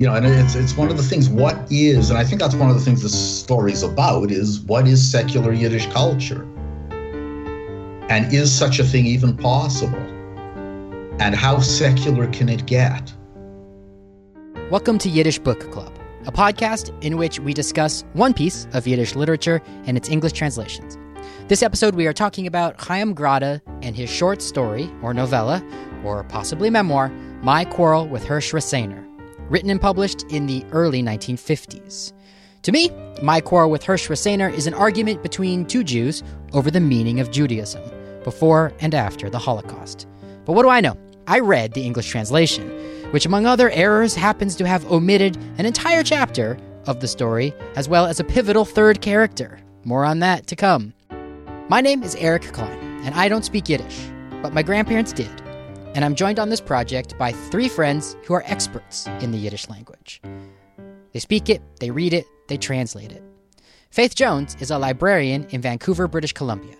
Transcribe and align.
You 0.00 0.06
know, 0.06 0.14
and 0.14 0.24
it's 0.24 0.54
it's 0.54 0.78
one 0.78 0.90
of 0.90 0.96
the 0.96 1.02
things. 1.02 1.28
What 1.28 1.70
is, 1.70 2.08
and 2.08 2.18
I 2.18 2.24
think 2.24 2.40
that's 2.40 2.54
one 2.54 2.70
of 2.70 2.74
the 2.74 2.80
things 2.80 3.02
this 3.02 3.12
story's 3.12 3.82
about 3.82 4.30
is 4.30 4.60
what 4.60 4.88
is 4.88 5.06
secular 5.06 5.52
Yiddish 5.52 5.88
culture, 5.88 6.44
and 8.08 8.32
is 8.32 8.50
such 8.50 8.78
a 8.78 8.84
thing 8.84 9.04
even 9.04 9.36
possible, 9.36 10.00
and 11.20 11.34
how 11.34 11.58
secular 11.58 12.28
can 12.28 12.48
it 12.48 12.64
get? 12.64 13.12
Welcome 14.70 14.96
to 15.00 15.10
Yiddish 15.10 15.38
Book 15.38 15.70
Club, 15.70 15.94
a 16.24 16.32
podcast 16.32 16.98
in 17.04 17.18
which 17.18 17.38
we 17.38 17.52
discuss 17.52 18.02
one 18.14 18.32
piece 18.32 18.68
of 18.72 18.86
Yiddish 18.86 19.14
literature 19.14 19.60
and 19.84 19.98
its 19.98 20.08
English 20.08 20.32
translations. 20.32 20.96
This 21.48 21.62
episode, 21.62 21.94
we 21.94 22.06
are 22.06 22.14
talking 22.14 22.46
about 22.46 22.80
Chaim 22.80 23.12
Grade 23.12 23.60
and 23.82 23.94
his 23.94 24.08
short 24.08 24.40
story, 24.40 24.90
or 25.02 25.12
novella, 25.12 25.62
or 26.06 26.24
possibly 26.24 26.70
memoir, 26.70 27.10
My 27.42 27.66
Quarrel 27.66 28.08
with 28.08 28.24
Hersh 28.24 28.54
Rasseyner 28.54 29.09
written 29.50 29.68
and 29.68 29.80
published 29.80 30.22
in 30.30 30.46
the 30.46 30.64
early 30.72 31.02
1950s. 31.02 32.12
To 32.62 32.72
me, 32.72 32.90
my 33.22 33.40
quarrel 33.40 33.70
with 33.70 33.82
Hersh 33.84 34.08
Rasseyner 34.08 34.52
is 34.52 34.66
an 34.66 34.74
argument 34.74 35.22
between 35.22 35.66
two 35.66 35.82
Jews 35.82 36.22
over 36.52 36.70
the 36.70 36.80
meaning 36.80 37.20
of 37.20 37.30
Judaism, 37.30 37.82
before 38.22 38.72
and 38.80 38.94
after 38.94 39.28
the 39.28 39.38
Holocaust. 39.38 40.06
But 40.44 40.52
what 40.52 40.62
do 40.62 40.68
I 40.68 40.80
know? 40.80 40.96
I 41.26 41.40
read 41.40 41.72
the 41.72 41.84
English 41.84 42.08
translation, 42.08 42.68
which, 43.12 43.26
among 43.26 43.44
other 43.44 43.70
errors, 43.70 44.14
happens 44.14 44.56
to 44.56 44.66
have 44.66 44.90
omitted 44.90 45.36
an 45.58 45.66
entire 45.66 46.02
chapter 46.02 46.56
of 46.86 47.00
the 47.00 47.08
story, 47.08 47.52
as 47.76 47.88
well 47.88 48.06
as 48.06 48.20
a 48.20 48.24
pivotal 48.24 48.64
third 48.64 49.00
character. 49.00 49.58
More 49.84 50.04
on 50.04 50.20
that 50.20 50.46
to 50.48 50.56
come. 50.56 50.94
My 51.68 51.80
name 51.80 52.02
is 52.02 52.14
Eric 52.16 52.52
Klein, 52.52 52.78
and 53.04 53.14
I 53.14 53.28
don't 53.28 53.44
speak 53.44 53.68
Yiddish, 53.68 54.08
but 54.42 54.52
my 54.52 54.62
grandparents 54.62 55.12
did 55.12 55.30
and 55.94 56.04
I'm 56.04 56.14
joined 56.14 56.38
on 56.38 56.48
this 56.48 56.60
project 56.60 57.18
by 57.18 57.32
three 57.32 57.68
friends 57.68 58.16
who 58.24 58.34
are 58.34 58.44
experts 58.46 59.06
in 59.20 59.32
the 59.32 59.38
Yiddish 59.38 59.68
language. 59.68 60.20
They 61.12 61.18
speak 61.18 61.48
it, 61.48 61.62
they 61.80 61.90
read 61.90 62.12
it, 62.12 62.26
they 62.48 62.56
translate 62.56 63.12
it. 63.12 63.22
Faith 63.90 64.14
Jones 64.14 64.56
is 64.60 64.70
a 64.70 64.78
librarian 64.78 65.46
in 65.50 65.60
Vancouver, 65.60 66.06
British 66.06 66.32
Columbia. 66.32 66.76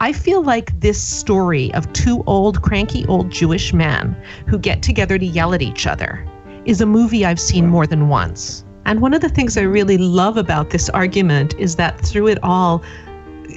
I 0.00 0.12
feel 0.12 0.42
like 0.42 0.80
this 0.80 1.02
story 1.02 1.72
of 1.74 1.92
two 1.92 2.24
old, 2.26 2.62
cranky 2.62 3.06
old 3.06 3.30
Jewish 3.30 3.72
men 3.72 4.16
who 4.46 4.58
get 4.58 4.82
together 4.82 5.18
to 5.18 5.26
yell 5.26 5.54
at 5.54 5.62
each 5.62 5.86
other 5.86 6.26
is 6.64 6.80
a 6.80 6.86
movie 6.86 7.26
I've 7.26 7.40
seen 7.40 7.66
more 7.66 7.86
than 7.86 8.08
once. 8.08 8.64
And 8.86 9.00
one 9.00 9.14
of 9.14 9.20
the 9.20 9.28
things 9.28 9.56
I 9.56 9.62
really 9.62 9.98
love 9.98 10.36
about 10.36 10.70
this 10.70 10.88
argument 10.90 11.54
is 11.58 11.76
that 11.76 12.00
through 12.00 12.28
it 12.28 12.38
all, 12.42 12.82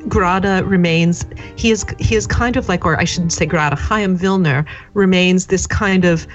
Grade 0.07 0.65
remains 0.65 1.25
he 1.55 1.71
is 1.71 1.85
he 1.99 2.15
is 2.15 2.27
kind 2.27 2.55
of 2.57 2.69
like 2.69 2.85
or 2.85 2.99
I 2.99 3.03
shouldn't 3.03 3.33
say 3.33 3.45
Grade 3.45 3.73
Chaim 3.73 4.17
Vilner 4.17 4.65
remains 4.93 5.47
this 5.47 5.67
kind 5.67 6.05
of 6.05 6.27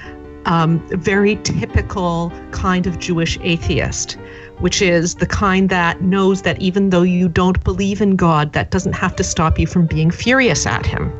um, 0.45 0.81
very 0.89 1.37
typical 1.37 2.33
kind 2.51 2.87
of 2.87 2.99
Jewish 2.99 3.39
atheist, 3.43 4.19
which 4.59 4.83
is 4.83 5.17
the 5.17 5.27
kind 5.27 5.69
that 5.71 6.03
knows 6.03 6.43
that 6.43 6.61
even 6.61 6.91
though 6.91 7.03
you 7.03 7.29
don't 7.29 7.63
believe 7.65 8.01
in 8.01 8.17
God, 8.17 8.53
that 8.53 8.71
doesn't 8.71 8.95
have 8.95 9.15
to 9.17 9.25
stop 9.25 9.59
you 9.59 9.67
from 9.67 9.87
being 9.87 10.11
furious 10.11 10.67
at 10.67 10.85
him. 10.85 11.13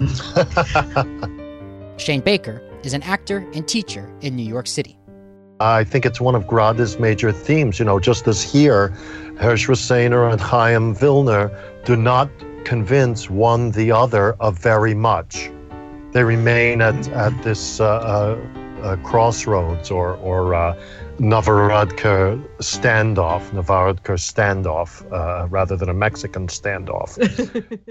Shane 1.98 2.20
Baker 2.20 2.62
is 2.82 2.92
an 2.94 3.02
actor 3.02 3.48
and 3.54 3.66
teacher 3.66 4.12
in 4.20 4.36
New 4.36 4.46
York 4.46 4.66
City. 4.66 4.98
I 5.60 5.82
think 5.82 6.06
it's 6.06 6.20
one 6.20 6.36
of 6.36 6.46
Grade's 6.46 7.00
major 7.00 7.32
themes. 7.32 7.80
You 7.80 7.84
know, 7.84 7.98
just 7.98 8.28
as 8.28 8.42
here, 8.42 8.96
Hersh 9.38 9.68
Rasseyner 9.68 10.30
and 10.30 10.40
Chaim 10.40 10.94
Vilner 10.94 11.50
do 11.84 11.96
not 11.96 12.28
convince 12.64 13.30
one 13.30 13.70
the 13.70 13.92
other 13.92 14.32
of 14.34 14.58
very 14.58 14.94
much. 14.94 15.50
They 16.12 16.24
remain 16.24 16.82
at, 16.82 17.08
at 17.08 17.42
this 17.44 17.80
uh, 17.80 17.86
uh, 17.86 18.82
uh, 18.82 18.96
crossroads 18.96 19.90
or, 19.90 20.16
or 20.16 20.54
uh, 20.54 20.74
Novorodka 21.18 22.44
standoff, 22.58 23.48
Novorodka 23.50 24.16
standoff, 24.18 25.04
uh, 25.12 25.46
rather 25.48 25.76
than 25.76 25.88
a 25.88 25.94
Mexican 25.94 26.48
standoff. 26.48 27.16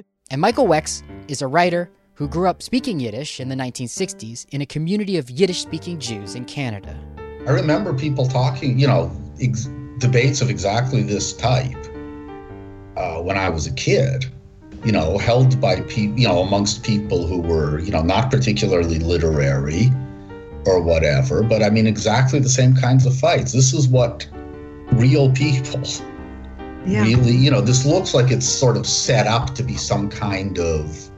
and 0.31 0.41
Michael 0.41 0.67
Wex 0.67 1.01
is 1.29 1.41
a 1.41 1.47
writer 1.47 1.89
who 2.15 2.27
grew 2.27 2.49
up 2.49 2.61
speaking 2.61 2.99
Yiddish 2.99 3.39
in 3.39 3.47
the 3.47 3.55
1960s 3.55 4.47
in 4.49 4.61
a 4.61 4.65
community 4.65 5.17
of 5.17 5.29
Yiddish 5.29 5.61
speaking 5.61 5.99
Jews 5.99 6.35
in 6.35 6.45
Canada. 6.45 6.97
I 7.47 7.51
remember 7.51 7.93
people 7.93 8.27
talking, 8.27 8.77
you 8.77 8.87
know, 8.87 9.11
ex- 9.39 9.69
debates 9.99 10.41
of 10.41 10.49
exactly 10.49 11.03
this 11.03 11.33
type 11.33 11.75
uh, 12.95 13.21
when 13.21 13.37
I 13.37 13.49
was 13.49 13.67
a 13.67 13.73
kid, 13.73 14.25
you 14.83 14.91
know, 14.91 15.17
held 15.17 15.59
by 15.59 15.81
people, 15.81 16.19
you 16.19 16.27
know, 16.27 16.39
amongst 16.39 16.83
people 16.83 17.27
who 17.27 17.39
were, 17.39 17.79
you 17.79 17.91
know, 17.91 18.01
not 18.01 18.31
particularly 18.31 18.99
literary 18.99 19.91
or 20.65 20.81
whatever. 20.81 21.43
But 21.43 21.63
I 21.63 21.69
mean, 21.69 21.87
exactly 21.87 22.39
the 22.39 22.49
same 22.49 22.75
kinds 22.75 23.05
of 23.05 23.15
fights. 23.15 23.53
This 23.53 23.73
is 23.73 23.87
what 23.87 24.27
real 24.91 25.31
people 25.31 25.83
yeah. 26.87 27.03
really, 27.03 27.35
you 27.35 27.51
know, 27.51 27.61
this 27.61 27.85
looks 27.85 28.13
like 28.13 28.31
it's 28.31 28.47
sort 28.47 28.77
of 28.77 28.87
set 28.87 29.27
up 29.27 29.53
to 29.55 29.63
be 29.63 29.75
some 29.75 30.09
kind 30.09 30.57
of, 30.57 31.09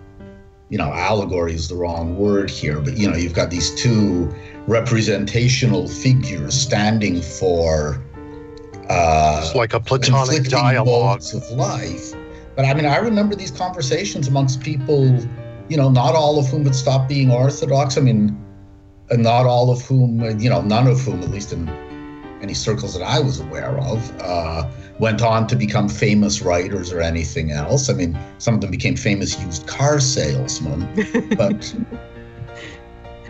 you 0.70 0.78
know, 0.78 0.92
allegory 0.92 1.54
is 1.54 1.68
the 1.68 1.76
wrong 1.76 2.18
word 2.18 2.50
here, 2.50 2.80
but, 2.80 2.98
you 2.98 3.10
know, 3.10 3.16
you've 3.16 3.34
got 3.34 3.50
these 3.50 3.74
two 3.76 4.34
representational 4.68 5.88
figures 5.88 6.56
standing 6.56 7.22
for 7.22 8.04
uh, 8.90 9.42
it's 9.44 9.56
like 9.56 9.74
a 9.74 9.80
platonic 9.80 10.46
dialogue 10.46 11.22
of 11.34 11.50
life. 11.52 12.14
But 12.56 12.66
I 12.66 12.74
mean, 12.74 12.86
I 12.86 12.98
remember 12.98 13.36
these 13.36 13.52
conversations 13.52 14.28
amongst 14.28 14.62
people, 14.62 15.06
you 15.70 15.78
know, 15.78 15.90
not 15.90 16.16
all 16.16 16.40
of 16.40 16.48
whom 16.48 16.66
had 16.66 16.76
stopped 16.76 17.08
being 17.08 17.32
Orthodox. 17.32 17.98
I 17.98 18.02
mean, 18.02 18.38
not 19.12 19.46
all 19.46 19.72
of 19.72 19.82
whom, 19.84 20.40
you 20.40 20.50
know, 20.50 20.62
none 20.62 20.88
of 20.88 21.00
whom, 21.02 21.22
at 21.22 21.30
least 21.30 21.54
in 21.54 21.70
any 22.42 22.56
circles 22.56 22.94
that 22.98 23.04
I 23.04 23.20
was 23.20 23.40
aware 23.40 23.78
of, 23.80 24.12
uh, 24.22 24.68
went 24.98 25.22
on 25.22 25.46
to 25.48 25.56
become 25.56 25.88
famous 25.88 26.42
writers 26.42 26.92
or 26.92 27.00
anything 27.00 27.52
else. 27.52 27.90
I 27.90 27.94
mean, 27.94 28.18
some 28.40 28.56
of 28.56 28.62
them 28.62 28.72
became 28.72 28.96
famous 28.96 29.40
used 29.40 29.68
car 29.68 30.00
salesmen, 30.00 30.88
but. 31.38 31.76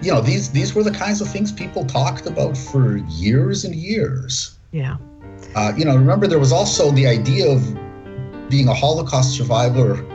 you 0.01 0.13
know 0.13 0.21
these 0.21 0.49
these 0.51 0.73
were 0.73 0.81
the 0.81 0.91
kinds 0.91 1.19
of 1.19 1.29
things 1.29 1.51
people 1.51 1.83
talked 1.83 2.25
about 2.25 2.55
for 2.55 2.95
years 3.09 3.65
and 3.65 3.75
years 3.75 4.57
yeah 4.71 4.95
uh, 5.55 5.73
you 5.75 5.85
know, 5.85 5.95
remember 5.95 6.27
there 6.27 6.39
was 6.39 6.51
also 6.51 6.91
the 6.91 7.07
idea 7.07 7.49
of 7.49 7.61
being 8.49 8.67
a 8.67 8.73
Holocaust 8.73 9.35
survivor 9.35 10.05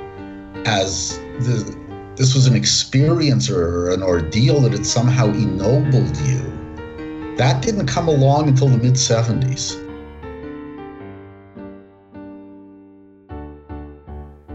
as 0.66 1.18
the, 1.40 1.76
this 2.16 2.34
was 2.34 2.46
an 2.46 2.54
experience 2.54 3.50
or 3.50 3.90
an 3.90 4.02
ordeal 4.02 4.60
that 4.60 4.72
had 4.72 4.86
somehow 4.86 5.26
ennobled 5.26 6.16
you. 6.18 7.36
That 7.36 7.62
didn't 7.62 7.86
come 7.86 8.08
along 8.08 8.48
until 8.48 8.68
the 8.68 8.78
mid 8.78 8.94
70s. 8.94 9.80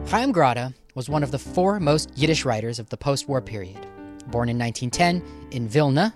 Chaim 0.08 0.32
Grade 0.32 0.74
was 0.96 1.08
one 1.08 1.22
of 1.22 1.32
the 1.32 1.38
foremost 1.38 2.12
Yiddish 2.16 2.46
writers 2.46 2.80
of 2.80 2.90
the 2.90 2.98
post 2.98 3.28
war 3.28 3.42
period. 3.42 3.80
Born 4.32 4.50
in 4.50 4.58
1910 4.58 5.24
in 5.52 5.68
Vilna, 5.68 6.14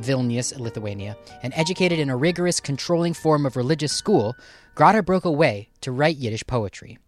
Vilnius, 0.00 0.58
Lithuania, 0.58 1.16
and 1.42 1.52
educated 1.56 1.98
in 1.98 2.10
a 2.10 2.16
rigorous, 2.16 2.60
controlling 2.60 3.14
form 3.14 3.46
of 3.46 3.56
religious 3.56 3.92
school, 3.92 4.36
Grade 4.74 5.04
broke 5.04 5.24
away 5.24 5.68
to 5.80 5.92
write 5.92 6.16
Yiddish 6.16 6.46
poetry. 6.46 6.98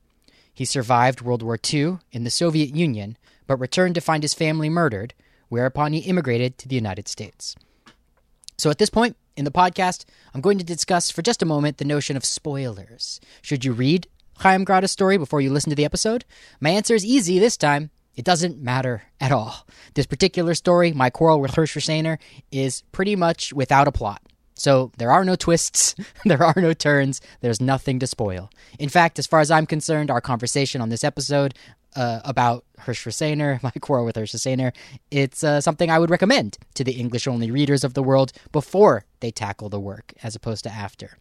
He 0.52 0.64
survived 0.64 1.20
World 1.20 1.42
War 1.42 1.58
II 1.72 1.98
in 2.10 2.24
the 2.24 2.30
Soviet 2.30 2.74
Union, 2.74 3.16
but 3.46 3.60
returned 3.60 3.94
to 3.94 4.00
find 4.00 4.22
his 4.22 4.34
family 4.34 4.68
murdered, 4.68 5.14
whereupon 5.48 5.92
he 5.92 6.00
immigrated 6.00 6.58
to 6.58 6.68
the 6.68 6.74
United 6.74 7.08
States. 7.08 7.54
So 8.56 8.70
at 8.70 8.78
this 8.78 8.90
point 8.90 9.16
in 9.36 9.44
the 9.44 9.52
podcast, 9.52 10.04
I'm 10.34 10.40
going 10.40 10.58
to 10.58 10.64
discuss 10.64 11.10
for 11.10 11.22
just 11.22 11.42
a 11.42 11.46
moment 11.46 11.78
the 11.78 11.84
notion 11.84 12.16
of 12.16 12.24
spoilers. 12.24 13.20
Should 13.40 13.64
you 13.64 13.72
read 13.72 14.08
Chaim 14.38 14.64
Grade's 14.64 14.90
story 14.90 15.16
before 15.16 15.40
you 15.40 15.50
listen 15.50 15.70
to 15.70 15.76
the 15.76 15.84
episode? 15.84 16.24
My 16.60 16.70
answer 16.70 16.94
is 16.94 17.04
easy 17.04 17.38
this 17.38 17.56
time. 17.56 17.90
It 18.18 18.24
doesn't 18.24 18.60
matter 18.60 19.04
at 19.20 19.30
all. 19.30 19.64
This 19.94 20.04
particular 20.04 20.56
story, 20.56 20.92
my 20.92 21.08
quarrel 21.08 21.40
with 21.40 21.52
Hersh 21.52 21.76
Rasseyner, 21.76 22.18
is 22.50 22.82
pretty 22.90 23.14
much 23.14 23.52
without 23.52 23.86
a 23.86 23.92
plot. 23.92 24.20
So 24.54 24.90
there 24.98 25.12
are 25.12 25.24
no 25.24 25.36
twists, 25.36 25.94
there 26.24 26.42
are 26.42 26.54
no 26.56 26.72
turns, 26.72 27.20
there's 27.42 27.60
nothing 27.60 28.00
to 28.00 28.08
spoil. 28.08 28.50
In 28.80 28.88
fact, 28.88 29.20
as 29.20 29.28
far 29.28 29.38
as 29.38 29.52
I'm 29.52 29.66
concerned, 29.66 30.10
our 30.10 30.20
conversation 30.20 30.80
on 30.80 30.88
this 30.88 31.04
episode 31.04 31.54
uh, 31.94 32.18
about 32.24 32.64
Hersh 32.80 33.06
Rasseyner, 33.06 33.62
my 33.62 33.70
quarrel 33.70 34.04
with 34.04 34.16
Hersh 34.16 34.34
Rasseyner, 34.34 34.72
it's 35.12 35.44
uh, 35.44 35.60
something 35.60 35.88
I 35.88 36.00
would 36.00 36.10
recommend 36.10 36.58
to 36.74 36.82
the 36.82 36.98
English 36.98 37.28
only 37.28 37.52
readers 37.52 37.84
of 37.84 37.94
the 37.94 38.02
world 38.02 38.32
before 38.50 39.04
they 39.20 39.30
tackle 39.30 39.68
the 39.68 39.78
work, 39.78 40.12
as 40.24 40.34
opposed 40.34 40.64
to 40.64 40.72
after. 40.72 41.18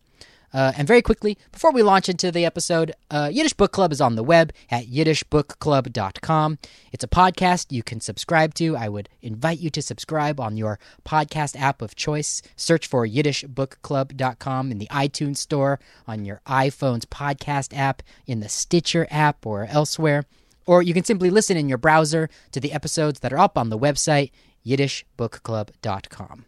Uh, 0.53 0.71
and 0.77 0.87
very 0.87 1.01
quickly, 1.01 1.37
before 1.51 1.71
we 1.71 1.83
launch 1.83 2.07
into 2.07 2.31
the 2.31 2.45
episode, 2.45 2.93
uh, 3.11 3.29
Yiddish 3.31 3.53
Book 3.53 3.71
Club 3.71 3.91
is 3.91 3.99
on 3.99 4.15
the 4.15 4.23
web 4.23 4.53
at 4.71 4.85
yiddishbookclub.com. 4.85 6.57
It's 6.91 7.03
a 7.03 7.07
podcast 7.07 7.71
you 7.71 7.83
can 7.83 7.99
subscribe 7.99 8.53
to. 8.55 8.75
I 8.77 8.89
would 8.89 9.09
invite 9.21 9.59
you 9.59 9.69
to 9.71 9.81
subscribe 9.81 10.39
on 10.39 10.57
your 10.57 10.79
podcast 11.05 11.59
app 11.59 11.81
of 11.81 11.95
choice. 11.95 12.41
Search 12.55 12.87
for 12.87 13.05
yiddishbookclub.com 13.05 14.71
in 14.71 14.77
the 14.77 14.87
iTunes 14.87 15.37
store, 15.37 15.79
on 16.07 16.25
your 16.25 16.41
iPhone's 16.47 17.05
podcast 17.05 17.77
app, 17.77 18.01
in 18.25 18.39
the 18.39 18.49
Stitcher 18.49 19.05
app, 19.11 19.45
or 19.45 19.65
elsewhere. 19.65 20.23
Or 20.65 20.81
you 20.81 20.93
can 20.93 21.03
simply 21.03 21.29
listen 21.29 21.57
in 21.57 21.69
your 21.69 21.77
browser 21.77 22.29
to 22.51 22.59
the 22.59 22.73
episodes 22.73 23.19
that 23.19 23.33
are 23.33 23.39
up 23.39 23.57
on 23.57 23.69
the 23.69 23.77
website, 23.79 24.31
yiddishbookclub.com. 24.65 26.45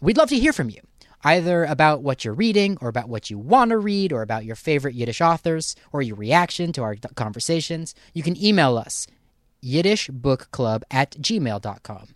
We'd 0.00 0.18
love 0.18 0.28
to 0.28 0.38
hear 0.38 0.52
from 0.52 0.70
you. 0.70 0.80
Either 1.24 1.64
about 1.64 2.02
what 2.02 2.24
you're 2.24 2.34
reading 2.34 2.76
or 2.80 2.88
about 2.88 3.08
what 3.08 3.30
you 3.30 3.38
want 3.38 3.70
to 3.70 3.78
read 3.78 4.12
or 4.12 4.22
about 4.22 4.44
your 4.44 4.56
favorite 4.56 4.94
Yiddish 4.94 5.20
authors 5.20 5.74
or 5.92 6.02
your 6.02 6.16
reaction 6.16 6.72
to 6.72 6.82
our 6.82 6.96
conversations, 7.14 7.94
you 8.12 8.22
can 8.22 8.40
email 8.42 8.76
us 8.76 9.06
yiddishbookclub 9.64 10.82
at 10.90 11.12
gmail.com. 11.12 12.08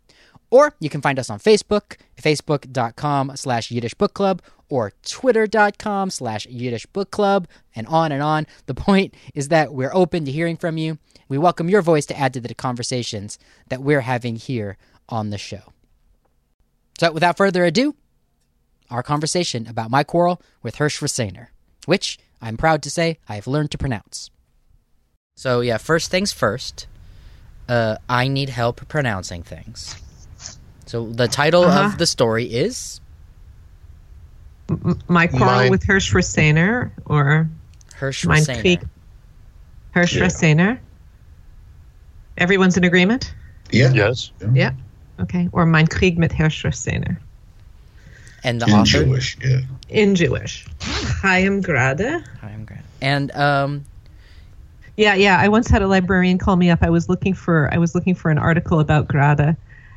Or 0.51 0.75
you 0.81 0.89
can 0.89 1.01
find 1.01 1.19
us 1.19 1.29
on 1.29 1.39
Facebook, 1.39 1.97
facebook.com 2.21 3.33
slash 3.35 3.71
Yiddish 3.71 3.95
Book 3.95 4.15
Club, 4.15 4.43
or 4.71 4.93
twitter.com 5.05 6.11
slash 6.11 6.47
Yiddish 6.47 6.87
Book 6.87 7.11
Club, 7.11 7.47
and 7.75 7.87
on 7.87 8.13
and 8.13 8.23
on. 8.23 8.47
The 8.67 8.75
point 8.75 9.15
is 9.35 9.49
that 9.49 9.75
we're 9.75 9.95
open 9.95 10.25
to 10.25 10.33
hearing 10.33 10.57
from 10.57 10.79
you. 10.79 10.99
We 11.29 11.37
welcome 11.37 11.69
your 11.69 11.83
voice 11.83 12.07
to 12.07 12.19
add 12.19 12.33
to 12.35 12.41
the 12.41 12.55
conversations 12.55 13.39
that 13.69 13.83
we're 13.83 14.03
having 14.03 14.37
here 14.37 14.79
on 15.09 15.31
the 15.31 15.39
show. 15.39 15.73
So 16.99 17.13
without 17.13 17.37
further 17.37 17.65
ado, 17.65 17.95
our 18.91 19.03
conversation 19.03 19.67
about 19.67 19.91
my 19.91 20.03
quarrel 20.05 20.41
with 20.63 20.77
Hersh 20.77 21.01
Rasseyner, 21.03 21.49
which 21.87 22.19
I'm 22.41 22.57
proud 22.57 22.83
to 22.85 22.91
say 22.91 23.19
I 23.29 23.35
have 23.35 23.47
learned 23.47 23.71
to 23.73 23.79
pronounce. 23.79 24.31
So 25.37 25.61
yeah, 25.61 25.77
first 25.79 26.11
things 26.11 26.33
first, 26.33 26.87
uh, 27.69 27.97
I 28.09 28.29
need 28.29 28.49
help 28.49 28.87
pronouncing 28.89 29.43
things. 29.43 29.95
So 30.87 31.07
the 31.11 31.29
title 31.29 31.65
Uh-huh. 31.65 31.87
of 31.93 31.99
the 31.99 32.07
story 32.07 32.45
is 32.47 33.01
M- 34.71 34.99
my 35.09 35.27
quarrel 35.27 35.47
Mine- 35.47 35.71
with 35.71 35.83
Hersh 35.85 36.13
Rasseyner 36.15 36.91
or 37.07 37.49
Hersh 37.99 38.27
Mein 38.27 38.43
Rasseyner. 38.43 38.61
Krieg. 38.61 38.89
Hersh 39.95 40.15
Yeah. 40.17 40.25
Rasseyner. 40.25 40.79
Everyone's 42.39 42.77
in 42.77 42.85
agreement? 42.85 43.35
Yeah. 43.71 43.91
Yes. 43.93 44.31
Yeah. 44.55 44.73
Okay. 45.21 45.49
Or 45.53 45.67
Mein 45.67 45.87
Krieg 45.87 46.19
mit 46.19 46.31
Hersh 46.33 46.65
Rasseyner. 46.65 47.19
And 48.45 48.61
the 48.61 48.67
In 48.67 48.73
author. 48.73 49.05
Jewish, 49.05 49.37
yeah. 49.43 49.61
In 49.89 50.15
Jewish. 50.15 50.67
Chaim 50.81 51.61
Grade. 51.61 52.01
Hi, 52.01 52.49
I'm 52.49 52.65
Grant. 52.65 52.85
And 53.01 53.31
um, 53.33 53.85
Yeah, 54.97 55.15
yeah. 55.15 55.39
I 55.41 55.49
once 55.49 55.69
had 55.69 55.83
a 55.83 55.89
librarian 55.89 56.39
call 56.39 56.57
me 56.57 56.71
up. 56.71 56.81
I 56.83 56.91
was 56.91 57.09
looking 57.09 57.35
for 57.35 57.73
I 57.73 57.79
was 57.79 57.95
looking 57.95 58.15
for 58.15 58.31
an 58.31 58.39
article 58.39 58.81
about 58.81 59.09
Grade, 59.09 59.57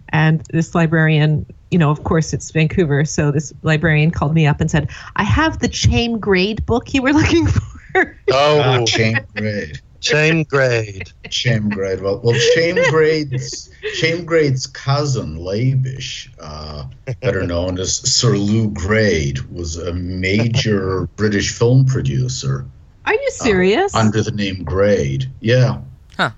and 0.10 0.42
this 0.52 0.74
librarian, 0.76 1.46
you 1.70 1.78
know, 1.78 1.90
of 1.92 2.04
course 2.04 2.34
it's 2.34 2.52
Vancouver, 2.52 3.06
so 3.06 3.32
this 3.32 3.54
librarian 3.64 4.12
called 4.12 4.34
me 4.34 4.46
up 4.48 4.60
and 4.62 4.70
said, 4.70 4.90
"I 5.16 5.24
have 5.24 5.60
the 5.60 5.68
chain 5.68 6.20
grade 6.20 6.66
book 6.66 6.94
you 6.94 7.02
were 7.02 7.14
looking 7.22 7.48
for." 7.48 8.18
Oh, 8.32 8.86
shame 8.88 9.20
grade. 9.36 9.82
Chain 10.02 10.44
grade. 10.44 11.12
Shame 11.30 11.70
grade. 11.70 12.02
Well, 12.02 12.20
well, 12.24 12.36
shame 12.56 12.76
grade's 12.90 13.70
shame 13.94 14.26
grade's 14.26 14.66
cousin 14.68 15.38
Labish, 15.38 16.28
uh, 16.40 16.86
better 17.22 17.46
known 17.46 17.80
as 17.80 17.96
Sir 17.98 18.32
Lew 18.36 18.70
Grade, 18.72 19.40
was 19.52 19.78
a 19.78 19.94
major 19.94 21.08
British 21.16 21.58
film 21.58 21.86
producer 21.86 22.66
Are 23.06 23.14
you 23.14 23.30
serious? 23.32 23.94
under 23.96 24.22
the 24.24 24.32
name 24.32 24.64
Grade. 24.64 25.30
Yeah, 25.40 25.82
Huh. 26.18 26.32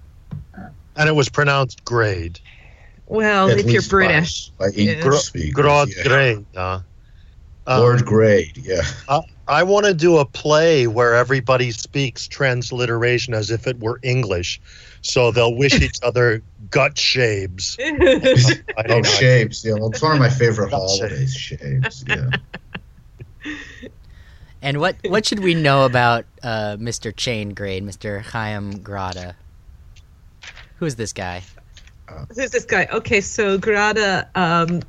And 0.96 1.10
it 1.10 1.14
was 1.16 1.30
pronounced 1.30 1.84
grade. 1.86 2.40
well, 3.08 3.50
at 3.50 3.58
if 3.60 3.66
you're 3.66 3.76
least 3.76 3.90
by- 3.90 3.96
British, 3.96 4.50
by, 4.60 4.68
English 4.76 5.04
Yeah. 5.06 5.12
speakers. 5.20 5.66
Grod 5.66 5.96
yeah. 5.98 6.04
grade. 6.04 6.46
Huh? 6.54 6.80
Um, 7.66 7.80
Lord 7.80 8.06
Grade. 8.06 8.58
Yeah. 8.62 8.82
I 9.48 9.64
want 9.64 9.86
to 9.86 9.94
do 9.94 10.18
a 10.18 10.26
play 10.26 10.88
where 10.88 11.16
everybody 11.16 11.72
speaks 11.72 12.28
transliteration 12.28 13.34
as 13.34 13.52
if 13.52 13.68
it 13.68 13.80
were 13.80 14.00
English. 14.02 14.62
So 15.02 15.32
they'll 15.32 15.56
wish 15.56 15.74
each 15.82 15.98
other 16.04 16.42
gut 16.70 16.98
shapes. 16.98 17.78
I 17.80 17.92
Oh, 18.78 18.84
don't 18.88 19.04
know. 19.04 19.10
shapes. 19.10 19.66
Yeah, 19.66 19.74
well, 19.74 19.90
it's 19.90 20.02
one 20.02 20.14
of 20.14 20.20
my 20.20 20.30
favorite 20.30 20.72
That's 20.72 20.98
holidays. 21.00 21.34
Shapes. 21.36 22.06
Yeah. 22.08 22.30
and 24.62 24.80
what 24.80 24.96
what 25.06 25.26
should 25.26 25.40
we 25.42 25.54
know 25.56 25.84
about 25.86 26.26
uh, 26.42 26.78
Mr. 26.80 27.14
Chain 27.16 27.54
Grade, 27.54 27.84
Mr. 27.84 28.22
Chaim 28.22 28.78
Grade? 28.80 29.36
Who's 30.78 30.96
this 30.96 31.12
guy? 31.14 31.44
Who's 32.36 32.52
this 32.52 32.66
guy? 32.66 32.88
Okay, 32.92 33.20
so 33.22 33.58
Grade 33.58 33.98
um, 34.36 34.82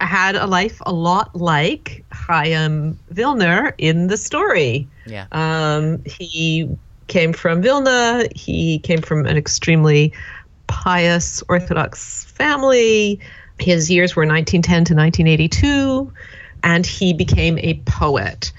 had 0.00 0.36
a 0.36 0.46
life 0.46 0.80
a 0.86 0.92
lot 0.92 1.34
like 1.36 2.04
Chaim 2.12 2.98
Vilner 3.12 3.72
in 3.78 4.06
the 4.08 4.16
story. 4.16 4.88
Yeah. 5.06 5.26
Um, 5.32 6.02
he 6.04 6.68
came 7.08 7.32
from 7.32 7.62
Vilna. 7.62 8.26
He 8.34 8.78
came 8.80 9.00
from 9.02 9.26
an 9.26 9.36
extremely 9.36 10.12
pious 10.66 11.42
Orthodox 11.48 12.24
family. 12.24 13.20
His 13.58 13.90
years 13.90 14.16
were 14.16 14.22
1910 14.26 14.84
to 14.86 14.94
1982, 14.94 16.12
and 16.62 16.84
he 16.86 17.12
became 17.14 17.58
a 17.58 17.74
poet. 17.86 18.52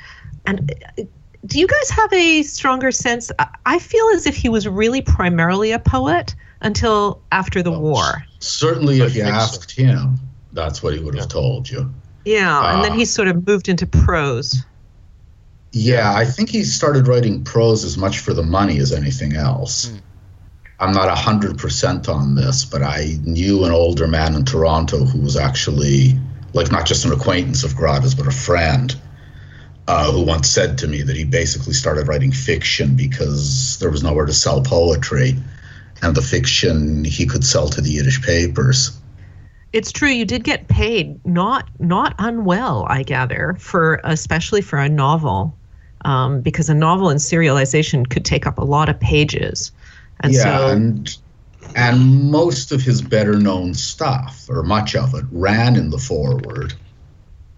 And 0.46 0.72
uh, 0.98 1.04
do 1.46 1.60
you 1.60 1.68
guys 1.68 1.90
have 1.92 2.12
a 2.14 2.44
stronger 2.44 2.92
sense? 2.92 3.32
I- 3.40 3.48
I 3.66 3.80
feel 3.80 4.06
as 4.16 4.26
if 4.26 4.36
he 4.36 4.50
was 4.50 4.68
really 4.68 5.02
primarily 5.02 5.72
a 5.72 5.80
poet 5.80 6.34
until 6.62 7.22
after 7.32 7.62
the 7.62 7.72
Oh, 7.74 7.80
war. 7.80 8.24
Certainly, 8.40 9.02
if 9.02 9.16
you 9.16 9.24
think 9.24 9.36
so. 9.36 9.42
asked 9.42 9.72
him, 9.72 10.18
that's 10.58 10.82
what 10.82 10.94
he 10.94 11.00
would 11.00 11.16
have 11.16 11.30
told 11.30 11.70
you. 11.70 11.94
Yeah, 12.26 12.74
and 12.74 12.84
then 12.84 12.98
he 12.98 13.06
sort 13.06 13.30
of 13.30 13.48
moved 13.48 13.70
into 13.70 13.86
prose. 13.88 14.64
Yeah, 15.72 16.14
I 16.14 16.26
think 16.26 16.50
he 16.50 16.64
started 16.64 17.08
writing 17.08 17.44
prose 17.44 17.86
as 17.86 17.98
much 17.98 18.20
for 18.20 18.34
the 18.34 18.44
money 18.44 18.80
as 18.80 18.92
anything 18.92 19.36
else. 19.36 19.90
Hmm. 19.90 19.98
I'm 20.80 20.92
not 20.92 21.16
100% 21.16 22.10
on 22.10 22.36
this, 22.36 22.66
but 22.66 22.82
I 22.82 23.18
knew 23.24 23.64
an 23.64 23.72
older 23.72 24.08
man 24.08 24.36
in 24.36 24.46
Toronto 24.46 25.06
who 25.06 25.22
was 25.22 25.36
actually, 25.38 26.20
like, 26.54 26.72
not 26.72 26.86
just 26.86 27.06
an 27.06 27.14
acquaintance 27.14 27.64
of 27.64 27.76
Grade's, 27.76 28.14
but 28.14 28.28
a 28.28 28.32
friend, 28.32 28.96
uh, 29.88 30.12
who 30.12 30.24
once 30.24 30.50
said 30.50 30.78
to 30.80 30.88
me 30.88 31.02
that 31.02 31.16
he 31.16 31.24
basically 31.24 31.74
started 31.74 32.08
writing 32.08 32.32
fiction 32.32 32.96
because 32.96 33.78
there 33.80 33.90
was 33.90 34.04
nowhere 34.04 34.26
to 34.26 34.34
sell 34.34 34.62
poetry, 34.62 35.36
and 36.02 36.16
the 36.16 36.22
fiction 36.22 37.04
he 37.04 37.26
could 37.26 37.44
sell 37.44 37.70
to 37.70 37.82
the 37.82 37.92
Yiddish 37.92 38.22
papers. 38.22 38.92
It's 39.74 39.92
true. 39.92 40.10
You 40.10 40.26
did 40.26 40.44
get 40.44 40.68
paid, 40.68 41.24
not 41.26 41.68
not 41.80 42.16
unwell, 42.20 42.86
I 42.90 43.04
gather, 43.04 43.56
for 43.60 44.00
especially 44.04 44.62
for 44.62 44.80
a 44.80 44.88
novel, 44.88 45.56
um, 46.06 46.42
because 46.42 46.70
a 46.70 46.74
novel 46.74 47.10
in 47.10 47.18
serialization 47.18 48.10
could 48.10 48.24
take 48.24 48.48
up 48.48 48.58
a 48.58 48.64
lot 48.64 48.88
of 48.88 49.00
pages, 49.00 49.72
and 50.22 50.34
yeah, 50.34 50.44
so 50.44 50.68
and 50.70 51.18
and 51.76 52.32
most 52.32 52.72
of 52.72 52.82
his 52.82 53.02
better 53.02 53.38
known 53.38 53.74
stuff, 53.74 54.46
or 54.50 54.64
much 54.64 54.96
of 54.96 55.14
it, 55.14 55.26
ran 55.32 55.76
in 55.76 55.90
the 55.90 55.98
forward 55.98 56.74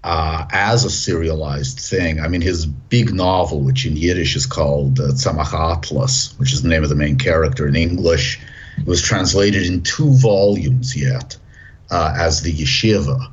uh, 0.03 0.45
as 0.51 0.83
a 0.83 0.89
serialized 0.89 1.79
thing. 1.79 2.19
I 2.19 2.27
mean, 2.27 2.41
his 2.41 2.65
big 2.65 3.13
novel, 3.13 3.61
which 3.61 3.85
in 3.85 3.95
Yiddish 3.95 4.35
is 4.35 4.45
called 4.45 4.99
uh, 4.99 5.11
Tzemach 5.11 5.53
Atlas, 5.53 6.33
which 6.37 6.53
is 6.53 6.63
the 6.63 6.69
name 6.69 6.83
of 6.83 6.89
the 6.89 6.95
main 6.95 7.17
character 7.17 7.67
in 7.67 7.75
English, 7.75 8.39
it 8.77 8.85
was 8.85 9.01
translated 9.01 9.67
in 9.67 9.83
two 9.83 10.13
volumes 10.17 10.95
yet 10.95 11.37
uh, 11.91 12.13
as 12.17 12.41
the 12.41 12.53
Yeshiva, 12.53 13.31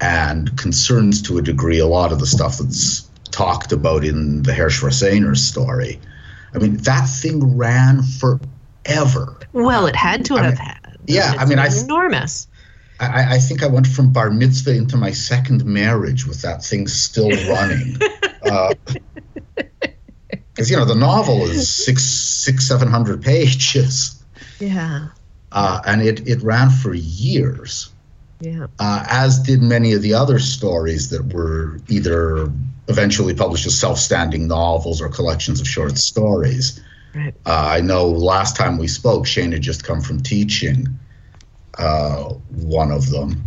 and 0.00 0.56
concerns 0.58 1.22
to 1.22 1.38
a 1.38 1.42
degree 1.42 1.78
a 1.78 1.86
lot 1.86 2.12
of 2.12 2.18
the 2.20 2.26
stuff 2.26 2.58
that's 2.58 3.08
talked 3.30 3.72
about 3.72 4.04
in 4.04 4.42
the 4.42 4.52
Hersh 4.52 4.82
Rasseyner 4.82 5.36
story. 5.36 5.98
I 6.54 6.58
mean, 6.58 6.76
that 6.78 7.06
thing 7.06 7.56
ran 7.56 8.02
forever. 8.02 9.36
well, 9.52 9.86
it 9.86 9.96
had 9.96 10.24
to 10.26 10.34
I 10.36 10.42
have 10.44 10.54
mean, 10.54 10.66
had. 10.66 10.96
yeah, 11.06 11.34
I 11.38 11.42
It's 11.42 11.50
mean, 11.50 11.58
I- 11.58 11.68
enormous. 11.84 12.46
I, 12.98 13.34
I 13.34 13.38
think 13.38 13.62
I 13.62 13.66
went 13.66 13.86
from 13.86 14.10
bar 14.10 14.30
mitzvah 14.30 14.74
into 14.74 14.96
my 14.96 15.10
second 15.10 15.66
marriage 15.66 16.26
with 16.26 16.40
that 16.42 16.64
thing 16.64 16.86
still 16.88 17.28
running. 17.52 17.96
Because 20.54 20.70
you 20.70 20.76
know 20.78 20.86
the 20.86 20.94
novel 20.94 21.42
is 21.44 21.68
six, 21.68 22.02
six, 22.02 22.66
seven 22.66 22.88
hundred 22.88 23.22
pages, 23.22 24.22
Yeah, 24.58 25.08
uh, 25.56 25.80
and 25.86 26.02
it 26.02 26.28
it 26.28 26.42
ran 26.42 26.70
for 26.70 26.94
years. 26.94 27.90
yeah. 28.40 28.66
uh, 28.78 29.04
as 29.08 29.38
did 29.40 29.62
many 29.62 29.94
of 29.94 30.02
the 30.02 30.14
other 30.14 30.38
stories 30.38 31.10
that 31.10 31.32
were 31.32 31.80
either 31.88 32.52
eventually 32.88 33.34
published 33.34 33.66
as 33.66 33.78
self-standing 33.78 34.46
novels 34.46 35.00
or 35.00 35.08
collections 35.08 35.60
of 35.60 35.66
short 35.66 35.96
stories. 35.98 36.80
Right. 37.14 37.34
Uh, 37.46 37.68
I 37.76 37.80
know 37.80 38.08
last 38.08 38.56
time 38.56 38.78
we 38.78 38.88
spoke, 38.88 39.26
Shane 39.26 39.52
had 39.52 39.62
just 39.62 39.84
come 39.84 40.00
from 40.02 40.20
teaching 40.20 40.86
uh, 41.78 42.34
one 42.50 42.92
of 42.92 43.08
them, 43.10 43.46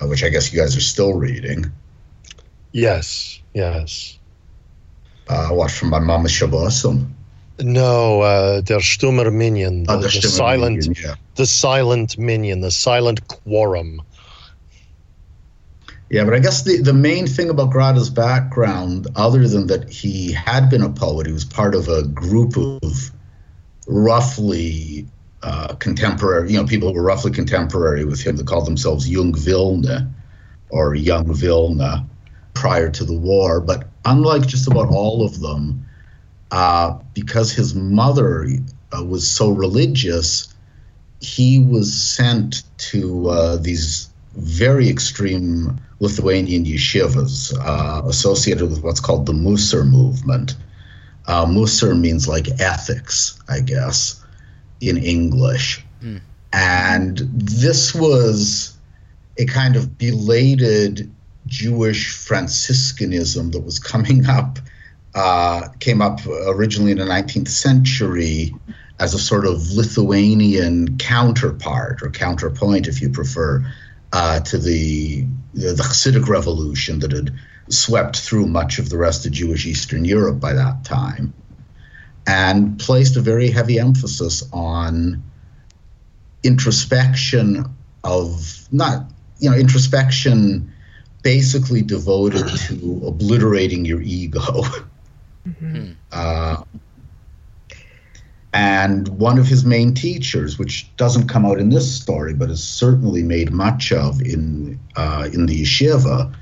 uh, 0.00 0.06
which 0.06 0.24
I 0.24 0.30
guess 0.30 0.52
you 0.52 0.58
guys 0.58 0.76
are 0.76 0.80
still 0.80 1.12
reading. 1.14 1.70
Yes, 2.72 3.40
yes. 3.52 4.18
Uh, 5.28 5.48
what 5.50 5.70
from 5.70 5.90
my 5.90 6.00
Mama 6.00 6.28
Shabbosim? 6.28 7.10
No, 7.60 8.20
uh, 8.20 8.60
der 8.62 8.80
Stummer 8.80 9.30
Minyan, 9.30 9.84
the, 9.84 9.92
Uh, 9.92 9.96
the 9.98 10.08
Stimme 10.08 10.30
silent, 10.30 10.76
Minion, 10.76 10.96
yeah. 11.02 11.14
the 11.36 11.46
silent 11.46 12.18
minion, 12.18 12.60
the 12.60 12.70
silent 12.70 13.28
quorum. 13.28 14.02
Yeah, 16.10 16.24
but 16.24 16.34
I 16.34 16.38
guess 16.40 16.62
the, 16.62 16.82
the 16.82 16.92
main 16.92 17.26
thing 17.26 17.50
about 17.50 17.70
Grade's 17.70 18.10
background, 18.10 19.06
other 19.16 19.46
than 19.48 19.68
that 19.68 19.88
he 19.88 20.32
had 20.32 20.68
been 20.68 20.82
a 20.82 20.90
poet, 20.90 21.26
he 21.26 21.32
was 21.32 21.44
part 21.44 21.74
of 21.74 21.88
a 21.88 22.02
group 22.02 22.56
of 22.56 23.10
roughly 23.86 25.06
uh, 25.42 25.74
contemporary, 25.74 26.52
you 26.52 26.58
know, 26.58 26.66
people 26.66 26.88
who 26.88 26.94
were 26.94 27.02
roughly 27.02 27.30
contemporary 27.30 28.04
with 28.04 28.20
him 28.20 28.36
that 28.36 28.46
called 28.46 28.66
themselves 28.66 29.08
Jung 29.08 29.34
Vilna 29.34 30.10
or 30.70 30.94
Young 30.94 31.32
Vilna. 31.32 32.06
prior 32.54 32.88
to 32.88 33.04
the 33.04 33.12
war. 33.12 33.60
But 33.60 33.88
unlike 34.04 34.46
just 34.46 34.68
about 34.68 34.88
all 34.88 35.24
of 35.26 35.40
them, 35.40 35.86
uh, 36.54 36.96
because 37.14 37.50
his 37.50 37.74
mother 37.74 38.46
uh, 38.96 39.02
was 39.02 39.28
so 39.28 39.50
religious, 39.50 40.54
he 41.20 41.58
was 41.58 41.92
sent 41.92 42.62
to 42.78 43.28
uh, 43.28 43.56
these 43.56 44.08
very 44.36 44.88
extreme 44.88 45.76
Lithuanian 45.98 46.64
yeshivas 46.64 47.52
uh, 47.58 48.06
associated 48.06 48.70
with 48.70 48.84
what's 48.84 49.00
called 49.00 49.26
the 49.26 49.32
Musar 49.32 49.84
movement. 49.84 50.54
Uh, 51.26 51.44
Musar 51.44 51.98
means 51.98 52.28
like 52.28 52.46
ethics, 52.60 53.36
I 53.48 53.58
guess, 53.58 54.24
in 54.80 54.96
English. 54.96 55.84
Mm. 56.04 56.20
And 56.52 57.18
this 57.34 57.92
was 57.92 58.76
a 59.38 59.44
kind 59.46 59.74
of 59.74 59.98
belated 59.98 61.10
Jewish 61.48 62.16
Franciscanism 62.16 63.50
that 63.50 63.64
was 63.64 63.80
coming 63.80 64.26
up, 64.38 64.60
uh, 65.14 65.68
came 65.80 66.02
up 66.02 66.20
originally 66.46 66.92
in 66.92 66.98
the 66.98 67.04
19th 67.04 67.48
century 67.48 68.54
as 68.98 69.14
a 69.14 69.18
sort 69.18 69.46
of 69.46 69.72
Lithuanian 69.72 70.96
counterpart 70.98 72.02
or 72.02 72.10
counterpoint, 72.10 72.86
if 72.86 73.00
you 73.00 73.10
prefer, 73.10 73.64
uh, 74.12 74.40
to 74.40 74.58
the, 74.58 75.26
the, 75.52 75.72
the 75.72 75.82
Hasidic 75.82 76.28
revolution 76.28 77.00
that 77.00 77.12
had 77.12 77.32
swept 77.68 78.20
through 78.20 78.46
much 78.46 78.78
of 78.78 78.90
the 78.90 78.98
rest 78.98 79.26
of 79.26 79.32
Jewish 79.32 79.66
Eastern 79.66 80.04
Europe 80.04 80.38
by 80.38 80.52
that 80.52 80.84
time, 80.84 81.32
and 82.26 82.78
placed 82.78 83.16
a 83.16 83.20
very 83.20 83.50
heavy 83.50 83.78
emphasis 83.78 84.44
on 84.52 85.22
introspection 86.42 87.64
of 88.04 88.68
not 88.70 89.06
you 89.38 89.50
know 89.50 89.56
introspection 89.56 90.70
basically 91.22 91.80
devoted 91.80 92.46
to 92.46 93.02
obliterating 93.06 93.84
your 93.84 94.02
ego. 94.02 94.62
Mm-hmm. 95.46 95.92
Uh, 96.12 96.62
and 98.54 99.08
one 99.08 99.38
of 99.38 99.48
his 99.48 99.64
main 99.64 99.94
teachers, 99.94 100.58
which 100.58 100.88
doesn't 100.96 101.26
come 101.26 101.44
out 101.44 101.58
in 101.58 101.70
this 101.70 101.92
story, 101.92 102.34
but 102.34 102.50
is 102.50 102.62
certainly 102.62 103.22
made 103.22 103.52
much 103.52 103.90
of 103.90 104.22
in 104.22 104.78
uh, 104.96 105.28
in 105.32 105.46
the 105.46 105.62
yeshiva, 105.62 106.32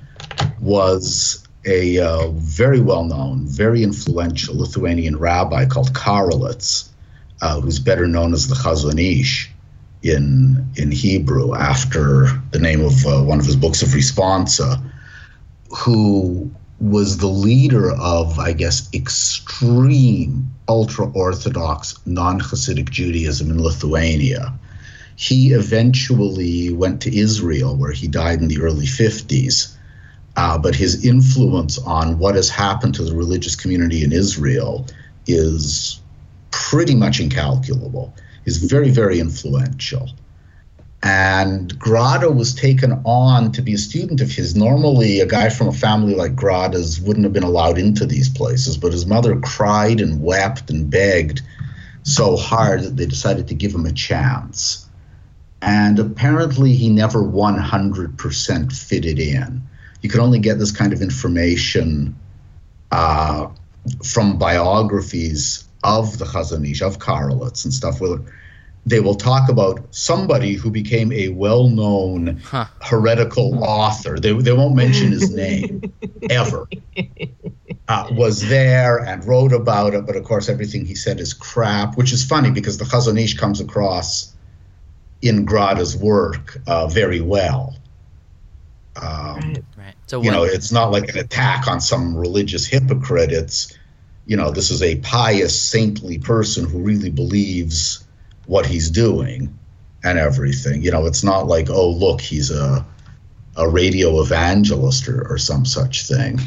was 0.60 1.42
a 1.64 1.98
uh, 1.98 2.28
very 2.32 2.80
well-known, 2.80 3.46
very 3.46 3.82
influential 3.82 4.58
Lithuanian 4.58 5.18
rabbi 5.18 5.64
called 5.64 5.94
Karelitz, 5.94 6.90
uh, 7.40 7.60
who's 7.60 7.78
better 7.78 8.06
known 8.06 8.34
as 8.34 8.48
the 8.48 8.56
Chazon 8.56 9.00
Ish 9.00 9.50
in 10.02 10.70
in 10.76 10.90
Hebrew 10.90 11.54
after 11.54 12.26
the 12.50 12.58
name 12.58 12.84
of 12.84 13.06
uh, 13.06 13.22
one 13.22 13.38
of 13.38 13.46
his 13.46 13.56
books 13.56 13.80
of 13.80 13.88
responsa, 13.88 14.82
who 15.70 16.50
was 16.82 17.18
the 17.18 17.28
leader 17.28 17.92
of, 17.92 18.40
I 18.40 18.52
guess, 18.52 18.88
extreme 18.92 20.50
ultra 20.68 21.08
Orthodox 21.12 21.94
non 22.06 22.40
Hasidic 22.40 22.90
Judaism 22.90 23.50
in 23.50 23.62
Lithuania. 23.62 24.52
He 25.14 25.52
eventually 25.52 26.72
went 26.72 27.00
to 27.02 27.16
Israel, 27.16 27.76
where 27.76 27.92
he 27.92 28.08
died 28.08 28.40
in 28.40 28.48
the 28.48 28.60
early 28.60 28.86
50s. 28.86 29.76
Uh, 30.36 30.58
but 30.58 30.74
his 30.74 31.04
influence 31.04 31.78
on 31.78 32.18
what 32.18 32.34
has 32.34 32.48
happened 32.48 32.96
to 32.96 33.04
the 33.04 33.14
religious 33.14 33.54
community 33.54 34.02
in 34.02 34.12
Israel 34.12 34.86
is 35.26 36.00
pretty 36.50 36.96
much 36.96 37.20
incalculable. 37.20 38.12
He's 38.44 38.56
very, 38.56 38.90
very 38.90 39.20
influential. 39.20 40.10
And 41.02 41.76
Grade 41.80 42.24
was 42.34 42.54
taken 42.54 42.92
on 43.04 43.50
to 43.52 43.62
be 43.62 43.74
a 43.74 43.78
student 43.78 44.20
of 44.20 44.30
his. 44.30 44.54
Normally, 44.54 45.18
a 45.18 45.26
guy 45.26 45.48
from 45.48 45.66
a 45.66 45.72
family 45.72 46.14
like 46.14 46.36
Grade's 46.36 47.00
wouldn't 47.00 47.24
have 47.24 47.32
been 47.32 47.42
allowed 47.42 47.76
into 47.76 48.06
these 48.06 48.28
places, 48.28 48.78
but 48.78 48.92
his 48.92 49.04
mother 49.04 49.38
cried 49.40 50.00
and 50.00 50.22
wept 50.22 50.70
and 50.70 50.88
begged 50.88 51.42
so 52.04 52.36
hard 52.36 52.82
that 52.82 52.96
they 52.96 53.06
decided 53.06 53.48
to 53.48 53.54
give 53.54 53.74
him 53.74 53.84
a 53.84 53.92
chance. 53.92 54.86
And 55.60 55.98
apparently, 55.98 56.74
he 56.74 56.88
never 56.88 57.20
100% 57.20 58.72
fitted 58.72 59.18
in. 59.18 59.62
You 60.02 60.08
can 60.08 60.20
only 60.20 60.38
get 60.38 60.58
this 60.58 60.72
kind 60.72 60.92
of 60.92 61.02
information 61.02 62.16
uh, 62.92 63.48
from 64.04 64.38
biographies 64.38 65.64
of 65.82 66.18
the 66.18 66.24
Chazon 66.26 66.68
Ish, 66.68 66.82
of 66.82 66.98
Karelitz 66.98 67.64
and 67.64 67.74
stuff, 67.74 68.00
where 68.00 68.18
they 68.84 69.00
will 69.00 69.14
talk 69.14 69.48
about 69.48 69.80
somebody 69.90 70.54
who 70.54 70.70
became 70.70 71.12
a 71.12 71.28
well-known 71.28 72.38
huh. 72.44 72.66
heretical 72.80 73.62
author. 73.62 74.18
They, 74.18 74.32
they 74.32 74.52
won't 74.52 74.74
mention 74.74 75.12
his 75.12 75.32
name 75.32 75.92
ever. 76.30 76.68
Uh, 77.88 78.08
was 78.12 78.48
there 78.48 78.98
and 78.98 79.24
wrote 79.24 79.52
about 79.52 79.94
it, 79.94 80.04
but 80.06 80.16
of 80.16 80.24
course 80.24 80.48
everything 80.48 80.84
he 80.84 80.94
said 80.94 81.20
is 81.20 81.32
crap, 81.32 81.96
which 81.96 82.12
is 82.12 82.24
funny 82.24 82.50
because 82.50 82.78
the 82.78 82.84
Chazon 82.84 83.20
Ish 83.20 83.36
comes 83.38 83.60
across 83.60 84.34
in 85.20 85.44
Grade's 85.44 85.96
work 85.96 86.58
uh, 86.66 86.88
very 86.88 87.20
well. 87.20 87.76
Um, 89.00 89.36
right. 89.36 89.64
right. 89.78 89.94
So 90.06 90.22
you 90.22 90.30
know, 90.30 90.42
it's 90.42 90.72
not 90.72 90.90
like 90.90 91.08
an 91.08 91.18
attack 91.18 91.68
on 91.68 91.80
some 91.80 92.16
religious 92.16 92.66
hypocrite. 92.66 93.30
It's 93.30 93.76
you 94.26 94.36
know, 94.36 94.50
this 94.50 94.70
is 94.70 94.82
a 94.82 94.96
pious, 94.96 95.60
saintly 95.60 96.18
person 96.18 96.64
who 96.64 96.78
really 96.78 97.10
believes 97.10 98.04
what 98.52 98.66
he's 98.66 98.90
doing 98.90 99.58
and 100.04 100.18
everything. 100.18 100.82
You 100.82 100.90
know, 100.90 101.06
it's 101.06 101.24
not 101.24 101.46
like, 101.46 101.70
oh, 101.70 101.90
look, 101.90 102.20
he's 102.20 102.50
a 102.50 102.84
a 103.56 103.68
radio 103.68 104.20
evangelist 104.20 105.08
or, 105.08 105.26
or 105.28 105.38
some 105.38 105.64
such 105.64 106.06
thing. 106.06 106.38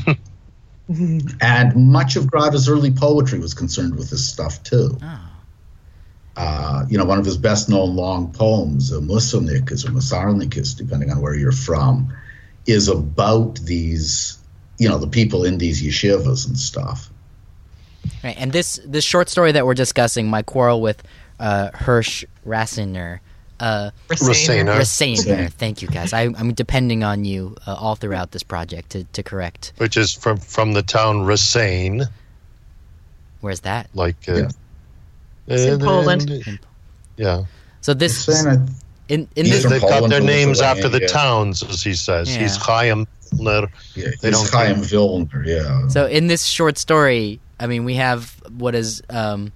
and 1.42 1.76
much 1.76 2.16
of 2.16 2.30
Grade's 2.30 2.70
early 2.70 2.92
poetry 2.92 3.40
was 3.40 3.54
concerned 3.54 3.96
with 3.96 4.10
this 4.12 4.28
stuff 4.28 4.62
too. 4.64 4.98
Oh. 5.02 5.32
Uh, 6.38 6.86
you 6.90 6.98
know, 6.98 7.06
one 7.06 7.18
of 7.18 7.26
his 7.26 7.38
best 7.38 7.70
known 7.70 7.96
long 7.96 8.32
poems, 8.34 8.92
a 8.92 9.00
Musonikis 9.00 9.88
or 9.88 9.92
Musarnikis, 9.92 10.76
depending 10.76 11.12
on 11.12 11.22
where 11.22 11.34
you're 11.34 11.52
from, 11.52 12.14
is 12.68 12.88
about 12.88 13.56
these, 13.62 14.38
you 14.78 14.90
know, 14.90 14.98
the 14.98 15.08
people 15.08 15.46
in 15.46 15.58
these 15.58 15.82
yeshivas 15.82 16.48
and 16.48 16.58
stuff. 16.58 17.10
Right, 18.24 18.36
and 18.38 18.52
this 18.52 18.80
this 18.86 19.04
short 19.04 19.30
story 19.30 19.52
that 19.54 19.66
we're 19.66 19.74
discussing, 19.74 20.28
my 20.28 20.44
quarrel 20.44 20.82
with 20.82 21.02
uh, 21.40 21.70
Hersh 21.74 22.26
Rasseyner. 22.46 23.20
Uh, 23.60 23.92
Rasseyner. 24.10 24.78
Rasseyner. 24.78 25.50
Thank 25.58 25.82
you, 25.82 25.88
guys. 25.88 26.12
I, 26.12 26.24
am 26.24 26.54
depending 26.54 27.04
on 27.04 27.24
you 27.24 27.56
uh, 27.66 27.74
all 27.74 27.96
throughout 27.96 28.32
this 28.32 28.44
project 28.44 28.92
to, 28.92 29.04
to 29.06 29.24
correct. 29.24 29.74
Which 29.78 29.96
is 29.96 30.14
from 30.14 30.38
from 30.38 30.74
the 30.74 30.82
town 30.82 31.24
Rasein. 31.24 32.04
Where's 33.42 33.62
that? 33.62 33.90
Like 33.94 34.18
uh, 34.28 34.50
yeah. 35.48 35.58
in 35.58 35.80
Poland. 35.80 36.30
In, 36.30 36.60
yeah. 37.16 37.44
So 37.82 37.94
this 37.94 38.28
in 39.08 39.28
in 39.36 39.46
this, 39.46 39.64
they 39.64 39.80
got 39.80 40.10
their 40.10 40.22
names 40.22 40.62
after 40.62 40.90
the 40.90 41.02
yeah. 41.02 41.08
towns, 41.08 41.64
as 41.64 41.84
he 41.84 41.94
says. 41.94 42.34
Yeah. 42.36 42.42
He's 42.42 42.58
Chaim 42.58 43.08
Vilner. 43.34 43.70
Yeah, 43.96 44.10
they 44.22 44.32
don't 44.32 44.50
Chaim 44.50 44.78
Vilner. 44.78 45.46
Yeah. 45.46 45.88
So 45.90 46.08
in 46.08 46.28
this 46.28 46.46
short 46.46 46.78
story, 46.78 47.40
I 47.60 47.68
mean, 47.68 47.86
we 47.86 47.96
have 47.96 48.36
what 48.58 48.76
is 48.76 49.02
um, 49.10 49.52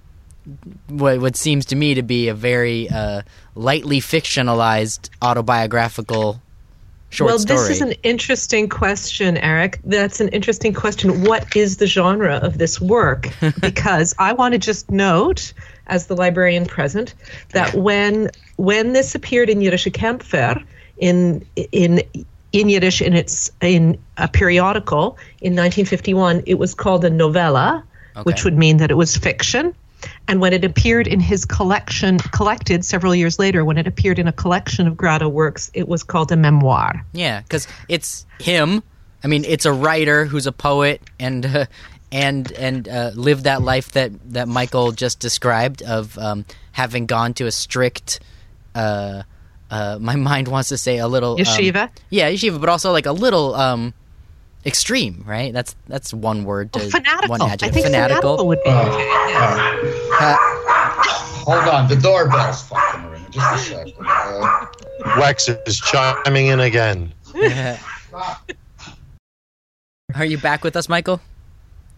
what, 0.88 1.20
what 1.20 1.36
seems 1.36 1.66
to 1.66 1.76
me 1.76 1.94
to 1.94 2.02
be 2.02 2.28
a 2.28 2.34
very 2.34 2.88
uh, 2.88 3.22
lightly 3.54 4.00
fictionalized 4.00 5.10
autobiographical 5.22 6.40
short 7.10 7.28
well, 7.28 7.38
story. 7.38 7.58
Well, 7.58 7.68
this 7.68 7.76
is 7.76 7.82
an 7.82 7.92
interesting 8.02 8.68
question, 8.68 9.36
Eric. 9.36 9.80
That's 9.84 10.20
an 10.20 10.28
interesting 10.28 10.72
question. 10.72 11.24
What 11.24 11.54
is 11.54 11.76
the 11.76 11.86
genre 11.86 12.36
of 12.36 12.58
this 12.58 12.80
work? 12.80 13.28
because 13.60 14.14
I 14.18 14.32
want 14.32 14.52
to 14.52 14.58
just 14.58 14.90
note, 14.90 15.52
as 15.88 16.06
the 16.06 16.16
librarian 16.16 16.66
present, 16.66 17.14
that 17.50 17.74
when 17.74 18.30
when 18.56 18.92
this 18.92 19.14
appeared 19.14 19.50
in 19.50 19.60
Yiddish 19.60 19.86
Kämpfer 19.86 20.64
in 20.98 21.44
in 21.72 22.02
in 22.52 22.68
Yiddish 22.68 23.02
in 23.02 23.14
its 23.14 23.50
in 23.60 23.98
a 24.16 24.28
periodical 24.28 25.18
in 25.40 25.52
1951, 25.52 26.42
it 26.46 26.54
was 26.54 26.74
called 26.74 27.04
a 27.04 27.10
novella, 27.10 27.84
okay. 28.16 28.22
which 28.22 28.44
would 28.44 28.56
mean 28.56 28.78
that 28.78 28.90
it 28.90 28.96
was 28.96 29.16
fiction. 29.16 29.74
And 30.30 30.40
when 30.40 30.52
it 30.52 30.64
appeared 30.64 31.08
in 31.08 31.18
his 31.18 31.44
collection, 31.44 32.18
collected 32.18 32.84
several 32.84 33.16
years 33.16 33.40
later, 33.40 33.64
when 33.64 33.76
it 33.78 33.88
appeared 33.88 34.16
in 34.16 34.28
a 34.28 34.32
collection 34.32 34.86
of 34.86 34.96
Grade 34.96 35.26
works, 35.26 35.72
it 35.74 35.88
was 35.88 36.04
called 36.04 36.30
a 36.30 36.36
memoir. 36.36 37.04
Yeah, 37.12 37.40
because 37.40 37.66
it's 37.88 38.26
him. 38.38 38.84
I 39.24 39.26
mean, 39.26 39.44
it's 39.44 39.66
a 39.66 39.72
writer 39.72 40.26
who's 40.26 40.46
a 40.46 40.52
poet 40.52 41.02
and 41.18 41.44
uh, 41.44 41.66
and 42.12 42.52
and 42.52 42.88
uh, 42.88 43.10
lived 43.14 43.42
that 43.42 43.62
life 43.62 43.90
that 43.92 44.12
that 44.32 44.46
Michael 44.46 44.92
just 44.92 45.18
described 45.18 45.82
of 45.82 46.16
um, 46.16 46.44
having 46.70 47.06
gone 47.06 47.34
to 47.34 47.46
a 47.46 47.50
strict. 47.50 48.20
Uh, 48.72 49.24
uh 49.68 49.98
my 50.00 50.14
mind 50.30 50.46
wants 50.46 50.68
to 50.68 50.78
say 50.78 50.98
a 50.98 51.08
little 51.08 51.32
um, 51.32 51.38
yeshiva. 51.38 51.90
Yeah, 52.08 52.30
yeshiva, 52.30 52.60
but 52.60 52.68
also 52.68 52.92
like 52.92 53.06
a 53.06 53.12
little 53.12 53.56
um, 53.56 53.94
extreme, 54.66 55.24
right? 55.26 55.52
That's 55.52 55.74
that's 55.88 56.12
one 56.12 56.44
word. 56.44 56.72
To, 56.74 56.80
oh, 56.82 56.90
fanatical. 56.90 57.28
One 57.28 57.42
adjective. 57.42 57.68
I 57.68 57.72
think 57.72 57.86
fanatical, 57.86 58.36
fanatical 58.38 58.48
would 58.48 58.62
be 58.62 58.70
uh, 58.70 58.88
okay. 58.94 59.08
Uh, 60.20 60.36
hold 61.44 61.68
on, 61.74 61.88
the 61.88 61.96
doorbell's 61.96 62.62
fucking 62.62 63.10
ringing. 63.10 63.30
Just 63.30 63.54
a 63.54 63.58
second. 63.74 63.94
Uh, 64.06 64.66
Wex 65.20 65.48
is 65.66 65.78
chiming 65.80 66.48
in 66.48 66.60
again. 66.60 67.12
Yeah. 67.34 67.78
Are 70.14 70.24
you 70.24 70.38
back 70.38 70.64
with 70.64 70.76
us, 70.76 70.88
Michael? 70.88 71.20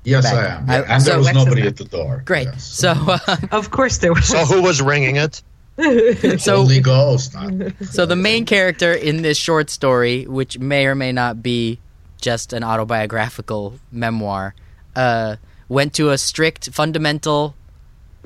Yes, 0.04 0.24
back. 0.24 0.34
I 0.34 0.54
am. 0.56 0.70
I- 0.70 0.78
Yeah, 0.80 0.84
and 0.94 1.02
so- 1.02 1.08
there 1.10 1.18
was 1.18 1.26
Lex 1.26 1.38
is 1.38 1.44
nobody 1.44 1.66
at 1.66 1.76
the 1.76 1.84
door. 1.84 2.22
Great. 2.26 2.46
Yes. 2.48 2.64
So, 2.64 2.90
uh, 2.90 3.36
Of 3.50 3.70
course 3.70 3.98
there 3.98 4.12
was. 4.12 4.26
So 4.26 4.44
who 4.44 4.62
was 4.62 4.82
ringing 4.82 5.16
it? 5.16 5.42
so 6.40 6.56
Holy 6.56 6.80
Ghost. 6.80 7.34
not- 7.34 7.72
So 7.90 8.04
the 8.04 8.16
main 8.16 8.44
character 8.44 8.92
in 8.92 9.22
this 9.22 9.38
short 9.38 9.70
story, 9.70 10.26
which 10.26 10.58
may 10.58 10.86
or 10.86 10.94
may 10.94 11.12
not 11.12 11.42
be 11.42 11.78
just 12.22 12.52
an 12.54 12.64
autobiographical 12.64 13.74
memoir, 13.90 14.54
uh, 14.96 15.36
went 15.68 15.92
to 15.94 16.10
a 16.10 16.16
strict 16.18 16.70
fundamental 16.72 17.54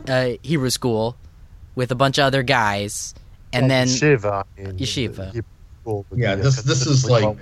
uh, 0.08 0.30
Hebrew 0.42 0.70
school 0.70 1.16
with 1.74 1.90
a 1.90 1.94
bunch 1.96 2.18
of 2.18 2.24
other 2.24 2.42
guys, 2.42 3.14
and 3.52 3.70
then 3.70 3.88
yeshiva. 3.88 4.44
Yeshiva. 4.58 5.26
Hebrew 5.32 5.42
school 5.82 6.06
Yeah, 6.14 6.34
this 6.36 6.62
this 6.62 6.86
is 6.86 7.08
like 7.10 7.24
lower. 7.24 7.36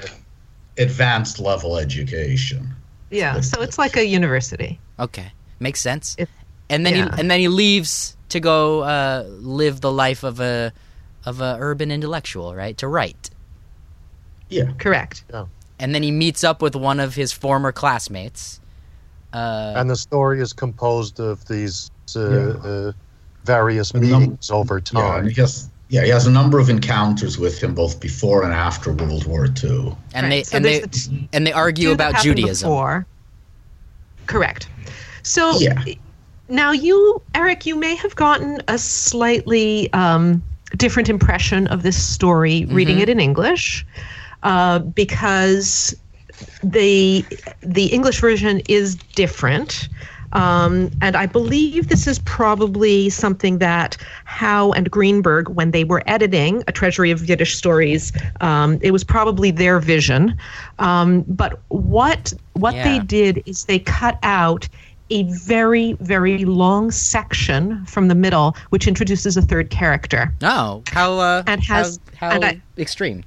advanced 0.79 1.39
level 1.41 1.77
education. 1.79 2.75
yeah, 3.11 3.41
so 3.41 3.61
it's 3.63 3.79
like 3.79 3.97
a 3.97 4.05
university. 4.07 4.79
okay, 4.99 5.33
makes 5.61 5.81
sense. 5.81 6.17
It- 6.19 6.29
and 6.71 6.87
then 6.87 6.95
yeah. 6.97 7.15
he 7.15 7.21
and 7.21 7.31
then 7.31 7.41
he 7.41 7.49
leaves 7.49 8.17
to 8.31 8.41
go 8.41 8.81
uh, 8.83 9.25
live 9.29 9.81
the 9.83 9.93
life 9.93 10.25
of 10.25 10.41
a 10.41 10.73
of 11.27 11.41
a 11.43 11.57
urban 11.61 11.91
intellectual, 11.91 12.55
right? 12.55 12.77
To 12.79 12.89
write, 12.89 13.31
Yeah. 14.49 14.73
Correct. 14.79 15.25
And 15.79 15.95
then 15.95 16.03
he 16.03 16.11
meets 16.11 16.45
up 16.45 16.63
with 16.63 16.75
one 16.77 17.01
of 17.01 17.15
his 17.15 17.33
former 17.33 17.73
classmates. 17.73 18.61
Uh, 19.33 19.75
and 19.77 19.91
the 19.91 19.97
story 19.97 20.41
is 20.41 20.53
composed 20.53 21.19
of 21.21 21.45
these 21.49 21.91
uh, 22.17 22.21
Yeah. 22.21 22.37
uh, 22.71 22.93
various 23.45 23.91
And 23.91 24.09
num- 24.09 24.21
meetings 24.21 24.51
over 24.51 24.75
Yeah, 24.77 24.79
and 24.79 24.87
time. 25.25 25.29
he 25.29 25.41
has 25.41 25.69
yeah, 25.89 26.03
he 26.05 26.11
has 26.11 26.27
a 26.27 26.31
number 26.31 26.59
of 26.59 26.71
encounters 26.71 27.39
with 27.39 27.63
him 27.63 27.75
both 27.75 28.01
before 28.01 28.43
and 28.45 28.55
after 28.55 28.93
World 28.93 29.27
War 29.27 29.47
II. 29.47 29.95
and 30.15 30.25
Right, 30.25 30.31
they 30.31 30.43
so 30.45 30.57
and 30.57 30.65
they 30.65 30.81
the 30.81 30.87
t- 30.89 31.29
and 31.33 31.47
they 31.47 31.53
argue 31.53 31.91
about 31.93 32.17
Judaism. 32.23 32.69
before. 32.69 33.07
Correct. 34.27 34.69
So 35.23 35.59
Yeah. 35.59 35.83
now 36.49 36.73
you, 36.73 37.21
Eric, 37.35 37.67
you 37.67 37.77
may 37.77 37.95
have 37.97 38.15
gotten 38.17 38.63
a 38.69 38.79
slightly 38.79 39.93
um, 39.93 40.43
different 40.77 41.09
impression 41.09 41.67
of 41.69 41.83
this 41.83 42.03
story 42.03 42.65
reading 42.67 42.99
it 43.01 43.09
in 43.09 43.21
English, 43.21 43.87
uh, 44.45 44.79
because 44.79 45.95
the 46.63 47.25
the 47.61 47.87
English 47.87 48.21
version 48.21 48.61
is 48.69 48.97
different. 49.15 49.89
Um, 50.33 50.91
and 51.01 51.15
I 51.17 51.27
believe 51.27 51.89
this 51.91 52.09
is 52.09 52.19
probably 52.19 53.09
something 53.09 53.59
that 53.59 53.97
Howe 54.25 54.73
and 54.73 54.91
Greenberg, 54.91 55.49
when 55.51 55.71
they 55.71 55.85
were 55.85 56.03
editing 56.09 56.65
A 56.67 56.73
Treasury 56.73 57.13
of 57.13 57.29
Yiddish 57.29 57.57
Stories, 57.57 58.13
um, 58.41 58.81
it 58.83 58.91
was 58.91 59.05
probably 59.05 59.53
their 59.53 59.79
vision. 59.79 60.37
Um, 60.81 61.23
but 61.29 61.61
what 61.69 62.33
what 62.55 62.75
Yeah. 62.75 62.83
they 62.85 62.99
did 63.05 63.45
is 63.47 63.65
they 63.67 63.79
cut 63.79 64.19
out 64.25 64.69
a 65.11 65.23
very 65.25 65.93
very 66.01 66.45
long 66.45 66.91
section 66.91 67.85
from 67.87 68.09
the 68.09 68.15
middle, 68.17 68.57
which 68.71 68.89
introduces 68.89 69.37
a 69.37 69.43
third 69.43 69.71
character 69.71 70.35
Oh, 70.43 70.83
how 70.91 71.19
uh, 71.21 71.43
And 71.47 71.63
has- 71.63 72.01
how, 72.17 72.31
how 72.31 72.35
and 72.35 72.45
I- 72.45 72.61
extreme? 72.77 73.23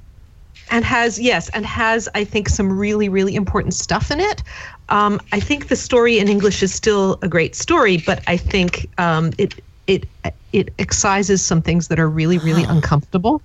And 0.71 0.83
has 0.85 1.19
yes 1.19 1.49
and 1.49 1.65
has 1.65 2.07
i 2.15 2.23
think 2.23 2.49
some 2.49 2.77
really 2.77 3.09
really 3.09 3.35
important 3.35 3.73
stuff 3.73 4.11
in 4.11 4.19
it 4.19 4.43
um, 4.89 5.19
i 5.31 5.39
think 5.39 5.67
the 5.67 5.75
story 5.75 6.19
in 6.19 6.27
english 6.27 6.61
is 6.63 6.73
still 6.73 7.17
a 7.21 7.27
great 7.27 7.55
story 7.55 7.97
but 8.05 8.21
i 8.27 8.37
think 8.37 8.89
um, 8.97 9.31
it 9.37 9.55
it 9.87 10.05
it 10.53 10.73
excises 10.79 11.43
some 11.43 11.61
things 11.61 11.87
that 11.87 11.99
are 11.99 12.09
really 12.09 12.37
really 12.39 12.63
uncomfortable 12.69 13.41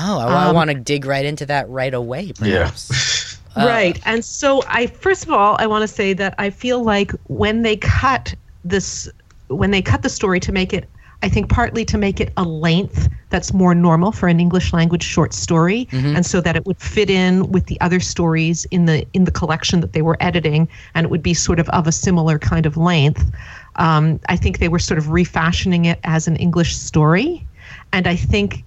Oh, 0.00 0.18
I, 0.20 0.26
I 0.44 0.48
Um, 0.50 0.54
want 0.54 0.70
to 0.70 0.76
dig 0.76 1.04
right 1.06 1.24
into 1.24 1.44
that 1.46 1.68
right 1.68 1.92
away. 1.92 2.32
Perhaps. 2.32 3.36
Uh, 3.56 3.66
right 3.66 3.98
and 4.04 4.24
so 4.24 4.62
i 4.68 4.86
first 4.86 5.24
of 5.24 5.32
all 5.32 5.56
i 5.58 5.66
want 5.66 5.82
to 5.82 5.88
say 5.88 6.12
that 6.12 6.32
i 6.38 6.48
feel 6.50 6.84
like 6.84 7.10
when 7.26 7.62
they 7.62 7.76
cut 7.76 8.32
this 8.62 9.10
when 9.48 9.70
they 9.72 9.82
cut 9.82 10.02
the 10.02 10.08
story 10.08 10.38
to 10.38 10.52
make 10.52 10.72
it 10.72 10.88
i 11.22 11.28
think 11.28 11.48
partly 11.48 11.84
to 11.84 11.98
make 11.98 12.20
it 12.20 12.32
a 12.36 12.44
length 12.44 13.08
that's 13.30 13.52
more 13.52 13.74
normal 13.74 14.12
for 14.12 14.28
an 14.28 14.40
english 14.40 14.72
language 14.72 15.02
short 15.02 15.32
story 15.32 15.88
and 15.92 16.24
so 16.24 16.40
that 16.40 16.56
it 16.56 16.66
would 16.66 16.80
fit 16.80 17.10
in 17.10 17.50
with 17.50 17.66
the 17.66 17.80
other 17.80 18.00
stories 18.00 18.64
in 18.66 18.86
the 18.86 19.06
in 19.12 19.24
the 19.24 19.30
collection 19.30 19.80
that 19.80 19.92
they 19.92 20.02
were 20.02 20.16
editing 20.20 20.68
and 20.94 21.04
it 21.04 21.10
would 21.10 21.22
be 21.22 21.34
sort 21.34 21.58
of 21.58 21.68
of 21.70 21.86
a 21.86 21.92
similar 21.92 22.38
kind 22.38 22.66
of 22.66 22.76
length. 22.76 23.30
Um, 23.76 24.20
i 24.28 24.36
think 24.36 24.58
they 24.58 24.68
were 24.68 24.78
sort 24.78 24.98
of 24.98 25.10
refashioning 25.10 25.84
it 25.84 26.00
as 26.04 26.26
an 26.26 26.36
english 26.36 26.76
story 26.76 27.46
and 27.92 28.06
i 28.06 28.16
think 28.16 28.64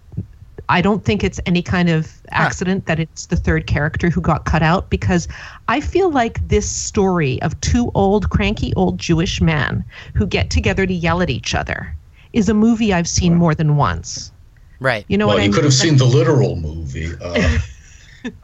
I 0.69 0.79
don't 0.79 1.03
think 1.03 1.21
it's 1.21 1.37
any 1.45 1.61
kind 1.61 1.89
of 1.89 2.21
accident 2.31 2.85
that 2.85 2.97
it's 2.97 3.25
the 3.25 3.35
third 3.35 3.67
character 3.67 4.09
who 4.09 4.21
got 4.21 4.45
cut 4.45 4.63
out 4.63 4.89
because 4.89 5.27
I 5.67 5.81
feel 5.81 6.09
like 6.09 6.47
this 6.47 6.69
story 6.69 7.41
of 7.41 7.59
two 7.59 7.91
old, 7.93 8.29
cranky 8.29 8.73
old 8.75 8.97
Jewish 8.97 9.41
men 9.41 9.83
who 10.15 10.25
get 10.25 10.49
together 10.49 10.85
to 10.85 10.93
yell 10.93 11.21
at 11.21 11.29
each 11.29 11.53
other 11.53 11.93
is 12.33 12.49
a 12.49 12.53
movie 12.53 12.93
I've 12.93 13.07
seen 13.07 13.35
more 13.35 13.53
than 13.55 13.75
once. 13.77 14.31
Right. 14.79 15.05
You 15.07 15.17
know 15.17 15.27
well, 15.27 15.35
what 15.37 15.41
I 15.41 15.45
you 15.45 15.49
mean? 15.49 15.55
could 15.55 15.63
have 15.63 15.73
seen 15.73 15.97
the 15.97 16.05
literal 16.05 16.55
movie. 16.55 17.11
Uh, 17.21 17.59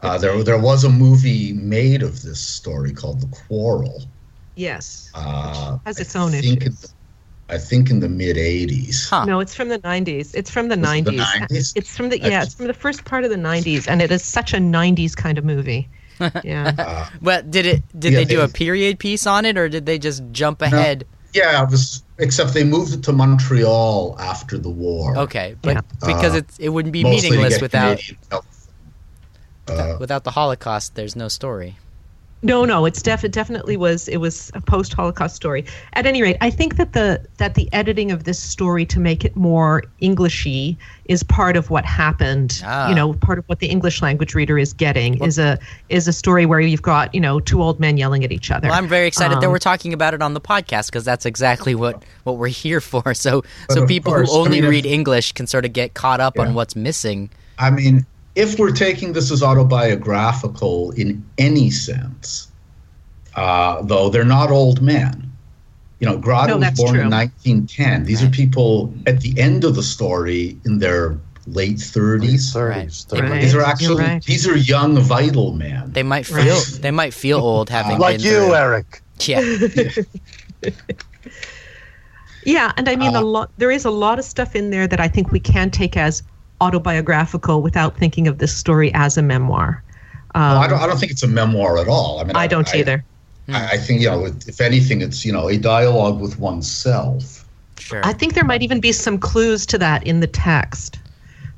uh, 0.02 0.18
there, 0.18 0.42
there 0.44 0.58
was 0.58 0.84
a 0.84 0.88
movie 0.90 1.52
made 1.52 2.02
of 2.02 2.22
this 2.22 2.40
story 2.40 2.92
called 2.92 3.20
The 3.20 3.26
Quarrel. 3.28 4.02
Yes. 4.54 5.10
Uh, 5.14 5.78
Has 5.86 5.98
I 5.98 6.02
its 6.02 6.16
own 6.16 6.30
think 6.32 6.44
in 6.44 6.62
issues. 6.62 6.80
the- 6.80 6.88
I 7.50 7.56
think 7.56 7.88
in 7.88 8.00
the 8.00 8.10
mid 8.10 8.36
'80s. 8.36 9.08
Huh. 9.08 9.24
No, 9.24 9.40
it's 9.40 9.54
from 9.54 9.70
the 9.70 9.78
90s. 9.78 10.34
It's 10.34 10.50
from 10.50 10.68
the 10.68 10.76
Was 10.76 10.86
it 10.98 11.04
90s. 11.04 11.04
the 11.06 11.12
90s? 11.54 11.72
It's 11.76 11.96
from 11.96 12.10
the 12.10 12.20
yeah, 12.20 12.42
it's 12.42 12.52
from 12.52 12.66
the 12.66 12.74
first 12.74 13.06
part 13.06 13.24
of 13.24 13.30
the 13.30 13.36
90s 13.38 13.88
and 13.88 14.02
it 14.02 14.12
is 14.12 14.22
such 14.22 14.52
a 14.52 14.58
90s 14.58 15.16
kind 15.16 15.38
of 15.38 15.44
movie. 15.46 15.88
Yeah. 16.44 16.72
Uh, 16.78 17.06
But 17.22 17.50
did 17.50 17.64
it? 17.64 17.82
Did 17.98 18.12
Yeah, 18.12 18.18
they 18.18 18.24
do 18.26 18.36
they- 18.36 18.42
a 18.42 18.48
period 18.48 18.98
piece 18.98 19.26
on 19.26 19.46
it, 19.46 19.56
or 19.56 19.68
did 19.70 19.86
they 19.86 19.98
just 19.98 20.22
jump 20.32 20.60
ahead? 20.60 21.06
yeah, 21.32 21.62
it 21.62 21.70
was. 21.70 22.02
Except 22.18 22.52
they 22.52 22.64
moved 22.64 22.94
it 22.94 23.02
to 23.04 23.12
Montreal 23.12 24.16
after 24.18 24.58
the 24.58 24.70
war. 24.70 25.16
Okay, 25.18 25.54
but 25.62 25.76
Yeah. 25.76 25.80
because 26.00 26.34
Uh, 26.34 26.38
it's 26.38 26.58
it 26.58 26.70
wouldn't 26.70 26.92
be 26.92 27.04
meaningless 27.04 27.54
get 27.54 27.62
without 27.62 28.00
Uh, 29.68 29.96
without 30.00 30.24
the 30.24 30.30
Holocaust. 30.32 30.94
There's 30.94 31.14
no 31.14 31.28
story. 31.28 31.76
No, 32.42 32.64
no, 32.64 32.84
it's 32.84 33.02
def- 33.02 33.24
it 33.24 33.32
definitely 33.32 33.76
was 33.76 34.06
it 34.06 34.18
was 34.18 34.50
a 34.54 34.60
post 34.60 34.92
Holocaust 34.92 35.34
story. 35.34 35.64
At 35.94 36.06
any 36.06 36.22
rate, 36.22 36.36
I 36.40 36.50
think 36.50 36.76
that 36.76 36.92
the 36.92 37.20
that 37.38 37.54
the 37.56 37.68
editing 37.72 38.12
of 38.12 38.24
this 38.24 38.38
story 38.38 38.86
to 38.86 39.00
make 39.00 39.24
it 39.24 39.34
more 39.34 39.82
Englishy 40.00 40.78
is 41.06 41.24
part 41.24 41.56
of 41.56 41.68
what 41.70 41.84
happened. 41.84 42.62
Ah. 42.64 42.88
You 42.90 42.94
know, 42.94 43.14
part 43.14 43.38
of 43.40 43.44
what 43.46 43.58
the 43.58 43.66
English 43.66 44.02
language 44.02 44.36
reader 44.36 44.56
is 44.56 44.72
getting 44.72 45.22
is 45.24 45.38
a 45.38 45.58
is 45.88 46.06
a 46.06 46.12
story 46.12 46.46
where 46.46 46.60
you've 46.60 46.82
got 46.82 47.12
you 47.12 47.20
know 47.20 47.40
two 47.40 47.60
old 47.60 47.80
men 47.80 47.96
yelling 47.96 48.22
at 48.22 48.30
each 48.30 48.52
other. 48.52 48.68
Well, 48.68 48.78
I'm 48.78 48.86
very 48.88 49.08
excited 49.08 49.40
that 49.40 49.44
Um, 49.46 49.50
we're 49.50 49.58
talking 49.58 49.92
about 49.92 50.14
it 50.14 50.22
on 50.22 50.34
the 50.34 50.40
podcast 50.40 50.86
because 50.86 51.04
that's 51.04 51.26
exactly 51.26 51.74
what 51.74 52.04
what 52.22 52.36
we're 52.36 52.48
here 52.48 52.80
for. 52.80 53.14
So 53.18 53.42
so 53.70 53.84
people 53.84 54.12
course, 54.12 54.30
who 54.30 54.36
I 54.36 54.40
only 54.42 54.60
mean, 54.60 54.70
read 54.70 54.86
English 54.86 55.32
can 55.32 55.48
sort 55.48 55.64
of 55.64 55.72
get 55.72 55.94
caught 55.94 56.20
up 56.20 56.34
Yeah. 56.36 56.42
on 56.42 56.54
what's 56.54 56.76
missing. 56.76 57.30
I 57.58 57.70
mean, 57.70 58.06
if 58.38 58.58
we're 58.58 58.70
taking 58.86 59.12
this 59.12 59.30
as 59.32 59.42
autobiographical 59.42 60.92
in 60.92 61.24
any 61.38 61.70
sense, 61.70 62.48
uh, 63.34 63.82
though 63.82 64.08
they're 64.08 64.24
not 64.38 64.50
old 64.50 64.80
men. 64.80 65.24
You 66.00 66.06
know, 66.06 66.16
Grade 66.16 66.48
No, 66.48 66.58
was 66.58 66.70
born 66.78 66.94
true. 66.94 67.00
in 67.02 67.10
1910. 67.10 68.04
These 68.04 68.22
are 68.22 68.30
people 68.30 68.94
at 69.08 69.20
the 69.20 69.34
end 69.40 69.64
of 69.64 69.74
the 69.74 69.82
story 69.82 70.56
in 70.64 70.78
their 70.78 71.18
late 71.48 71.78
30s. 71.78 72.52
30s. 72.54 73.12
Right. 73.12 73.28
Right. 73.30 73.40
These 73.42 73.54
are 73.56 73.62
actually 73.62 74.04
right. 74.04 74.22
these 74.24 74.46
are 74.46 74.56
young, 74.56 74.96
vital 75.00 75.52
men. 75.54 75.90
They 75.92 76.04
might 76.04 76.30
Right. 76.30 76.44
feel 76.44 76.60
they 76.80 76.92
might 76.92 77.12
feel 77.14 77.38
old 77.40 77.68
having 77.70 77.98
Like 77.98 78.18
been 78.18 78.26
you, 78.26 78.36
through- 78.46 78.54
Eric. 78.54 79.02
Yeah, 79.20 79.40
Yeah, 82.44 82.72
and 82.76 82.88
I 82.88 82.94
mean 82.96 83.14
a 83.14 83.18
Uh, 83.18 83.22
lot. 83.22 83.50
There 83.58 83.70
is 83.72 83.84
a 83.84 83.90
lot 83.90 84.18
of 84.20 84.24
stuff 84.24 84.54
in 84.54 84.70
there 84.70 84.86
that 84.86 85.00
I 85.00 85.08
think 85.08 85.32
we 85.32 85.40
can 85.40 85.70
take 85.70 85.96
as 85.96 86.22
autobiographical 86.60 87.62
without 87.62 87.96
thinking 87.96 88.28
of 88.28 88.38
this 88.38 88.56
story 88.56 88.92
as 88.94 89.16
a 89.16 89.22
memoir. 89.22 89.82
Um, 90.34 90.42
Well, 90.42 90.58
I 90.58 90.66
don't. 90.68 90.80
I 90.80 90.86
don't 90.86 90.98
think 90.98 91.12
it's 91.12 91.22
a 91.22 91.28
memoir 91.28 91.78
at 91.78 91.88
all. 91.88 92.20
I 92.20 92.24
mean, 92.24 92.36
I 92.36 92.46
don't 92.46 92.72
either. 92.74 93.04
I, 93.48 93.72
I 93.72 93.76
think 93.78 94.00
you 94.02 94.08
know, 94.08 94.26
if 94.26 94.60
anything, 94.60 95.00
it's 95.00 95.24
you 95.24 95.32
know, 95.32 95.48
a 95.48 95.56
dialogue 95.56 96.20
with 96.20 96.38
oneself. 96.38 97.46
sure. 97.78 98.00
I 98.04 98.12
think 98.12 98.34
there 98.34 98.44
might 98.44 98.62
even 98.62 98.80
be 98.80 98.92
some 98.92 99.18
clues 99.18 99.64
to 99.66 99.78
that 99.78 100.06
in 100.06 100.20
the 100.20 100.26
text. 100.26 100.98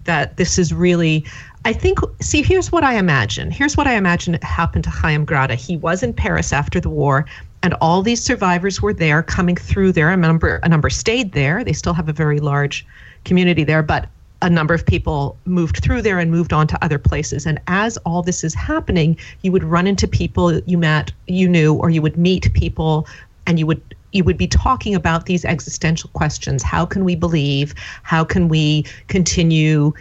That 0.04 0.36
this 0.36 0.58
is 0.58 0.72
really, 0.72 1.24
I 1.64 1.72
think. 1.72 1.98
See, 2.20 2.42
here's 2.42 2.72
what 2.72 2.84
I 2.84 2.94
imagine. 2.94 3.50
Here's 3.50 3.76
what 3.76 3.86
I 3.86 3.94
imagine 3.94 4.38
happened 4.42 4.84
to 4.84 4.90
Chaim 4.90 5.24
Grade. 5.24 5.50
He 5.50 5.76
was 5.76 6.02
in 6.02 6.14
Paris 6.14 6.52
after 6.52 6.80
the 6.80 6.88
war, 6.88 7.26
and 7.62 7.74
all 7.80 8.02
these 8.02 8.22
survivors 8.22 8.80
were 8.80 8.94
there, 8.94 9.22
coming 9.22 9.56
through 9.56 9.92
there. 9.92 10.10
A 10.10 10.16
number, 10.16 10.60
a 10.62 10.68
number 10.68 10.90
stayed 10.90 11.32
there. 11.32 11.64
They 11.64 11.72
still 11.74 11.92
have 11.92 12.08
a 12.08 12.12
very 12.12 12.40
large 12.40 12.86
community 13.24 13.64
there, 13.64 13.82
but 13.82 14.08
a 14.42 14.50
number 14.50 14.74
of 14.74 14.86
people 14.86 15.36
moved 15.44 15.82
through 15.82 16.02
there 16.02 16.18
and 16.18 16.30
moved 16.30 16.52
on 16.52 16.66
to 16.66 16.84
other 16.84 16.98
places. 16.98 17.46
And 17.46 17.60
as 17.66 17.96
all 17.98 18.22
this 18.22 18.42
is 18.42 18.54
happening, 18.54 19.16
you 19.42 19.52
would 19.52 19.64
run 19.64 19.86
into 19.86 20.08
people 20.08 20.58
you 20.60 20.78
met, 20.78 21.12
you 21.26 21.48
knew, 21.48 21.74
or 21.74 21.90
you 21.90 22.00
would 22.02 22.16
meet 22.16 22.52
people, 22.54 23.06
and 23.46 23.58
you 23.58 23.66
would 23.66 23.82
you 24.12 24.24
would 24.24 24.38
be 24.38 24.48
talking 24.48 24.94
about 24.94 25.26
these 25.26 25.44
existential 25.44 26.10
questions. 26.14 26.64
How 26.64 26.84
can 26.84 27.04
we 27.04 27.14
believe? 27.14 27.74
How 28.02 28.24
can 28.24 28.48
we 28.48 28.84
continue? 29.08 29.92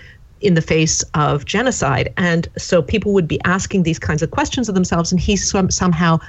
in 0.41 0.53
the 0.53 0.61
face 0.61 1.03
of 1.15 1.43
genocide. 1.43 2.13
And 2.15 2.47
so 2.57 2.81
people 2.81 3.11
would 3.11 3.27
be 3.27 3.41
asking 3.43 3.83
these 3.83 3.99
kinds 3.99 4.21
of 4.21 4.31
questions 4.31 4.69
of 4.69 4.73
themselves, 4.75 5.11
and 5.11 5.19
he 5.19 5.35
some, 5.35 5.69
somehow 5.69 6.19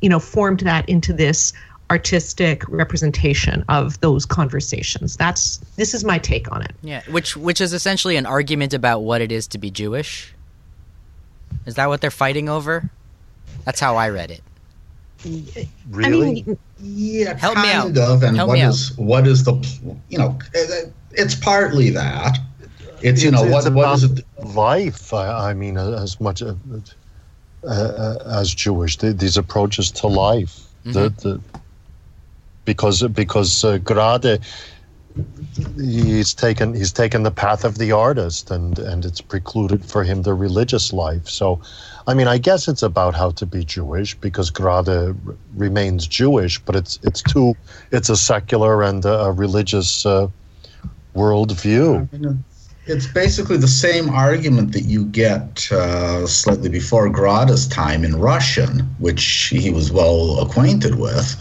you 0.00 0.08
know, 0.08 0.20
formed 0.20 0.60
that 0.60 0.88
into 0.88 1.12
this 1.12 1.52
artistic 1.90 2.68
representation 2.68 3.64
of 3.68 3.98
those 4.00 4.26
conversations. 4.26 5.16
That's 5.16 5.56
this 5.76 5.94
is 5.94 6.04
my 6.04 6.18
take 6.18 6.50
on 6.52 6.62
it. 6.62 6.72
Yeah, 6.82 7.02
which 7.10 7.36
which 7.36 7.60
is 7.60 7.72
essentially 7.72 8.16
an 8.16 8.26
argument 8.26 8.74
about 8.74 9.00
what 9.00 9.20
it 9.20 9.32
is 9.32 9.46
to 9.48 9.58
be 9.58 9.70
Jewish. 9.70 10.34
Is 11.66 11.74
that 11.76 11.88
what 11.88 12.00
they're 12.00 12.10
fighting 12.10 12.48
over? 12.48 12.90
That's 13.64 13.80
how 13.80 13.96
I 13.96 14.08
read 14.10 14.30
it. 14.30 14.42
Really? 15.90 16.28
I 16.28 16.32
mean, 16.46 16.58
Yeah, 16.80 17.36
Help 17.36 17.56
me 17.58 17.72
out. 17.72 17.96
of. 17.98 18.22
And 18.22 18.36
Help 18.36 18.48
what 18.48 18.54
me 18.58 18.62
is 18.64 18.96
what 18.96 19.26
is 19.26 19.44
the 19.44 19.54
you 20.08 20.18
know? 20.18 20.38
It's 21.12 21.34
partly 21.34 21.90
that. 21.90 22.38
It's 23.02 23.22
you 23.22 23.30
know 23.30 23.44
It's- 23.44 23.52
what 23.52 23.66
it's 23.66 23.74
what 23.74 23.94
is 23.96 24.04
it? 24.04 24.24
Life, 24.54 25.12
I, 25.12 25.50
I 25.50 25.54
mean, 25.54 25.76
as 25.76 26.20
much 26.20 26.42
uh, 26.42 26.54
uh, 27.66 28.16
as 28.26 28.54
Jewish, 28.54 28.96
the, 28.98 29.12
these 29.12 29.36
approaches 29.36 29.90
to 29.92 30.06
life, 30.06 30.60
the, 30.84 31.08
the 31.10 31.40
because 32.68 33.02
because 33.08 33.64
uh, 33.64 33.78
Grade, 33.78 34.40
he's 35.76 36.34
taken 36.34 36.74
he's 36.74 36.92
taken 36.92 37.22
the 37.22 37.30
path 37.30 37.64
of 37.64 37.78
the 37.78 37.92
artist, 37.92 38.50
and 38.50 38.78
and 38.78 39.06
it's 39.06 39.22
precluded 39.22 39.82
for 39.82 40.04
him 40.04 40.22
the 40.22 40.34
religious 40.34 40.92
life. 40.92 41.26
So, 41.26 41.62
I 42.06 42.12
mean, 42.12 42.28
I 42.28 42.36
guess 42.36 42.68
it's 42.68 42.82
about 42.82 43.14
how 43.14 43.30
to 43.40 43.46
be 43.46 43.64
Jewish 43.64 44.14
because 44.16 44.50
Grade 44.50 45.16
remains 45.56 46.06
Jewish, 46.06 46.58
but 46.58 46.76
it's 46.76 46.98
it's 47.02 47.22
too 47.22 47.56
it's 47.90 48.10
a 48.10 48.16
secular 48.16 48.82
and 48.82 49.02
a, 49.06 49.32
religious 49.32 50.04
uh, 50.04 50.28
worldview. 51.16 52.06
It's 52.88 53.06
basically 53.06 53.58
the 53.58 53.74
same 53.86 54.08
argument 54.08 54.72
that 54.72 54.84
you 54.84 55.04
get 55.04 55.70
uh, 55.72 56.26
slightly 56.26 56.70
before 56.70 57.08
Grade's 57.10 57.66
time 57.66 58.02
in 58.02 58.16
Russian, 58.16 58.80
which 58.98 59.24
he 59.52 59.70
was 59.70 59.92
well 59.92 60.40
acquainted 60.40 60.94
with, 60.94 61.36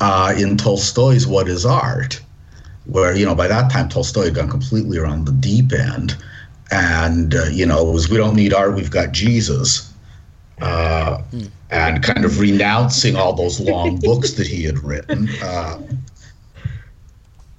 uh, 0.00 0.34
in 0.36 0.56
Tolstoy's 0.56 1.26
What 1.26 1.48
is 1.48 1.64
Art, 1.64 2.20
where, 2.86 3.14
you 3.16 3.24
know, 3.24 3.34
by 3.34 3.48
that 3.48 3.70
time 3.70 3.88
Tolstoy 3.88 4.24
had 4.24 4.34
gone 4.34 4.50
completely 4.50 4.98
around 4.98 5.26
the 5.26 5.32
deep 5.32 5.72
end. 5.72 6.16
And, 6.70 7.34
uh, 7.34 7.44
you 7.44 7.66
know, 7.66 7.88
it 7.88 7.92
was, 7.92 8.08
we 8.08 8.16
don't 8.16 8.34
need 8.34 8.52
art, 8.52 8.74
we've 8.74 8.90
got 8.90 9.12
Jesus. 9.12 9.92
Uh, 10.60 11.22
and 11.70 12.02
kind 12.02 12.24
of 12.24 12.38
renouncing 12.38 13.16
all 13.16 13.32
those 13.32 13.60
long 13.60 13.96
books 14.00 14.32
that 14.32 14.46
he 14.46 14.64
had 14.64 14.78
written. 14.78 15.28
Uh, 15.42 15.80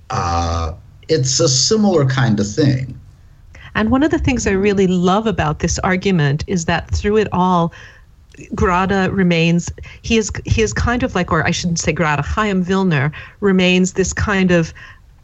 uh, 0.10 0.74
it's 1.08 1.40
a 1.40 1.50
similar 1.50 2.06
kind 2.06 2.40
of 2.40 2.50
thing. 2.50 3.00
And 3.76 3.92
one 3.92 4.04
of 4.04 4.12
the 4.12 4.20
things 4.20 4.48
I 4.48 4.52
really 4.52 4.88
love 4.88 5.28
about 5.28 5.60
this 5.60 5.78
argument 5.80 6.46
is 6.48 6.66
that 6.66 6.90
through 6.92 7.18
it 7.18 7.28
all, 7.34 7.74
Grade 8.54 9.12
remains 9.12 9.72
he 10.02 10.18
is 10.18 10.32
he 10.46 10.62
is 10.62 10.74
kind 10.74 11.04
of 11.04 11.16
like, 11.16 11.32
or 11.32 11.46
I 11.46 11.52
shouldn't 11.52 11.80
say 11.80 11.92
Grade, 11.92 12.20
Chaim 12.20 12.64
Vilner 12.64 13.12
remains 13.40 13.94
this 13.94 14.14
kind 14.14 14.52
of 14.52 14.74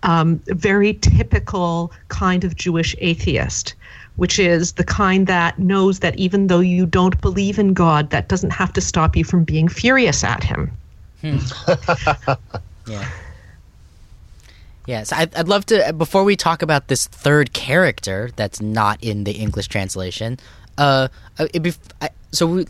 um, 0.03 0.41
very 0.47 0.95
typical 0.95 1.91
kind 2.07 2.43
of 2.43 2.55
Jewish 2.55 2.95
atheist, 2.99 3.75
which 4.15 4.39
is 4.39 4.73
the 4.73 4.83
kind 4.83 5.27
that 5.27 5.59
knows 5.59 5.99
that 5.99 6.17
even 6.17 6.47
though 6.47 6.59
you 6.59 6.85
don't 6.85 7.19
believe 7.21 7.59
in 7.59 7.73
God, 7.73 8.09
that 8.09 8.27
doesn't 8.27 8.51
have 8.51 8.73
to 8.73 8.81
stop 8.81 9.15
you 9.15 9.23
from 9.23 9.43
being 9.43 9.67
furious 9.67 10.23
at 10.23 10.43
him. 10.43 10.71
Yeah. 12.87 13.07
Yes, 14.87 15.13
I'd, 15.13 15.33
I'd 15.35 15.47
love 15.47 15.65
to. 15.67 15.93
Before 15.93 16.23
we 16.23 16.35
talk 16.35 16.61
about 16.61 16.87
this 16.87 17.05
third 17.07 17.53
character 17.53 18.31
that's 18.35 18.59
not 18.59 19.01
in 19.03 19.23
the 19.23 19.33
English 19.33 19.67
translation, 19.67 20.39
uh, 20.77 21.07
be, 21.61 21.73
I, 22.01 22.09
so 22.31 22.47
we, 22.47 22.65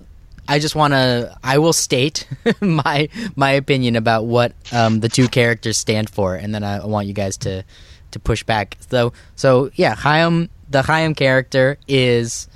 I 0.48 0.60
just 0.60 0.76
want 0.76 0.94
to. 0.94 1.36
I 1.44 1.58
will 1.60 1.74
state 1.74 2.28
my 2.62 3.10
my 3.36 3.52
opinion 3.52 3.96
about 3.96 4.26
what 4.26 4.54
um, 4.72 5.00
the 5.00 5.10
two 5.10 5.28
characters 5.28 5.78
stand 5.78 6.10
for, 6.10 6.36
and 6.36 6.54
then 6.54 6.64
I 6.64 6.86
want 6.86 7.08
you 7.08 7.14
guys 7.14 7.38
to 7.38 7.64
to 8.12 8.20
push 8.20 8.44
back. 8.44 8.78
So 8.90 9.14
so 9.36 9.72
yeah, 9.76 9.96
Chaim, 9.96 10.50
the 10.70 10.82
Chaim 10.82 11.16
character 11.16 11.78
is 11.88 12.48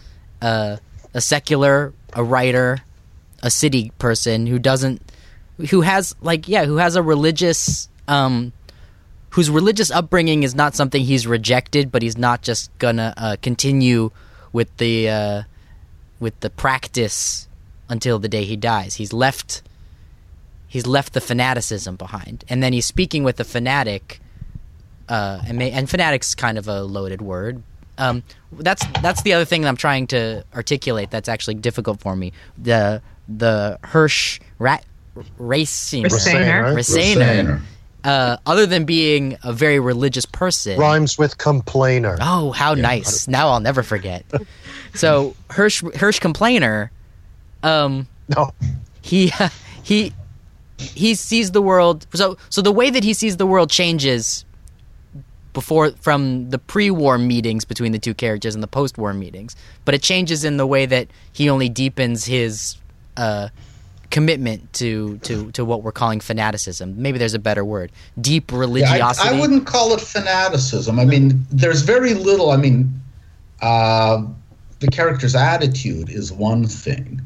uh, 0.41 0.78
a 1.13 1.21
secular, 1.21 1.93
a 2.13 2.24
writer, 2.24 2.80
a 3.41 3.50
city 3.50 3.91
person 4.00 4.48
who 4.48 4.60
doesn't, 4.60 5.02
who 5.69 5.82
has 5.82 6.15
like 6.21 6.48
yeah, 6.48 6.65
who 6.65 6.78
has 6.78 6.95
a 6.95 7.04
religious. 7.04 7.89
Um, 8.08 8.54
whose 9.32 9.50
religious 9.50 9.91
upbringing 9.91 10.43
is 10.43 10.56
not 10.56 10.76
something 10.76 11.04
he's 11.04 11.28
rejected, 11.28 11.91
but 11.91 12.02
he's 12.02 12.17
not 12.17 12.41
just 12.41 12.71
gonna 12.78 13.13
uh, 13.17 13.36
continue 13.41 14.10
with 14.54 14.78
the 14.78 15.10
uh, 15.10 15.43
with 16.21 16.39
the 16.39 16.50
practice 16.50 17.50
until 17.89 18.19
the 18.19 18.28
day 18.30 18.43
he 18.43 18.56
dies. 18.56 18.95
He's 18.95 19.13
left 19.13 19.62
he's 20.67 20.86
left 20.86 21.13
the 21.13 21.21
fanaticism 21.21 21.95
behind, 21.95 22.43
and 22.50 22.62
then 22.62 22.74
he's 22.74 22.86
speaking 22.86 23.24
with 23.24 23.39
a 23.39 23.43
fanatic. 23.43 24.19
Uh, 25.08 25.39
and, 25.48 25.60
may, 25.60 25.71
and 25.71 25.88
fanatic's 25.88 26.34
kind 26.34 26.58
of 26.58 26.67
a 26.67 26.82
loaded 26.82 27.21
word. 27.21 27.62
Um, 27.98 28.24
that's 28.52 28.86
that's 29.02 29.21
the 29.21 29.34
other 29.34 29.45
thing 29.45 29.62
that 29.62 29.67
I'm 29.67 29.78
trying 29.78 30.08
to 30.08 30.43
articulate. 30.54 31.12
That's 31.12 31.30
actually 31.30 31.56
difficult 31.56 32.00
for 32.02 32.15
me. 32.15 32.34
The 32.58 33.02
the 33.28 33.80
Hersh 33.84 34.39
rat 34.60 34.84
racing 35.38 36.04
Rasseyner. 36.04 36.76
Rasseyner. 36.76 37.15
Rasseyner. 37.15 37.62
Uh, 38.04 38.38
other 38.45 38.67
than 38.67 38.86
being 38.86 39.36
a 39.43 39.52
very 39.52 39.80
religious 39.80 40.26
person. 40.28 40.78
Rhymes 40.78 41.17
with 41.17 41.38
complainer. 41.39 42.17
Oh, 42.21 42.52
how 42.52 42.76
nice! 42.76 43.28
Now 43.28 43.50
I'll 43.50 43.60
never 43.60 43.82
forget. 43.82 44.26
so 44.93 45.36
Hersh 45.50 45.82
Hersh 45.93 46.19
complainer, 46.19 46.91
um, 47.63 48.08
No. 48.30 48.52
he 49.02 49.32
he 49.84 50.13
he 50.78 51.15
sees 51.15 51.52
the 51.52 51.62
world. 51.62 52.06
So 52.13 52.38
so 52.50 52.62
the 52.62 52.72
way 52.72 52.89
that 52.89 53.04
he 53.04 53.13
sees 53.13 53.38
the 53.38 53.46
world 53.46 53.70
changes 53.70 54.46
before 55.54 55.91
from 56.02 56.50
the 56.50 56.60
pre-war 56.60 57.18
meetings 57.18 57.63
between 57.65 57.91
the 57.94 58.00
two 58.00 58.13
characters 58.13 58.56
and 58.56 58.62
the 58.63 58.68
post-war 58.68 59.13
meetings, 59.13 59.56
but 59.86 59.96
it 59.96 60.02
changes 60.02 60.44
in 60.44 60.58
the 60.58 60.68
way 60.68 60.86
that 60.86 61.08
he 61.32 61.50
only 61.50 61.70
deepens 61.70 62.26
his 62.26 62.76
uh, 63.18 63.48
commitment 64.12 64.72
to 64.74 65.18
to 65.20 65.52
to 65.52 65.65
what 65.65 65.82
we're 65.82 65.91
calling 65.91 66.20
fanaticism. 66.20 67.02
Maybe 67.02 67.18
there's 67.18 67.34
a 67.34 67.39
better 67.39 67.63
word: 67.65 67.91
deep 68.20 68.52
Yeah, 68.52 68.60
religiosity. 68.60 69.30
I, 69.30 69.38
I 69.38 69.39
wouldn't 69.39 69.65
call 69.65 69.94
it 69.94 70.02
fanaticism. 70.02 71.00
I 71.00 71.06
mean, 71.06 71.46
there's 71.52 71.82
very 71.82 72.13
little. 72.13 72.52
I 72.52 72.58
mean, 72.58 72.94
uh, 73.62 74.24
the 74.82 74.88
character's 74.88 75.36
attitude 75.36 76.10
is 76.10 76.32
one 76.34 76.68
thing, 76.68 77.22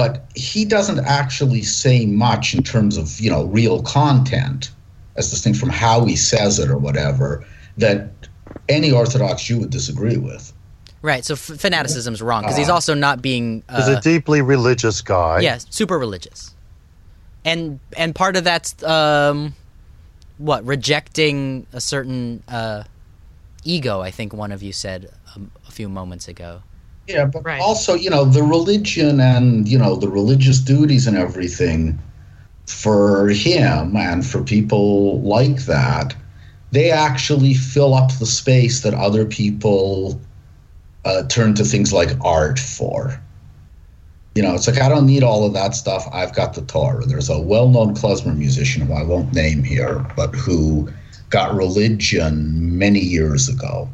but 0.00 0.24
he 0.34 0.64
doesn't 0.64 1.00
actually 1.00 1.60
say 1.60 2.06
much 2.06 2.54
in 2.54 2.62
terms 2.62 2.96
of 2.96 3.20
you 3.20 3.30
know 3.30 3.44
real 3.44 3.82
content, 3.82 4.70
as 5.16 5.28
distinct 5.28 5.58
from 5.58 5.68
how 5.68 6.06
he 6.06 6.16
says 6.16 6.58
it 6.58 6.70
or 6.70 6.78
whatever 6.78 7.44
that 7.76 8.08
any 8.70 8.90
Orthodox 8.90 9.42
Jew 9.42 9.58
would 9.60 9.68
disagree 9.68 10.16
with. 10.16 10.54
Right. 11.02 11.22
So 11.22 11.34
f- 11.34 11.60
fanaticism's 11.60 12.22
wrong 12.22 12.44
because 12.44 12.56
he's 12.56 12.70
also 12.70 12.94
not 12.94 13.20
being. 13.20 13.62
He's 13.76 13.88
Uh, 13.88 13.96
a 13.98 14.00
deeply 14.00 14.40
religious 14.40 15.02
guy. 15.02 15.40
yeah, 15.40 15.58
super 15.68 15.98
religious, 15.98 16.54
and 17.44 17.78
and 17.94 18.14
part 18.14 18.36
of 18.38 18.44
that's 18.44 18.82
um, 18.82 19.54
what 20.38 20.64
rejecting 20.64 21.66
a 21.74 21.80
certain 21.82 22.42
uh, 22.48 22.84
ego. 23.64 24.00
I 24.00 24.10
think 24.10 24.32
one 24.32 24.50
of 24.50 24.62
you 24.62 24.72
said 24.72 25.10
um, 25.36 25.50
a 25.68 25.70
few 25.70 25.90
moments 25.90 26.26
ago. 26.26 26.62
Yeah, 27.14 27.26
but 27.26 27.44
Right. 27.44 27.60
also, 27.60 27.94
you 27.94 28.10
know, 28.10 28.24
the 28.24 28.42
religion 28.42 29.20
and, 29.20 29.68
you 29.68 29.78
know, 29.78 29.96
the 29.96 30.08
religious 30.08 30.58
duties 30.58 31.06
and 31.06 31.16
everything 31.16 31.98
for 32.66 33.28
him 33.28 33.96
and 33.96 34.24
for 34.24 34.42
people 34.42 35.20
like 35.22 35.64
that, 35.66 36.14
they 36.72 36.90
actually 36.90 37.54
fill 37.54 37.94
up 37.94 38.12
the 38.18 38.26
space 38.26 38.80
that 38.82 38.94
other 38.94 39.24
people 39.24 40.20
uh, 41.04 41.24
turn 41.24 41.54
to 41.54 41.64
things 41.64 41.92
like 41.92 42.10
art 42.24 42.58
for. 42.58 43.20
You 44.36 44.42
know, 44.42 44.54
it's 44.54 44.68
like, 44.68 44.80
I 44.80 44.88
don't 44.88 45.06
need 45.06 45.24
all 45.24 45.44
of 45.44 45.52
that 45.54 45.74
stuff. 45.74 46.08
I've 46.12 46.34
got 46.34 46.54
the 46.54 46.62
Torah. 46.62 47.04
There's 47.04 47.28
a 47.28 47.40
well 47.40 47.68
known 47.68 47.94
klezmer 47.94 48.36
musician 48.36 48.86
who 48.86 48.92
I 48.92 49.02
won't 49.02 49.32
name 49.34 49.64
here, 49.64 50.06
but 50.14 50.34
who 50.34 50.88
got 51.30 51.54
religion 51.54 52.78
many 52.78 53.00
years 53.00 53.48
ago 53.48 53.88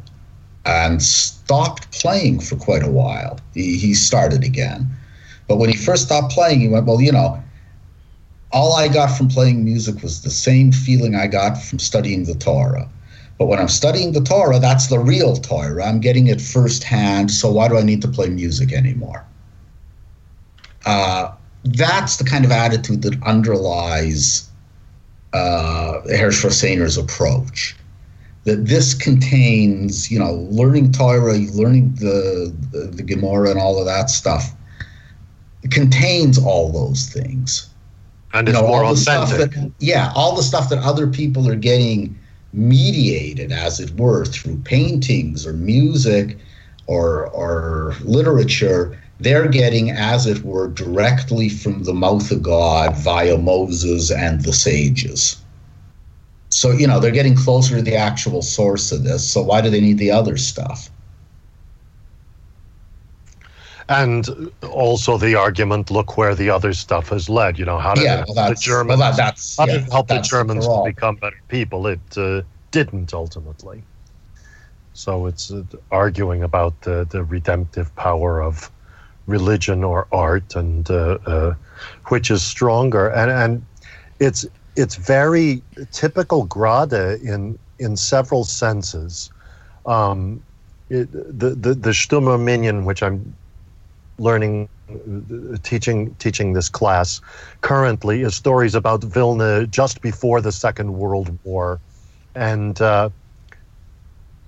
and 0.67 1.01
stopped 1.01 1.91
playing 1.91 2.41
for 2.41 2.57
quite 2.57 2.83
a 2.83 2.91
while. 2.91 3.39
He, 3.53 3.77
he 3.77 3.93
started 3.93 4.43
again. 4.43 4.87
But 5.47 5.57
when 5.57 5.69
he 5.69 5.77
first 5.77 6.03
stopped 6.03 6.33
playing, 6.33 6.59
he 6.59 6.67
went, 6.67 6.85
Well, 6.85 7.01
you 7.01 7.11
know, 7.11 7.41
all 8.51 8.73
I 8.73 8.89
got 8.89 9.07
from 9.07 9.29
playing 9.29 9.63
music 9.63 10.03
was 10.03 10.21
the 10.21 10.29
same 10.29 10.71
feeling 10.71 11.15
I 11.15 11.27
got 11.27 11.55
from 11.55 11.79
studying 11.79 12.25
the 12.25 12.35
Torah. 12.35 12.89
But 13.37 13.45
when 13.45 13.59
I'm 13.59 13.67
studying 13.67 14.11
the 14.11 14.21
Torah, 14.21 14.59
that's 14.59 14.87
the 14.87 14.99
real 14.99 15.35
Torah. 15.37 15.85
I'm 15.85 15.99
getting 15.99 16.27
it 16.27 16.41
firsthand. 16.41 17.31
So 17.31 17.51
why 17.51 17.67
do 17.67 17.77
I 17.77 17.83
need 17.83 18.01
to 18.01 18.07
play 18.07 18.29
music 18.29 18.73
anymore? 18.73 19.25
Uh, 20.85 21.31
that's 21.63 22.17
the 22.17 22.23
kind 22.23 22.45
of 22.45 22.51
attitude 22.51 23.03
that 23.03 23.21
underlies 23.23 24.49
uh, 25.33 26.01
Hersh 26.07 26.97
approach 26.97 27.75
that 28.47 28.65
this 28.65 28.93
contains, 28.93 30.09
you 30.09 30.17
know, 30.17 30.47
learning 30.49 30.93
Torah, 30.93 31.33
learning 31.33 31.93
the, 31.95 32.55
the 32.71 32.87
the 32.87 33.03
Gemara 33.03 33.51
and 33.51 33.59
all 33.59 33.77
of 33.77 33.85
that 33.85 34.09
stuff. 34.09 34.55
Contains 35.69 36.39
all 36.39 36.71
those 36.71 37.09
things, 37.09 37.69
and 38.31 38.47
it's 38.47 38.57
more 38.57 38.85
all 38.85 38.93
the 38.93 39.01
stuff 39.01 39.33
authentic. 39.33 39.51
that 39.51 39.71
yeah, 39.79 40.13
all 40.15 40.33
the 40.33 40.43
stuff 40.43 40.69
that 40.69 40.79
other 40.79 41.07
people 41.07 41.49
are 41.49 41.57
getting 41.57 42.17
mediated, 42.53 43.51
as 43.51 43.81
it 43.81 43.91
were, 43.99 44.23
through 44.23 44.55
paintings 44.59 45.45
or 45.45 45.51
music 45.51 46.37
or 46.85 47.27
or 47.27 47.95
literature. 47.99 48.97
They're 49.19 49.49
getting, 49.49 49.89
as 49.91 50.25
it 50.25 50.43
were, 50.43 50.69
directly 50.69 51.49
from 51.49 51.83
the 51.83 51.93
mouth 51.93 52.31
of 52.31 52.43
God 52.43 52.95
via 52.95 53.37
Moses 53.37 54.09
and 54.09 54.41
the 54.43 54.53
sages. 54.53 55.43
So, 56.57 56.71
you 56.71 56.87
know, 56.87 56.99
they're 56.99 57.11
getting 57.11 57.35
closer 57.35 57.75
to 57.75 57.83
the 57.83 57.95
actual 57.95 58.41
source 58.41 58.91
of 58.91 59.03
this. 59.03 59.31
So, 59.31 59.43
why 59.43 59.61
do 59.61 59.69
they 59.69 59.79
need 59.79 59.99
the 59.99 60.09
other 60.09 60.37
stuff? 60.37 60.89
And 63.89 64.51
also 64.71 65.19
the 65.19 65.35
argument, 65.35 65.91
look 65.91 66.17
where 66.17 66.33
the 66.33 66.49
other 66.49 66.73
stuff 66.73 67.09
has 67.09 67.29
led. 67.29 67.59
You 67.59 67.65
know, 67.65 67.77
how 67.77 67.93
did 67.93 68.05
Yeah, 68.05 68.21
it- 68.21 68.25
well, 68.35 68.49
the 68.49 68.55
Germans, 68.55 68.99
well, 68.99 69.15
that, 69.15 69.39
how 69.59 69.65
did 69.67 69.91
help 69.91 70.07
the 70.07 70.19
Germans 70.19 70.65
to 70.65 70.81
become 70.83 71.17
better 71.17 71.37
people? 71.47 71.85
It 71.85 72.17
uh, 72.17 72.41
didn't 72.71 73.13
ultimately. 73.13 73.83
So 74.93 75.27
it's 75.27 75.51
uh, 75.51 75.61
arguing 75.91 76.41
about 76.41 76.81
the, 76.81 77.05
the 77.07 77.23
redemptive 77.23 77.95
power 77.95 78.41
of 78.41 78.71
religion 79.27 79.83
or 79.83 80.07
art 80.11 80.55
and 80.55 80.89
uh, 80.89 81.19
uh, 81.27 81.53
which 82.07 82.31
is 82.31 82.41
stronger. 82.41 83.09
And, 83.09 83.29
and 83.29 83.65
it's, 84.19 84.47
it's 84.77 84.95
very 84.95 85.61
typical 85.91 86.45
Grade 86.45 86.93
in, 86.93 87.57
in 87.79 87.97
several 87.97 88.43
senses. 88.45 89.29
Um, 89.85 90.41
it, 90.89 91.11
the, 91.11 91.49
the, 91.49 91.73
the 91.73 91.93
Stummer 91.93 92.37
Minyan, 92.37 92.85
which 92.85 93.01
I'm 93.03 93.35
learning 94.19 94.69
uh, 94.89 95.57
teaching 95.63 96.15
teaching 96.15 96.53
this 96.53 96.69
class 96.69 97.19
currently 97.61 98.21
is 98.21 98.35
stories 98.35 98.73
about 98.73 99.03
Vilna 99.03 99.67
just 99.67 100.01
before 100.01 100.39
the 100.39 100.51
Second 100.51 100.93
World 100.93 101.37
War, 101.43 101.79
and 102.35 102.79
uh, 102.81 103.09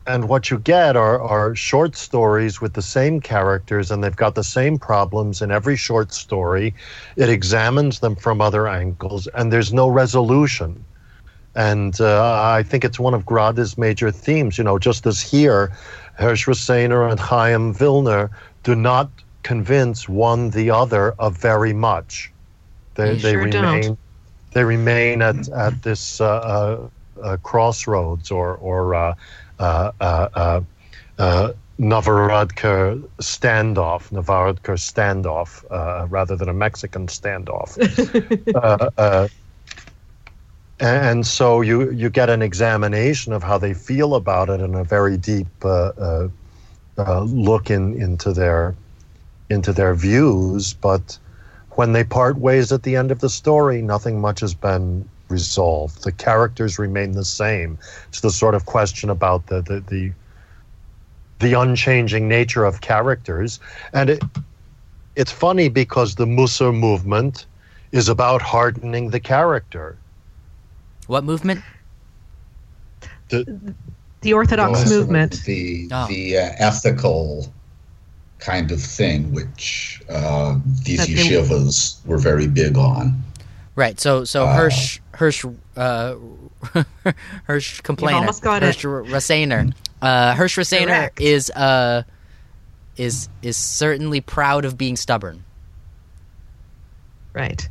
and 0.10 0.28
what 0.28 0.50
you 0.50 0.58
get 0.58 0.95
are 0.95 1.22
are 1.22 1.56
short 1.56 1.95
stories 1.95 2.60
with 2.62 2.74
the 2.74 2.82
same 2.82 3.22
characters, 3.22 3.91
and 3.91 4.04
they've 4.04 4.15
got 4.15 4.34
the 4.36 4.43
same 4.43 4.80
problems 4.80 5.41
in 5.41 5.52
every 5.52 5.78
short 5.78 6.12
story. 6.13 6.74
It 7.15 7.30
examines 7.30 8.00
them 8.00 8.15
from 8.15 8.41
other 8.41 8.67
angles, 8.67 9.28
and 9.36 9.54
there's 9.54 9.72
no 9.72 9.88
resolution. 9.88 10.84
And 11.56 12.00
uh, 12.02 12.34
I 12.60 12.63
think 12.63 12.84
it's 12.84 13.00
one 13.00 13.13
of 13.13 13.26
Grade's 13.26 13.78
major 13.78 14.12
themes. 14.12 14.58
You 14.58 14.63
know, 14.63 14.80
just 14.80 15.06
as 15.06 15.22
here, 15.22 15.72
Hersh 16.19 16.48
Rasseyner 16.48 17.10
and 17.10 17.19
Chaim 17.19 17.74
Vilner 17.74 18.30
do 18.63 18.76
not 18.76 19.10
convince 19.43 20.10
one 20.10 20.50
the 20.52 20.72
other 20.72 21.13
of 21.19 21.38
very 21.38 21.74
much. 21.74 22.32
They, 22.95 23.13
They 23.13 23.15
they 23.15 23.32
sure 23.34 23.43
remain 23.43 23.82
don't. 23.82 24.00
they 24.54 24.63
remain 24.63 25.22
at 25.22 25.50
at 25.50 25.84
this 25.84 26.19
uh, 26.19 26.26
uh, 26.28 26.89
uh, 27.24 27.38
crossroads 27.43 28.32
or 28.32 28.56
or 28.56 29.15
uh, 29.60 29.91
uh, 30.00 30.30
uh, 30.34 30.62
uh, 31.19 31.22
uh, 31.22 31.54
standoff, 33.22 34.10
Novorodka 34.12 34.76
standoff, 34.78 35.63
uh, 35.72 36.08
rather 36.08 36.36
than 36.36 36.50
a 36.50 36.54
Mexican 36.54 37.08
standoff. 37.08 37.78
uh, 38.56 38.89
uh, 38.98 39.28
and 40.80 41.26
so 41.28 41.62
you 41.62 41.91
you 41.91 42.10
get 42.10 42.30
an 42.30 42.41
examination 42.41 43.34
of 43.34 43.43
how 43.43 43.58
they 43.58 43.74
feel 43.74 44.15
about 44.15 44.50
it 44.50 44.62
and 44.62 44.76
a 44.76 44.84
very 44.84 45.17
deep 45.17 45.48
uh, 45.63 45.91
uh, 45.98 46.28
uh, 46.98 47.22
look 47.22 47.69
in 47.69 48.02
into 48.02 48.32
their 48.34 48.76
into 49.50 49.74
their 49.74 49.93
views. 49.93 50.74
But 50.74 51.17
when 51.72 51.93
they 51.93 52.04
part 52.04 52.38
ways 52.38 52.72
at 52.72 52.84
the 52.84 52.95
end 52.95 53.12
of 53.12 53.19
the 53.19 53.30
story, 53.30 53.82
nothing 53.82 54.22
much 54.22 54.39
has 54.39 54.54
been 54.54 55.08
resolved. 55.30 56.04
The 56.04 56.12
characters 56.12 56.78
remain 56.80 57.12
the 57.13 57.26
same. 57.26 57.78
It's 58.10 58.22
the 58.22 58.32
sort 58.32 58.56
of 58.56 58.65
question 58.65 59.10
about 59.10 59.48
the 59.48 59.62
the 59.62 59.80
the, 59.82 60.12
the 61.39 61.54
unchanging 61.60 62.28
nature 62.28 62.65
of 62.65 62.82
characters, 62.82 63.60
and 63.94 64.10
it, 64.10 64.24
it's 65.15 65.32
funny 65.32 65.70
because 65.70 66.15
the 66.15 66.26
Musar 66.26 66.74
movement 66.78 67.46
is 67.92 68.10
about 68.10 68.42
hardening 68.42 69.10
the 69.12 69.20
character. 69.20 69.98
What 71.08 71.24
movement? 71.24 71.62
The 73.30 73.74
the 74.22 74.34
Orthodox 74.34 74.80
Also, 74.80 75.00
movement. 75.00 75.42
the 75.46 75.88
Oh. 75.92 76.08
the 76.08 76.38
uh, 76.38 76.52
ethical 76.58 77.52
kind 78.39 78.72
of 78.72 78.82
thing, 78.82 79.32
which 79.34 80.02
uh, 80.10 80.58
these 80.84 81.00
That 81.00 81.08
they- 81.08 81.13
yeshivas 81.13 82.06
were 82.06 82.18
very 82.18 82.48
big 82.48 82.78
on. 82.78 83.24
Right. 83.76 84.00
So 84.00 84.24
so 84.26 84.46
Uh, 84.46 84.58
Hersh 84.58 85.00
Hersh 85.20 85.54
uh, 85.76 86.16
Hersh 87.48 87.84
complainer 87.84 88.20
almost 88.20 88.42
got. 88.42 88.62
Hersh 88.62 88.86
Rasseyner. 89.06 89.74
Uh, 90.02 90.34
Hersh 90.34 90.58
Rasseyner 90.58 91.12
is 91.20 91.50
uh 91.52 92.04
is 92.96 93.28
is 93.42 93.58
certainly 93.58 94.22
proud 94.22 94.64
of 94.64 94.78
being 94.78 94.96
stubborn. 94.96 95.44
Right. 97.34 97.68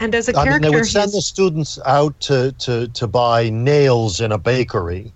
And 0.00 0.14
as 0.14 0.28
a 0.28 0.36
I 0.36 0.38
mean, 0.38 0.44
character, 0.46 0.70
they 0.70 0.74
would 0.74 0.86
send 0.86 1.12
the 1.12 1.22
students 1.22 1.78
out 1.86 2.18
to, 2.22 2.50
to, 2.58 2.88
to 2.88 3.06
buy 3.06 3.50
nails 3.50 4.20
in 4.20 4.32
a 4.32 4.38
bakery. 4.38 5.12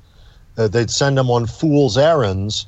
Uh, 0.57 0.69
they'd 0.69 0.91
send 0.91 1.19
them 1.19 1.29
on 1.29 1.47
fool's 1.47 1.99
errands 1.99 2.67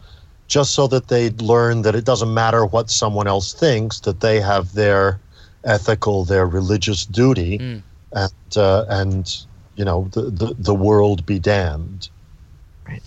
just 0.49 0.75
so 0.75 0.89
that 0.89 1.07
they'd 1.07 1.41
learn 1.41 1.83
that 1.83 1.95
it 1.95 2.05
doesn't 2.05 2.35
matter 2.35 2.67
what 2.67 2.91
someone 2.91 3.29
else 3.29 3.55
thinks, 3.55 4.01
that 4.01 4.19
they 4.19 4.41
have 4.41 4.75
their 4.75 5.21
ethical, 5.65 6.25
their 6.25 6.47
religious 6.47 7.07
duty, 7.07 7.59
Mm. 7.59 7.83
And, 8.13 8.57
uh, 8.57 8.85
and 8.89 9.45
you 9.77 9.85
know, 9.85 10.09
the, 10.13 10.23
the, 10.23 10.55
the 10.59 10.75
world 10.75 11.25
be 11.27 11.39
damned. 11.39 12.09
Right. 12.87 13.03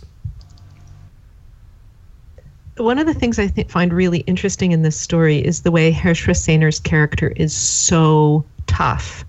one 2.77 2.97
of 2.99 3.05
the 3.05 3.13
things 3.13 3.37
I 3.39 3.47
th- 3.47 3.69
find 3.69 3.93
really 3.93 4.19
interesting 4.19 4.71
in 4.71 4.81
this 4.81 4.97
story 4.97 5.39
is 5.39 5.61
the 5.61 5.71
way 5.71 5.91
Hersh 5.91 6.27
Rasseyner's 6.27 6.79
character 6.79 7.33
is 7.35 7.53
so 7.53 8.45
tough. 8.67 9.25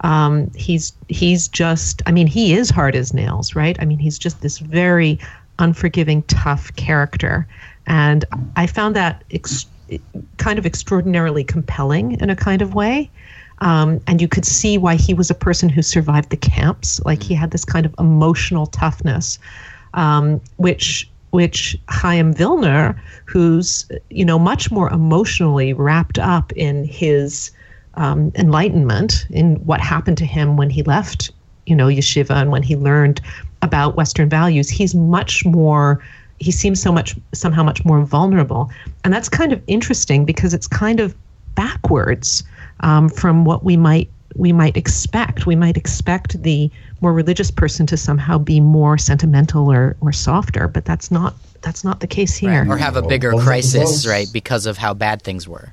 Um, 0.00 0.50
he's 0.56 0.92
he's 1.08 1.46
just 1.46 2.02
I 2.06 2.12
mean 2.12 2.26
he 2.26 2.54
is 2.54 2.70
hard 2.70 2.96
as 2.96 3.14
nails, 3.14 3.54
right? 3.54 3.76
I 3.80 3.84
mean 3.84 3.98
he's 3.98 4.18
just 4.18 4.40
this 4.40 4.58
very 4.58 5.18
unforgiving, 5.58 6.22
tough 6.24 6.74
character, 6.76 7.46
and 7.86 8.24
I 8.56 8.66
found 8.66 8.96
that 8.96 9.22
ex- 9.30 9.66
kind 10.38 10.58
of 10.58 10.66
extraordinarily 10.66 11.44
compelling 11.44 12.18
in 12.20 12.30
a 12.30 12.36
kind 12.36 12.62
of 12.62 12.74
way. 12.74 13.10
Um, 13.62 14.00
and 14.08 14.20
you 14.20 14.26
could 14.26 14.44
see 14.44 14.76
why 14.76 14.96
he 14.96 15.14
was 15.14 15.30
a 15.30 15.34
person 15.34 15.68
who 15.68 15.82
survived 15.82 16.30
the 16.30 16.36
camps. 16.36 17.00
Like 17.04 17.22
he 17.22 17.32
had 17.32 17.52
this 17.52 17.64
kind 17.64 17.86
of 17.86 17.94
emotional 17.98 18.66
toughness, 18.66 19.38
um, 19.94 20.40
which 20.56 21.08
which 21.30 21.78
Chaim 21.88 22.34
Vilner, 22.34 23.00
who's 23.24 23.88
you 24.10 24.24
know 24.24 24.38
much 24.38 24.72
more 24.72 24.90
emotionally 24.90 25.72
wrapped 25.72 26.18
up 26.18 26.52
in 26.54 26.84
his 26.84 27.52
um, 27.94 28.32
enlightenment, 28.34 29.26
in 29.30 29.54
what 29.64 29.80
happened 29.80 30.18
to 30.18 30.26
him 30.26 30.56
when 30.56 30.68
he 30.68 30.82
left, 30.82 31.30
you 31.66 31.76
know, 31.76 31.86
yeshiva 31.86 32.34
and 32.34 32.50
when 32.50 32.64
he 32.64 32.74
learned 32.74 33.20
about 33.62 33.94
Western 33.94 34.28
values, 34.28 34.68
he's 34.68 34.94
much 34.94 35.46
more. 35.46 36.02
He 36.40 36.50
seems 36.50 36.82
so 36.82 36.90
much 36.90 37.14
somehow 37.32 37.62
much 37.62 37.84
more 37.84 38.04
vulnerable, 38.04 38.72
and 39.04 39.14
that's 39.14 39.28
kind 39.28 39.52
of 39.52 39.62
interesting 39.68 40.24
because 40.24 40.52
it's 40.52 40.66
kind 40.66 40.98
of 40.98 41.14
backwards 41.54 42.42
um, 42.82 43.08
from 43.08 43.44
what 43.44 43.64
we 43.64 43.76
might 43.76 44.10
we 44.34 44.52
might 44.52 44.76
expect. 44.76 45.46
We 45.46 45.56
might 45.56 45.76
expect 45.76 46.42
the 46.42 46.70
more 47.00 47.12
religious 47.12 47.50
person 47.50 47.86
to 47.86 47.96
somehow 47.96 48.38
be 48.38 48.60
more 48.60 48.96
sentimental 48.96 49.70
or, 49.70 49.96
or 50.00 50.12
softer, 50.12 50.68
but 50.68 50.84
that's 50.84 51.10
not 51.10 51.34
that's 51.60 51.84
not 51.84 52.00
the 52.00 52.06
case 52.06 52.36
here. 52.36 52.66
Or 52.68 52.76
have 52.76 52.96
a 52.96 53.02
bigger 53.02 53.32
both 53.32 53.44
crisis, 53.44 54.06
right, 54.06 54.26
because 54.32 54.66
of 54.66 54.78
how 54.78 54.94
bad 54.94 55.22
things 55.22 55.46
were. 55.46 55.72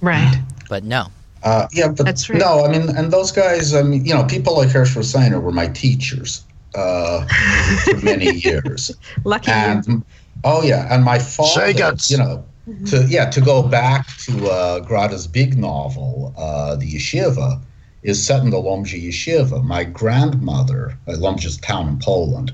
Right. 0.00 0.40
But 0.68 0.84
no. 0.84 1.08
Uh, 1.42 1.66
yeah, 1.72 1.88
but 1.88 2.04
That's 2.04 2.28
right. 2.28 2.38
no, 2.38 2.64
I 2.64 2.70
mean, 2.70 2.94
and 2.96 3.10
those 3.10 3.32
guys, 3.32 3.74
I 3.74 3.82
mean, 3.82 4.04
you 4.04 4.14
know, 4.14 4.24
people 4.24 4.56
like 4.56 4.68
Hersh 4.68 4.94
Rasseyner 4.94 5.40
were 5.40 5.52
my 5.52 5.68
teachers 5.68 6.44
uh, 6.74 7.26
for 7.84 7.96
many 7.98 8.30
years. 8.44 8.90
Lucky 9.24 9.50
you. 9.50 9.56
and 9.56 10.04
oh 10.44 10.62
yeah, 10.62 10.92
and 10.94 11.02
my 11.02 11.18
father, 11.18 11.72
Shagats. 11.72 12.10
you 12.10 12.18
know, 12.18 12.44
to 12.86 13.06
yeah, 13.08 13.28
to 13.30 13.40
go 13.40 13.62
back 13.62 14.06
to 14.18 14.48
uh, 14.48 14.80
Grade's 14.80 15.26
big 15.26 15.56
novel, 15.56 16.34
uh, 16.36 16.76
the 16.76 16.94
Yeshiva, 16.94 17.60
is 18.02 18.24
set 18.24 18.42
in 18.42 18.50
the 18.50 18.56
Lomja 18.56 19.02
Yeshiva. 19.02 19.62
My 19.64 19.84
grandmother, 19.84 20.96
uh, 21.06 21.12
Lomja's 21.12 21.56
town 21.58 21.88
in 21.88 21.98
Poland, 21.98 22.52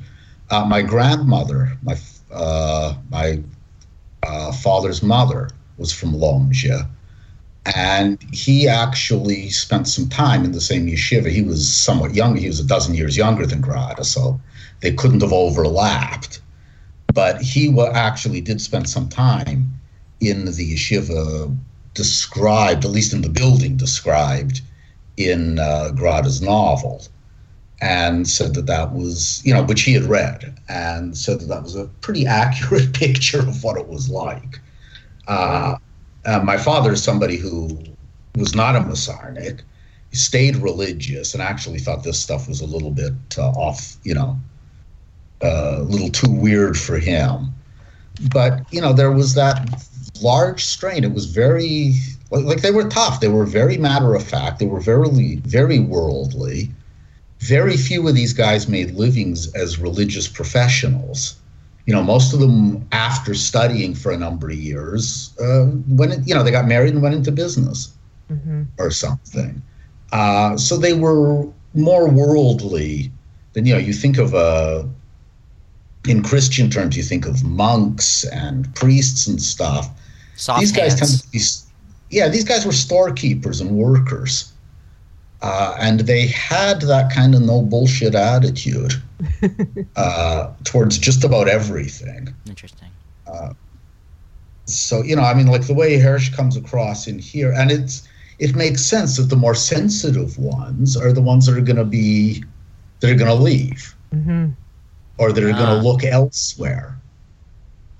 uh, 0.51 0.65
my 0.65 0.83
grandmother, 0.83 1.77
my 1.83 1.97
uh, 2.33 2.95
my 3.11 3.43
uh, 4.23 4.53
father's 4.53 5.03
mother 5.03 5.51
was 5.79 5.93
from 5.93 6.13
Lomja. 6.13 6.89
And 7.75 8.23
he 8.33 8.69
actually 8.69 9.51
spent 9.51 9.89
some 9.89 10.09
time 10.09 10.45
in 10.45 10.53
the 10.53 10.61
same 10.61 10.87
yeshiva. 10.87 11.29
He 11.29 11.43
was 11.43 11.77
somewhat 11.77 12.15
young. 12.15 12.37
He 12.37 12.47
was 12.47 12.61
a 12.61 12.65
dozen 12.65 12.95
years 12.95 13.17
younger 13.17 13.45
than 13.45 13.61
Grade, 13.61 14.05
so 14.05 14.41
they 14.83 14.93
couldn't 14.93 15.23
have 15.23 15.33
overlapped. 15.33 16.41
But 17.13 17.43
he 17.43 17.77
actually 17.81 18.41
did 18.41 18.61
spend 18.61 18.89
some 18.89 19.09
time 19.09 19.77
in 20.21 20.47
the 20.47 20.75
yeshiva 20.75 21.57
described, 21.95 22.85
at 22.85 22.91
least 22.91 23.13
in 23.13 23.23
the 23.23 23.29
building, 23.29 23.77
described 23.77 24.61
in 25.17 25.59
uh, 25.59 25.91
Grade's 25.95 26.43
novel, 26.43 27.03
and 27.81 28.29
said 28.29 28.55
that 28.55 28.67
that 28.67 28.93
was, 28.93 29.43
you 29.45 29.53
know, 29.53 29.65
which 29.65 29.83
he 29.83 29.93
had 29.93 30.05
read, 30.05 30.59
and 30.69 31.17
said 31.17 31.41
that 31.41 31.47
that 31.47 31.63
was 31.63 31.75
a 31.75 31.87
pretty 32.01 32.27
accurate 32.27 32.93
picture 33.05 33.41
of 33.41 33.65
what 33.65 33.79
it 33.79 33.89
was 33.89 34.09
like. 34.09 34.61
Uh, 35.27 35.77
uh, 36.25 36.41
my 36.41 36.57
father 36.57 36.93
is 36.93 37.03
somebody 37.03 37.37
who 37.37 37.79
was 38.37 38.55
not 38.55 38.77
a 38.77 38.81
Musarnik. 38.81 39.63
He 40.11 40.17
stayed 40.17 40.57
religious 40.57 41.35
and 41.35 41.43
actually 41.43 41.79
thought 41.79 42.05
this 42.05 42.21
stuff 42.21 42.49
was 42.49 42.61
a 42.61 42.67
little 42.67 42.91
bit 42.91 43.15
uh, 43.39 43.51
off, 43.51 43.97
you 44.05 44.15
know, 44.15 44.39
uh, 45.43 45.77
a 45.79 45.83
little 45.83 46.11
too 46.11 46.31
weird 46.31 46.79
for 46.79 46.99
him. 46.99 47.53
But, 48.33 48.73
you 48.73 48.81
know, 48.81 48.93
there 48.93 49.13
was 49.13 49.35
that 49.35 49.69
large 50.23 50.65
strain. 50.65 51.05
It 51.05 51.13
was 51.13 51.27
very, 51.27 51.95
like, 52.31 52.63
they 52.63 52.71
were 52.71 52.89
tough. 52.89 53.21
They 53.21 53.29
were 53.29 53.45
very 53.45 53.77
matter 53.77 54.15
of 54.15 54.23
fact. 54.23 54.59
They 54.59 54.67
were 54.67 54.81
very, 54.81 55.37
very 55.37 55.79
worldly. 55.79 56.71
Very 57.41 57.77
few 57.77 58.07
of 58.09 58.15
these 58.15 58.33
guys 58.33 58.69
made 58.69 58.93
livings 58.93 59.53
as 59.55 59.79
religious 59.79 60.27
professionals 60.27 61.37
you 61.87 61.95
know, 61.95 62.03
most 62.03 62.35
of 62.35 62.41
them, 62.41 62.87
after 62.91 63.33
studying 63.33 63.95
for 63.95 64.11
a 64.11 64.19
number 64.19 64.51
of 64.51 64.57
years, 64.57 65.33
uh, 65.41 65.67
went, 65.89 66.27
you 66.27 66.35
know, 66.35 66.43
they 66.43 66.51
got 66.51 66.67
married 66.67 66.93
and 66.93 67.01
went 67.01 67.15
into 67.15 67.31
business 67.31 67.95
mm-hmm. 68.31 68.65
or 68.79 68.91
something. 68.91 69.63
Uh, 70.13 70.57
so 70.57 70.77
they 70.77 70.93
were 70.93 71.47
more 71.75 72.09
worldly 72.09 73.11
than, 73.53 73.67
you 73.67 73.73
know, 73.73 73.79
you 73.79 73.93
think 73.93 74.19
of, 74.19 74.35
uh, 74.35 74.83
in 76.09 76.23
Christian 76.25 76.71
terms, 76.71 76.97
you 76.97 77.05
think 77.05 77.25
of 77.25 77.45
monks 77.45 78.25
and 78.25 78.73
priests 78.75 79.29
and 79.29 79.41
stuff. 79.41 79.89
Soft 80.37 80.61
these 80.61 80.73
guys 80.73 80.99
hands. 80.99 81.23
tend 81.23 81.23
to 81.23 81.29
be, 81.31 81.41
yeah, 82.17 82.29
these 82.29 82.45
guys 82.45 82.65
were 82.67 82.73
storekeepers 82.73 83.61
and 83.61 83.71
workers. 83.73 84.53
Uh, 85.43 85.77
and 85.79 86.01
they 86.01 86.27
had 86.29 86.81
that 86.83 87.13
kind 87.13 87.35
of 87.35 87.43
no 87.43 87.61
bullshit 87.63 88.15
attitude 88.15 88.95
uh, 89.97 90.51
towards 90.65 90.97
just 90.99 91.25
about 91.25 91.47
everything. 91.49 92.35
Interesting. 92.49 92.89
Uh, 93.27 93.53
so 94.65 95.03
you 95.03 95.15
know, 95.15 95.23
I 95.23 95.35
mean, 95.35 95.47
like 95.47 95.67
the 95.67 95.75
way 95.75 95.99
Hersh 95.99 96.35
comes 96.35 96.57
across 96.57 97.07
in 97.07 97.19
here, 97.19 97.53
and 97.53 97.71
it's 97.71 98.09
it 98.39 98.57
makes 98.57 98.83
sense 98.85 99.17
that 99.19 99.25
the 99.25 99.37
more 99.37 99.55
sensitive 99.55 100.39
ones 100.39 100.97
are 100.97 101.13
the 101.13 101.21
ones 101.23 101.47
that 101.47 101.57
are 101.57 101.61
going 101.61 101.77
to 101.77 101.85
be 101.85 102.43
that 103.01 103.11
are 103.11 103.15
going 103.15 103.29
to 103.31 103.35
leave, 103.43 103.95
Mm-hmm. 104.15 104.47
or 105.19 105.33
that 105.33 105.45
are 105.45 105.51
Ah. 105.53 105.57
going 105.59 105.79
to 105.83 105.87
look 105.89 106.03
elsewhere. 106.03 106.96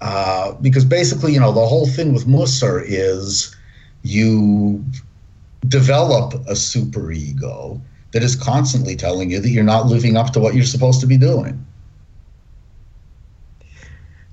Uh, 0.01 0.53
because 0.61 0.85
basically, 0.85 1.33
you 1.33 1.41
know, 1.41 1.53
the 1.53 1.67
whole 1.67 1.87
thing 1.87 2.13
with 2.13 2.27
Musar 2.27 2.83
is 2.87 3.55
you 4.03 4.85
develop 5.69 6.35
a 6.47 6.55
super 6.55 7.11
ego 7.11 7.81
that 8.13 8.23
is 8.23 8.37
constantly 8.37 8.95
telling 8.95 9.31
you 9.31 9.41
that 9.41 9.49
you're 9.49 9.65
not 9.65 9.87
living 9.87 10.17
up 10.17 10.33
to 10.33 10.41
what 10.41 10.55
you're 10.55 10.65
supposed 10.65 11.01
to 11.01 11.07
be 11.07 11.17
doing. 11.17 11.65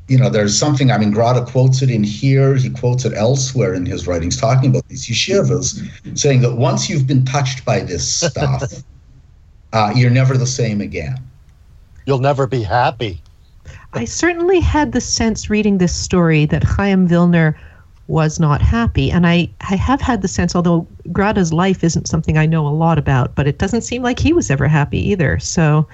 You 0.10 0.18
know, 0.18 0.30
there's 0.30 0.58
something, 0.58 0.92
I 0.92 0.98
mean, 0.98 1.12
Grade 1.12 1.46
quotes 1.46 1.82
it 1.82 1.90
in 1.90 2.04
here, 2.04 2.56
he 2.56 2.70
quotes 2.70 3.06
it 3.06 3.14
elsewhere 3.14 3.74
in 3.74 3.86
his 3.86 4.06
writings, 4.06 4.40
talking 4.40 4.70
about 4.70 4.88
these 4.90 5.08
yeshivas, 5.08 5.82
saying 6.18 6.42
that 6.42 6.56
once 6.56 6.90
you've 6.90 7.08
been 7.08 7.24
touched 7.24 7.64
by 7.64 7.80
this 7.80 8.08
stuff, 8.08 8.64
uh, 9.74 9.94
you're 9.96 10.12
never 10.12 10.38
the 10.38 10.46
same 10.46 10.82
again. 10.82 11.18
You'll 12.06 12.20
never 12.20 12.48
be 12.48 12.64
happy. 12.64 13.22
I 13.96 14.06
certainly 14.06 14.60
had 14.60 14.92
the 14.92 15.02
sense 15.02 15.50
reading 15.50 15.78
this 15.78 15.96
story 15.96 16.46
that 16.48 16.64
Chaim 16.64 17.08
Vilner 17.08 17.56
was 18.08 18.40
not 18.40 18.62
happy. 18.62 19.12
And 19.12 19.26
I, 19.26 19.50
I 19.62 19.76
have 19.76 20.02
had 20.02 20.22
the 20.22 20.28
sense, 20.28 20.56
although 20.56 20.86
Grade's 21.12 21.54
life 21.54 21.84
isn't 21.84 22.08
something 22.08 22.38
I 22.38 22.46
know 22.46 22.68
a 22.68 22.70
lot 22.70 22.98
about, 22.98 23.36
but 23.36 23.48
it 23.48 23.60
doesn't 23.60 23.82
seem 23.82 24.04
like 24.04 24.20
he 24.20 24.34
was 24.34 24.52
ever 24.52 24.68
happy 24.68 25.00
either. 25.10 25.40
So, 25.40 25.88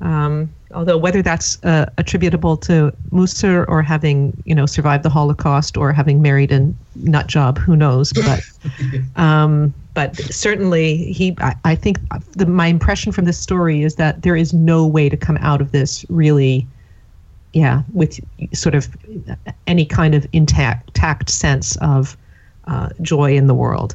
um, 0.00 0.50
although 0.74 0.98
whether 0.98 1.22
that's 1.22 1.62
uh, 1.64 1.86
attributable 1.96 2.56
to 2.58 2.92
Musar 3.12 3.64
or 3.68 3.82
having, 3.82 4.36
you 4.44 4.54
know, 4.54 4.66
survived 4.66 5.04
the 5.04 5.10
Holocaust 5.10 5.76
or 5.76 5.92
having 5.92 6.20
married 6.20 6.52
a 6.52 6.72
nut 6.96 7.28
job, 7.28 7.56
who 7.58 7.76
knows? 7.76 8.12
But, 8.12 8.42
um, 9.16 9.72
but 9.94 10.16
certainly 10.16 11.12
he, 11.12 11.34
I, 11.38 11.54
I 11.64 11.74
think 11.74 11.98
the, 12.32 12.46
my 12.46 12.66
impression 12.66 13.10
from 13.10 13.24
this 13.24 13.38
story 13.38 13.82
is 13.82 13.94
that 13.94 14.22
there 14.22 14.36
is 14.36 14.52
no 14.52 14.86
way 14.86 15.08
to 15.08 15.16
come 15.16 15.38
out 15.38 15.60
of 15.60 15.72
this 15.72 16.04
really 16.10 16.66
yeah, 17.52 17.82
with 17.92 18.20
sort 18.54 18.74
of 18.74 18.88
any 19.66 19.84
kind 19.86 20.14
of 20.14 20.26
intact 20.32 20.94
tact 20.94 21.30
sense 21.30 21.76
of 21.76 22.16
uh, 22.66 22.90
joy 23.02 23.34
in 23.36 23.46
the 23.46 23.54
world. 23.54 23.94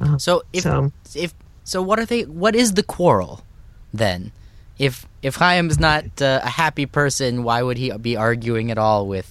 Uh, 0.00 0.18
So 0.18 0.42
if 0.52 0.62
So- 0.64 0.92
if 1.14 1.32
so, 1.64 1.80
what 1.82 1.98
are 2.00 2.06
they? 2.06 2.22
What 2.24 2.54
is 2.56 2.72
the 2.74 2.82
quarrel 2.82 3.44
then? 3.94 4.32
If 4.78 5.06
if 5.22 5.38
Chaim's 5.38 5.78
not 5.78 6.04
uh, 6.20 6.40
a 6.42 6.48
happy 6.48 6.86
person, 6.86 7.44
why 7.44 7.62
would 7.62 7.78
he 7.78 7.92
be 7.98 8.16
arguing 8.16 8.70
at 8.70 8.78
all 8.78 9.06
with 9.06 9.30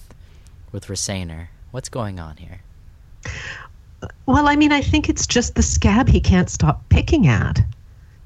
with 0.71 0.85
Rasseyner? 0.87 1.47
What's 1.71 1.89
going 1.89 2.19
on 2.19 2.37
here? 2.37 2.59
well, 4.25 4.47
I 4.47 4.55
mean, 4.55 4.71
I 4.71 4.81
think 4.81 5.09
it's 5.09 5.27
just 5.27 5.55
the 5.55 5.61
scab 5.61 6.07
he 6.09 6.19
can't 6.19 6.49
stop 6.49 6.87
picking 6.89 7.27
at, 7.27 7.61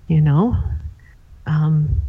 you 0.07 0.21
know. 0.21 0.55
Um, 1.47 2.01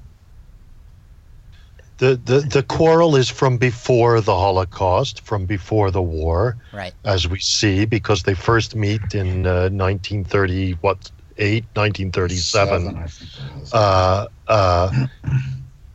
The, 1.99 2.17
the, 2.17 2.41
the 2.41 2.63
quarrel 2.63 3.17
is 3.17 3.31
from 3.31 3.57
before 3.57 4.21
the 4.21 4.35
Holocaust, 4.35 5.23
from 5.23 5.47
before 5.47 5.91
the 5.91 6.03
war, 6.03 6.57
Right. 6.73 6.93
as 7.05 7.27
we 7.27 7.39
see, 7.39 7.87
because 7.87 8.25
they 8.25 8.35
first 8.35 8.77
meet 8.77 9.15
in 9.15 9.47
uh, 9.47 9.71
1930, 9.71 10.73
what, 10.83 11.11
8, 11.39 11.65
1937. 11.75 12.85
Seven, 12.85 12.97
I 12.99 13.07
think 13.07 13.31
uh, 13.73 14.27
uh, 14.49 15.07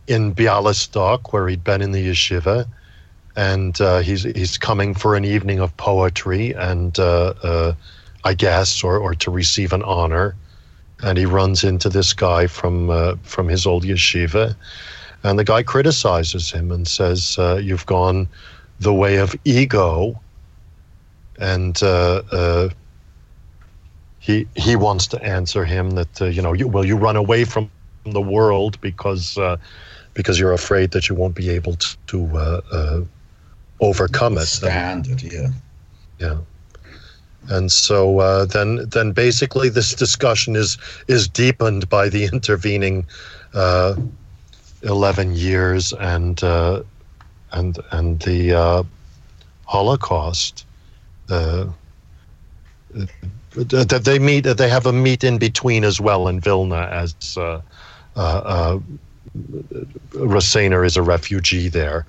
in 0.08 0.34
Bialystok, 0.34 1.32
where 1.34 1.48
he'd 1.48 1.64
been 1.64 1.82
in 1.82 1.92
the 1.92 2.08
yeshiva, 2.10 2.66
and 3.36 3.80
uh, 3.80 4.00
he's 4.00 4.24
he's 4.24 4.58
coming 4.58 4.94
for 4.94 5.16
an 5.16 5.24
evening 5.24 5.60
of 5.60 5.76
poetry, 5.78 6.54
and 6.54 6.98
uh, 7.00 7.34
uh, 7.44 7.74
I 8.24 8.34
guess, 8.34 8.84
or 8.84 8.98
or 8.98 9.16
to 9.16 9.32
receive 9.32 9.72
an 9.74 9.84
honor, 9.84 10.36
and 11.02 11.18
he 11.18 11.26
runs 11.26 11.64
into 11.64 11.90
this 11.90 12.14
guy 12.14 12.48
from 12.48 12.90
uh, 12.90 13.16
from 13.24 13.48
his 13.48 13.66
old 13.66 13.84
yeshiva, 13.84 14.56
and 15.24 15.38
the 15.38 15.44
guy 15.44 15.64
criticizes 15.64 16.52
him 16.52 16.72
and 16.72 16.88
says, 16.88 17.38
uh, 17.40 17.60
"You've 17.62 17.86
gone 17.86 18.28
the 18.80 18.94
way 18.94 19.18
of 19.18 19.36
ego," 19.46 20.20
and. 21.40 21.82
Uh, 21.82 22.22
uh, 22.32 22.70
he, 24.22 24.46
he 24.56 24.76
wants 24.76 25.08
to 25.08 25.24
answer 25.24 25.66
him 25.66 25.92
that 25.92 26.22
uh, 26.22 26.26
you 26.26 26.44
know 26.44 26.54
you, 26.54 26.68
well 26.68 26.86
you 26.86 26.96
run 26.96 27.16
away 27.16 27.44
from 27.44 27.72
the 28.06 28.22
world 28.22 28.80
because 28.82 29.36
uh, 29.38 29.58
because 30.14 30.40
you're 30.40 30.54
afraid 30.54 30.92
that 30.92 31.10
you 31.10 31.16
won't 31.16 31.36
be 31.36 31.50
able 31.50 31.76
to, 31.76 31.98
to 32.08 32.38
uh, 32.38 32.62
uh, 32.72 33.02
overcome 33.80 34.38
it. 34.38 34.46
Stand 34.46 35.08
it, 35.08 35.24
yeah. 35.24 35.50
Yeah. 36.20 36.38
And 37.50 37.72
so 37.72 38.20
uh, 38.20 38.46
then 38.46 38.88
then 38.90 39.12
basically 39.12 39.70
this 39.70 39.96
discussion 39.96 40.56
is 40.56 40.78
is 41.08 41.28
deepened 41.28 41.90
by 41.90 42.10
the 42.10 42.26
intervening 42.26 43.06
uh, 43.54 43.96
eleven 44.84 45.36
years 45.36 45.94
and 45.94 46.44
uh, 46.44 46.84
and 47.52 47.78
and 47.92 48.20
the 48.22 48.54
uh, 48.54 48.84
Holocaust. 49.66 50.66
Uh, 51.30 51.66
that 53.56 54.02
they 54.06 54.20
meet 54.20 54.42
they 54.42 54.70
have 54.70 54.86
a 54.86 54.94
meet 54.94 55.24
in 55.24 55.38
between 55.38 55.84
as 55.84 56.00
well 56.00 56.28
in 56.28 56.40
Vilna 56.40 56.88
as 56.92 57.16
uh, 57.38 57.62
uh, 58.16 58.20
uh, 58.20 58.80
is 60.84 60.98
a 60.98 61.02
refugee 61.02 61.70
there. 61.70 62.06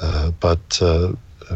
Uh, 0.00 0.30
but 0.40 0.80
uh, 0.82 1.12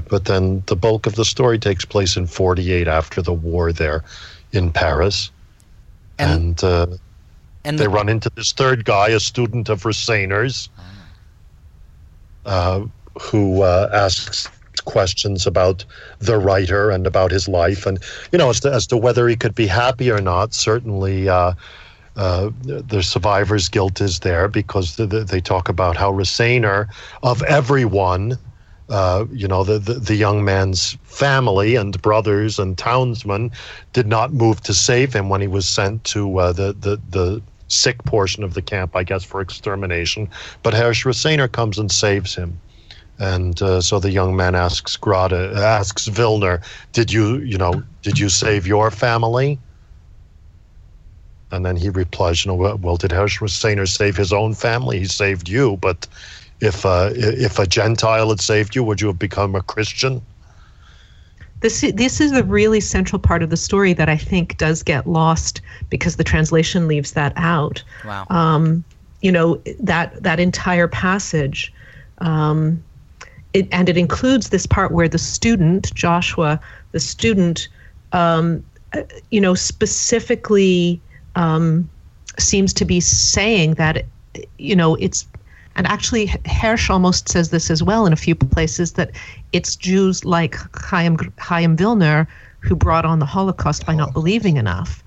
but 0.08 0.24
then 0.26 0.62
the 0.66 0.76
bulk 0.76 1.06
of 1.06 1.14
the 1.14 1.24
story 1.24 1.58
takes 1.58 1.84
place 1.84 2.16
in 2.16 2.26
48 2.26 2.88
after 2.88 3.22
the 3.22 3.32
war 3.32 3.72
there 3.72 4.04
in 4.52 4.70
Paris. 4.70 5.30
And 6.18 6.62
And, 6.62 6.98
and 7.64 7.78
they 7.78 7.84
the, 7.84 7.90
run 7.90 8.08
into 8.08 8.30
this 8.30 8.52
third 8.52 8.84
guy, 8.84 9.08
a 9.08 9.20
student 9.20 9.68
of 9.68 9.82
Rasseyner's, 9.82 10.68
uh, 12.46 12.84
who 13.20 13.62
uh, 13.62 13.88
asks 13.92 14.48
questions 14.84 15.46
about 15.46 15.84
the 16.18 16.38
writer 16.38 16.90
and 16.90 17.06
about 17.06 17.30
his 17.30 17.48
life, 17.48 17.86
and 17.86 17.98
you 18.32 18.38
know, 18.38 18.50
as 18.50 18.60
to 18.60 18.72
as 18.72 18.86
to 18.88 18.96
whether 18.96 19.28
he 19.28 19.36
could 19.36 19.54
be 19.54 19.66
happy 19.66 20.10
or 20.10 20.20
not. 20.20 20.52
Certainly, 20.52 21.28
uh, 21.28 21.54
uh, 22.16 22.50
the 22.62 23.02
survivor's 23.02 23.68
guilt 23.68 24.00
is 24.00 24.20
there 24.20 24.48
because 24.48 24.96
the, 24.96 25.06
the, 25.06 25.24
they 25.24 25.40
talk 25.40 25.68
about 25.68 25.96
how 25.96 26.12
Rasainer, 26.12 26.88
of 27.22 27.42
everyone, 27.44 28.38
uh, 28.88 29.24
you 29.32 29.48
know, 29.48 29.64
the, 29.64 29.78
the 29.78 29.94
the 29.94 30.14
young 30.14 30.44
man's 30.44 30.98
family 31.04 31.76
and 31.76 32.00
brothers 32.02 32.58
and 32.58 32.76
townsmen 32.76 33.50
did 33.92 34.06
not 34.06 34.32
move 34.32 34.60
to 34.62 34.74
save 34.74 35.14
him 35.14 35.28
when 35.28 35.40
he 35.40 35.48
was 35.48 35.66
sent 35.66 36.04
to 36.04 36.38
uh, 36.38 36.52
the 36.52 36.74
the 36.74 37.00
the 37.10 37.42
sick 37.74 38.02
portion 38.04 38.44
of 38.44 38.54
the 38.54 38.62
camp, 38.62 38.96
I 38.96 39.04
guess, 39.04 39.24
for 39.24 39.40
extermination. 39.40 40.28
But 40.62 40.74
Hersh 40.74 41.04
Rasseyner 41.04 41.50
comes 41.50 41.78
and 41.78 41.90
saves 41.90 42.34
him, 42.34 42.58
And 43.18 43.60
uh, 43.62 43.80
so 43.80 44.00
the 44.00 44.10
young 44.10 44.36
man 44.36 44.54
asks 44.54 44.96
Grade, 44.96 45.32
asks 45.32 46.08
Vilner, 46.08 46.60
"Did 46.92 47.12
you, 47.12 47.38
you 47.38 47.58
know, 47.58 47.82
did 48.02 48.18
you 48.18 48.28
save 48.28 48.66
your 48.66 48.90
family?" 48.90 49.58
And 51.50 51.64
then 51.64 51.76
he 51.76 51.88
replies, 51.90 52.44
"You 52.44 52.52
know, 52.52 52.76
well, 52.76 52.96
did 52.96 53.12
Herr 53.12 53.28
save 53.28 54.16
his 54.16 54.32
own 54.32 54.54
family? 54.54 54.98
He 54.98 55.06
saved 55.06 55.48
you, 55.48 55.76
but 55.80 56.08
if 56.60 56.84
uh, 56.84 57.10
if 57.14 57.58
a 57.58 57.66
Gentile 57.66 58.30
had 58.30 58.40
saved 58.40 58.74
you, 58.74 58.82
would 58.82 59.00
you 59.00 59.08
have 59.08 59.18
become 59.18 59.54
a 59.54 59.62
Christian?" 59.62 60.22
This 61.64 61.80
this 61.94 62.20
is 62.20 62.32
a 62.32 62.44
really 62.44 62.80
central 62.80 63.18
part 63.18 63.42
of 63.42 63.48
the 63.48 63.56
story 63.56 63.94
that 63.94 64.10
I 64.10 64.18
think 64.18 64.58
does 64.58 64.82
get 64.82 65.06
lost 65.06 65.62
because 65.88 66.16
the 66.16 66.22
translation 66.22 66.86
leaves 66.86 67.12
that 67.12 67.32
out. 67.36 67.82
Wow. 68.04 68.26
Um, 68.28 68.84
you 69.22 69.32
know 69.32 69.62
that 69.80 70.22
that 70.22 70.38
entire 70.38 70.88
passage. 70.88 71.72
Um, 72.18 72.84
it, 73.54 73.66
and 73.72 73.88
it 73.88 73.96
includes 73.96 74.50
this 74.50 74.66
part 74.66 74.92
where 74.92 75.08
the 75.08 75.16
student 75.16 75.94
Joshua, 75.94 76.60
the 76.92 77.00
student, 77.00 77.68
um, 78.12 78.62
you 79.30 79.40
know, 79.40 79.54
specifically 79.54 81.00
um, 81.34 81.88
seems 82.38 82.74
to 82.74 82.84
be 82.84 83.00
saying 83.00 83.74
that, 83.74 84.04
you 84.58 84.76
know, 84.76 84.96
it's, 84.96 85.26
and 85.76 85.86
actually 85.86 86.28
Hersh 86.28 86.90
almost 86.90 87.28
says 87.28 87.50
this 87.50 87.70
as 87.70 87.82
well 87.82 88.06
in 88.06 88.12
a 88.12 88.16
few 88.16 88.34
places 88.34 88.92
that 88.92 89.10
it's 89.52 89.76
Jews 89.76 90.24
like 90.24 90.56
Chaim, 90.76 91.16
Chaim 91.38 91.76
Vilner 91.76 92.26
who 92.60 92.74
brought 92.74 93.04
on 93.04 93.18
the 93.18 93.26
Holocaust 93.26 93.84
by 93.86 93.94
not 93.94 94.12
believing 94.12 94.56
enough, 94.56 95.02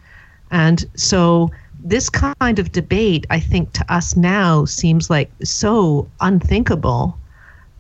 and 0.52 0.86
so 0.96 1.50
this 1.84 2.10
kind 2.10 2.60
of 2.60 2.72
debate, 2.72 3.26
I 3.30 3.40
think, 3.40 3.72
to 3.74 3.94
us 3.94 4.16
now 4.16 4.66
seems 4.66 5.10
like 5.10 5.32
so 5.44 6.10
unthinkable 6.22 7.18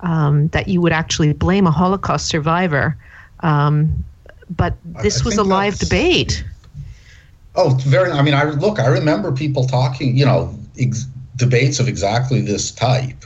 um, 0.01 0.47
that 0.49 0.67
you 0.67 0.81
would 0.81 0.91
actually 0.91 1.33
blame 1.33 1.67
a 1.67 1.71
Holocaust 1.71 2.27
survivor. 2.27 2.97
Um, 3.41 4.03
but 4.49 4.75
this 5.01 5.23
was 5.23 5.37
a 5.37 5.43
live 5.43 5.77
debate. 5.77 6.43
Oh, 7.55 7.71
very. 7.81 8.11
I 8.11 8.21
mean, 8.21 8.33
I 8.33 8.43
look. 8.43 8.79
I 8.79 8.87
remember 8.87 9.31
people 9.31 9.65
talking. 9.65 10.15
You 10.15 10.25
know, 10.25 10.57
ex- 10.79 11.07
debates 11.37 11.79
of 11.79 11.87
exactly 11.87 12.41
this 12.41 12.71
type 12.71 13.23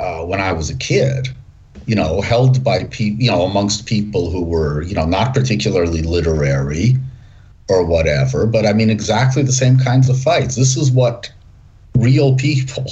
uh, 0.00 0.24
when 0.24 0.40
I 0.40 0.52
was 0.52 0.70
a 0.70 0.76
kid. 0.76 1.28
You 1.84 1.96
know, 1.96 2.20
held 2.20 2.62
by 2.62 2.84
people. 2.84 3.22
You 3.22 3.30
know, 3.30 3.42
amongst 3.42 3.86
people 3.86 4.30
who 4.30 4.44
were 4.44 4.82
you 4.82 4.94
know 4.94 5.04
not 5.04 5.34
particularly 5.34 6.02
literary 6.02 6.96
or 7.68 7.84
whatever. 7.84 8.46
But 8.46 8.66
I 8.66 8.72
mean, 8.72 8.88
exactly 8.88 9.42
the 9.42 9.52
same 9.52 9.78
kinds 9.78 10.08
of 10.08 10.18
fights. 10.18 10.54
This 10.54 10.76
is 10.76 10.90
what 10.90 11.30
real 11.94 12.36
people 12.36 12.86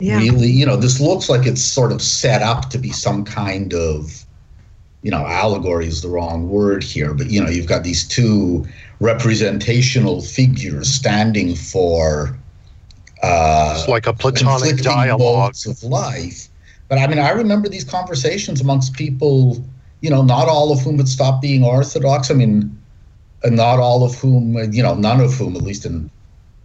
yeah. 0.00 0.18
really, 0.18 0.48
you 0.48 0.66
know, 0.66 0.76
this 0.76 1.00
looks 1.00 1.28
like 1.28 1.46
it's 1.46 1.62
sort 1.62 1.92
of 1.92 2.02
set 2.02 2.42
up 2.42 2.70
to 2.70 2.78
be 2.78 2.90
some 2.90 3.24
kind 3.24 3.72
of, 3.74 4.24
you 5.02 5.10
know, 5.10 5.24
allegory 5.26 5.86
is 5.86 6.02
the 6.02 6.08
wrong 6.08 6.48
word 6.48 6.82
here, 6.82 7.14
but, 7.14 7.30
you 7.30 7.42
know, 7.42 7.48
you've 7.48 7.66
got 7.66 7.84
these 7.84 8.06
two 8.06 8.66
representational 9.00 10.20
figures 10.22 10.88
standing 10.88 11.54
for. 11.54 12.36
Uh, 13.24 13.74
it's 13.78 13.88
like 13.88 14.06
a 14.06 14.12
platonic 14.12 14.76
dialogue 14.82 15.54
of 15.66 15.82
life. 15.82 16.48
But 16.88 16.98
I 16.98 17.06
mean, 17.06 17.18
I 17.18 17.30
remember 17.30 17.68
these 17.68 17.84
conversations 17.84 18.60
amongst 18.60 18.92
people, 18.92 19.64
you 20.00 20.10
know, 20.10 20.22
not 20.22 20.48
all 20.48 20.72
of 20.72 20.80
whom 20.80 20.98
had 20.98 21.08
stopped 21.08 21.40
being 21.40 21.64
Orthodox. 21.64 22.30
I 22.30 22.34
mean, 22.34 22.78
not 23.44 23.78
all 23.78 24.04
of 24.04 24.14
whom, 24.16 24.56
you 24.72 24.82
know, 24.82 24.94
none 24.94 25.20
of 25.20 25.34
whom, 25.34 25.56
at 25.56 25.62
least 25.62 25.86
in 25.86 26.10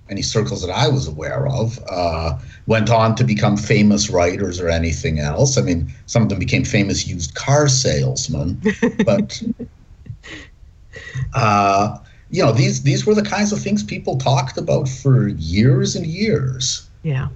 any 0.09 0.21
circles 0.21 0.65
that 0.65 0.71
I 0.71 0.87
was 0.87 1.07
aware 1.07 1.47
of, 1.47 1.79
uh, 1.89 2.37
went 2.65 2.89
on 2.89 3.15
to 3.15 3.23
become 3.23 3.55
famous 3.55 4.09
writers 4.09 4.59
or 4.59 4.67
anything 4.67 5.19
else. 5.19 5.57
I 5.57 5.61
mean, 5.61 5.93
some 6.07 6.23
of 6.23 6.29
them 6.29 6.39
became 6.39 6.65
famous 6.65 7.07
used 7.07 7.35
car 7.35 7.69
salesmen, 7.69 8.61
but 9.05 9.41
uh, 11.33 11.97
you 12.31 12.43
know, 12.43 12.51
these 12.51 12.83
these 12.83 13.05
were 13.05 13.15
the 13.15 13.23
kinds 13.23 13.51
of 13.51 13.59
things 13.59 13.83
people 13.83 14.17
talked 14.17 14.57
about 14.57 14.87
for 14.87 15.27
years 15.29 15.95
and 15.95 16.05
years. 16.05 16.87
Yeah. 17.03 17.29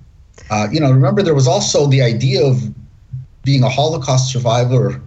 Uh, 0.49 0.67
you 0.71 0.79
know, 0.79 0.91
remember 0.91 1.21
there 1.21 1.35
was 1.35 1.47
also 1.47 1.87
the 1.87 2.01
idea 2.01 2.43
of 2.43 2.61
being 3.43 3.63
a 3.63 3.69
Holocaust 3.69 4.31
survivor 4.31 5.01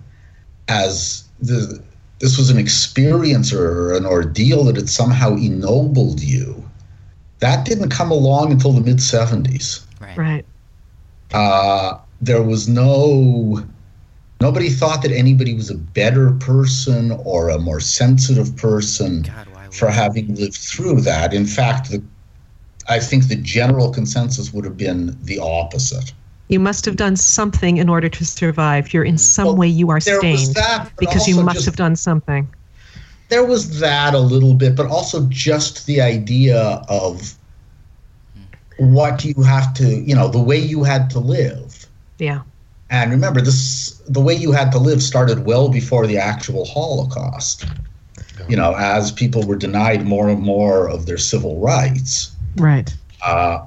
as 0.68 1.24
the 1.40 1.82
this 2.18 2.38
was 2.38 2.48
an 2.50 2.58
experience 2.58 3.52
or 3.52 3.94
an 3.94 4.06
ordeal 4.06 4.64
that 4.64 4.76
had 4.76 4.88
somehow 4.88 5.34
ennobled 5.34 6.20
you 6.20 6.66
that 7.40 7.64
didn't 7.64 7.90
come 7.90 8.10
along 8.10 8.52
until 8.52 8.72
the 8.72 8.80
mid 8.80 8.98
70s. 8.98 9.84
Right. 10.00 10.16
Right. 10.16 10.44
Uh, 11.32 11.98
there 12.20 12.42
was 12.42 12.68
no, 12.68 13.64
nobody 14.40 14.70
thought 14.70 15.02
that 15.02 15.12
anybody 15.12 15.54
was 15.54 15.70
a 15.70 15.76
better 15.76 16.32
person 16.32 17.12
or 17.24 17.50
a 17.50 17.58
more 17.58 17.80
sensitive 17.80 18.56
person 18.56 19.22
God, 19.22 19.48
for 19.72 19.88
having 19.88 20.34
lived 20.34 20.56
through 20.56 21.00
that. 21.02 21.34
In 21.34 21.46
fact, 21.46 21.90
the, 21.90 22.02
I 22.88 23.00
think 23.00 23.28
the 23.28 23.36
general 23.36 23.90
consensus 23.92 24.52
would 24.52 24.64
have 24.64 24.76
been 24.76 25.16
the 25.22 25.38
opposite. 25.38 26.12
You 26.48 26.60
must 26.60 26.84
have 26.84 26.96
done 26.96 27.16
something 27.16 27.76
in 27.76 27.88
order 27.88 28.08
to 28.08 28.24
survive. 28.24 28.94
You're 28.94 29.04
in 29.04 29.18
some 29.18 29.46
well, 29.46 29.56
way 29.56 29.66
you 29.66 29.90
are 29.90 30.00
stained 30.00 30.54
that, 30.54 30.90
because 30.98 31.26
you 31.26 31.42
must 31.42 31.56
just, 31.56 31.66
have 31.66 31.76
done 31.76 31.96
something 31.96 32.48
there 33.28 33.44
was 33.44 33.80
that 33.80 34.14
a 34.14 34.18
little 34.18 34.54
bit, 34.54 34.76
but 34.76 34.86
also 34.86 35.26
just 35.28 35.86
the 35.86 36.00
idea 36.00 36.82
of 36.88 37.34
what 38.78 39.24
you 39.24 39.42
have 39.42 39.74
to, 39.74 40.00
you 40.00 40.14
know, 40.14 40.28
the 40.28 40.42
way 40.42 40.58
you 40.58 40.84
had 40.84 41.10
to 41.10 41.18
live. 41.18 41.86
Yeah. 42.18 42.42
And 42.90 43.10
remember, 43.10 43.40
this 43.40 44.00
the 44.06 44.20
way 44.20 44.34
you 44.34 44.52
had 44.52 44.70
to 44.72 44.78
live 44.78 45.02
started 45.02 45.44
well 45.44 45.68
before 45.68 46.06
the 46.06 46.18
actual 46.18 46.64
Holocaust. 46.64 47.66
Yeah. 48.38 48.46
You 48.48 48.56
know, 48.56 48.74
as 48.76 49.12
people 49.12 49.42
were 49.46 49.56
denied 49.56 50.06
more 50.06 50.28
and 50.28 50.40
more 50.40 50.88
of 50.88 51.06
their 51.06 51.18
civil 51.18 51.58
rights. 51.60 52.34
Right. 52.56 52.94
Uh, 53.24 53.64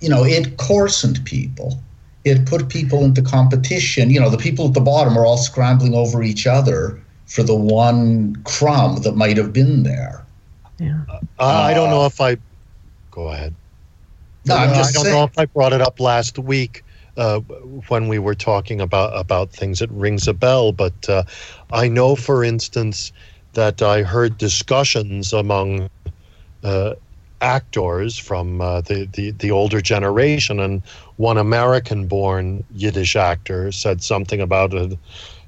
you 0.00 0.08
know, 0.08 0.24
it 0.24 0.56
coarsened 0.56 1.24
people. 1.24 1.80
It 2.24 2.46
put 2.46 2.68
people 2.68 3.04
into 3.04 3.22
competition. 3.22 4.10
You 4.10 4.20
know, 4.20 4.30
the 4.30 4.38
people 4.38 4.68
at 4.68 4.74
the 4.74 4.80
bottom 4.80 5.16
are 5.16 5.24
all 5.24 5.38
scrambling 5.38 5.94
over 5.94 6.22
each 6.22 6.46
other 6.46 7.00
for 7.26 7.42
the 7.42 7.54
one 7.54 8.36
crumb 8.44 9.02
that 9.02 9.16
might 9.16 9.36
have 9.36 9.52
been 9.52 9.82
there. 9.82 10.24
Yeah. 10.78 11.02
Uh, 11.10 11.20
I 11.38 11.74
don't 11.74 11.90
know 11.90 12.06
if 12.06 12.20
I. 12.20 12.36
Go 13.10 13.28
ahead. 13.28 13.54
No, 14.46 14.56
I'm 14.56 14.74
just 14.74 14.90
I 14.90 14.92
don't 14.92 15.04
saying. 15.04 15.16
know 15.16 15.24
if 15.24 15.38
I 15.38 15.46
brought 15.46 15.72
it 15.72 15.80
up 15.80 16.00
last 16.00 16.38
week 16.38 16.84
uh, 17.16 17.40
when 17.88 18.08
we 18.08 18.18
were 18.18 18.34
talking 18.34 18.80
about 18.80 19.16
about 19.18 19.50
things. 19.50 19.82
It 19.82 19.90
rings 19.90 20.28
a 20.28 20.34
bell, 20.34 20.72
but 20.72 21.08
uh, 21.08 21.24
I 21.72 21.88
know, 21.88 22.14
for 22.16 22.44
instance, 22.44 23.12
that 23.54 23.82
I 23.82 24.02
heard 24.02 24.38
discussions 24.38 25.32
among 25.32 25.88
uh, 26.62 26.94
actors 27.40 28.18
from 28.18 28.60
uh, 28.60 28.80
the, 28.82 29.08
the 29.12 29.30
the 29.32 29.50
older 29.50 29.80
generation, 29.80 30.60
and 30.60 30.82
one 31.16 31.38
American-born 31.38 32.64
Yiddish 32.74 33.16
actor 33.16 33.72
said 33.72 34.02
something 34.02 34.40
about 34.40 34.74
it 34.74 34.98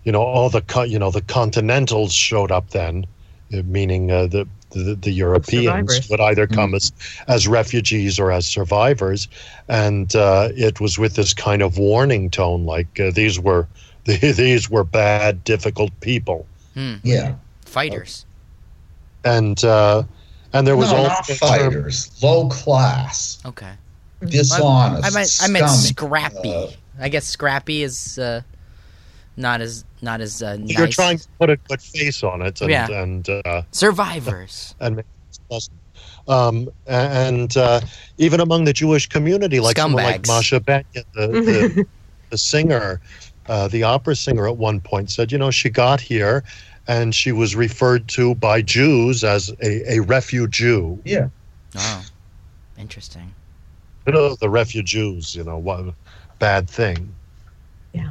you 0.05 0.13
know 0.13 0.23
all 0.23 0.49
the 0.49 0.63
you 0.89 0.99
know 0.99 1.11
the 1.11 1.23
continentals 1.23 2.13
showed 2.13 2.51
up 2.51 2.71
then, 2.71 3.07
uh, 3.53 3.63
meaning 3.65 4.11
uh, 4.11 4.27
the, 4.27 4.47
the, 4.71 4.95
the 4.95 5.11
Europeans 5.11 6.09
would 6.09 6.21
either 6.21 6.47
come 6.47 6.73
mm. 6.73 6.77
as 6.77 6.93
as 7.29 7.49
refugees 7.49 8.19
or 8.19 8.33
as 8.33 8.47
survivors, 8.47 9.29
and 9.69 10.15
uh, 10.17 10.49
it 10.53 10.81
was 10.81 10.99
with 10.99 11.17
this 11.17 11.35
kind 11.35 11.63
of 11.63 11.79
warning 11.79 12.31
tone, 12.31 12.65
like 12.65 12.99
uh, 12.99 13.11
these 13.11 13.39
were 13.39 13.69
these 14.05 14.71
were 14.71 14.85
bad, 14.85 15.45
difficult 15.45 15.93
people. 16.01 16.47
Mm. 16.75 17.01
Yeah, 17.03 17.35
fighters. 17.71 18.27
And 19.25 19.63
uh, 19.65 20.05
and 20.53 20.67
there 20.67 20.77
was 20.77 20.91
no, 20.91 20.99
also 20.99 21.09
not 21.09 21.27
fighters, 21.27 22.09
term, 22.09 22.31
low 22.31 22.49
class. 22.49 23.39
Okay. 23.45 23.73
Dishonest. 24.21 25.05
I 25.05 25.19
meant, 25.19 25.39
I 25.43 25.49
meant 25.49 25.71
scrappy. 25.71 26.53
Uh, 26.53 26.67
I 26.99 27.09
guess 27.09 27.27
scrappy 27.27 27.83
is 27.83 28.19
uh, 28.19 28.43
not 29.37 29.61
as 29.61 29.85
not 30.03 30.21
as 30.21 30.43
uh, 30.43 30.57
nice. 30.57 30.77
You're 30.77 30.89
trying 30.89 31.19
to 31.19 31.29
put 31.39 31.51
a 31.51 31.57
good 31.57 31.81
face 31.81 32.23
on 32.23 32.43
it, 32.43 32.61
and, 32.61 32.71
yeah. 32.71 32.91
and 32.91 33.29
uh, 33.29 33.63
survivors, 33.71 34.75
and 34.81 35.03
um, 36.29 36.69
and 36.87 37.57
uh, 37.57 37.81
even 38.19 38.41
among 38.41 38.65
the 38.65 38.73
Jewish 38.73 39.09
community, 39.09 39.61
like 39.61 39.77
someone 39.77 40.05
like 40.05 40.27
Masha 40.27 40.61
Benya, 40.61 41.05
the, 41.15 41.27
the, 41.27 41.87
the 42.31 42.39
singer, 42.39 43.01
uh, 43.49 43.69
the 43.69 43.83
opera 43.83 44.15
singer, 44.15 44.47
at 44.47 44.57
one 44.57 44.81
point 44.81 45.11
said, 45.11 45.33
you 45.33 45.39
know, 45.39 45.51
she 45.51 45.71
got 45.71 46.01
here, 46.01 46.45
and 46.91 47.15
she 47.15 47.33
was 47.33 47.55
referred 47.55 48.09
to 48.09 48.35
by 48.35 48.63
Jews 48.63 49.25
as 49.25 49.51
a, 49.63 49.95
a 49.95 50.01
refugee. 50.01 50.99
Yeah. 51.05 51.29
Oh, 51.77 52.05
interesting. 52.79 53.35
You 54.07 54.13
know, 54.13 54.35
the 54.35 54.51
refugees. 54.51 55.35
You 55.35 55.45
know, 55.45 55.59
what 55.59 55.95
bad 56.39 56.69
thing. 56.69 57.15
Yeah 57.93 58.11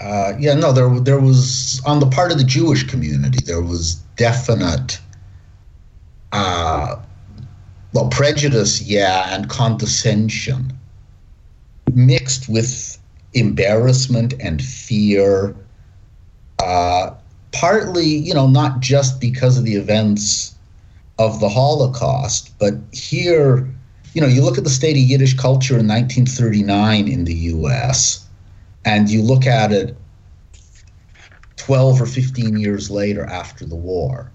uh, 0.00 0.32
yeah, 0.38 0.54
no, 0.54 0.72
there 0.72 0.88
there 1.00 1.20
was 1.20 1.82
on 1.84 2.00
the 2.00 2.06
part 2.06 2.32
of 2.32 2.38
the 2.38 2.44
Jewish 2.44 2.84
community 2.84 3.38
there 3.44 3.60
was 3.60 3.96
definite, 4.16 4.98
uh, 6.32 6.96
well, 7.92 8.08
prejudice, 8.08 8.80
yeah, 8.80 9.34
and 9.34 9.48
condescension 9.50 10.72
mixed 11.92 12.48
with 12.48 12.98
embarrassment 13.34 14.32
and 14.40 14.62
fear. 14.62 15.54
Uh, 16.62 17.10
partly, 17.52 18.06
you 18.06 18.34
know, 18.34 18.46
not 18.46 18.80
just 18.80 19.20
because 19.20 19.58
of 19.58 19.64
the 19.64 19.74
events 19.74 20.54
of 21.18 21.40
the 21.40 21.48
Holocaust, 21.48 22.56
but 22.58 22.74
here, 22.92 23.68
you 24.14 24.20
know, 24.20 24.26
you 24.26 24.42
look 24.42 24.58
at 24.58 24.64
the 24.64 24.70
state 24.70 24.96
of 24.96 25.02
Yiddish 25.02 25.34
culture 25.34 25.78
in 25.78 25.86
1939 25.86 27.08
in 27.08 27.24
the 27.24 27.34
U.S., 27.34 28.26
and 28.84 29.10
you 29.10 29.22
look 29.22 29.46
at 29.46 29.72
it 29.72 29.96
12 31.56 32.00
or 32.00 32.06
15 32.06 32.58
years 32.58 32.90
later 32.90 33.24
after 33.26 33.66
the 33.66 33.76
war. 33.76 34.30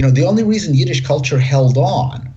You 0.00 0.06
know, 0.06 0.12
the 0.12 0.24
only 0.24 0.42
reason 0.42 0.74
Yiddish 0.74 1.06
culture 1.06 1.38
held 1.38 1.76
on 1.76 2.34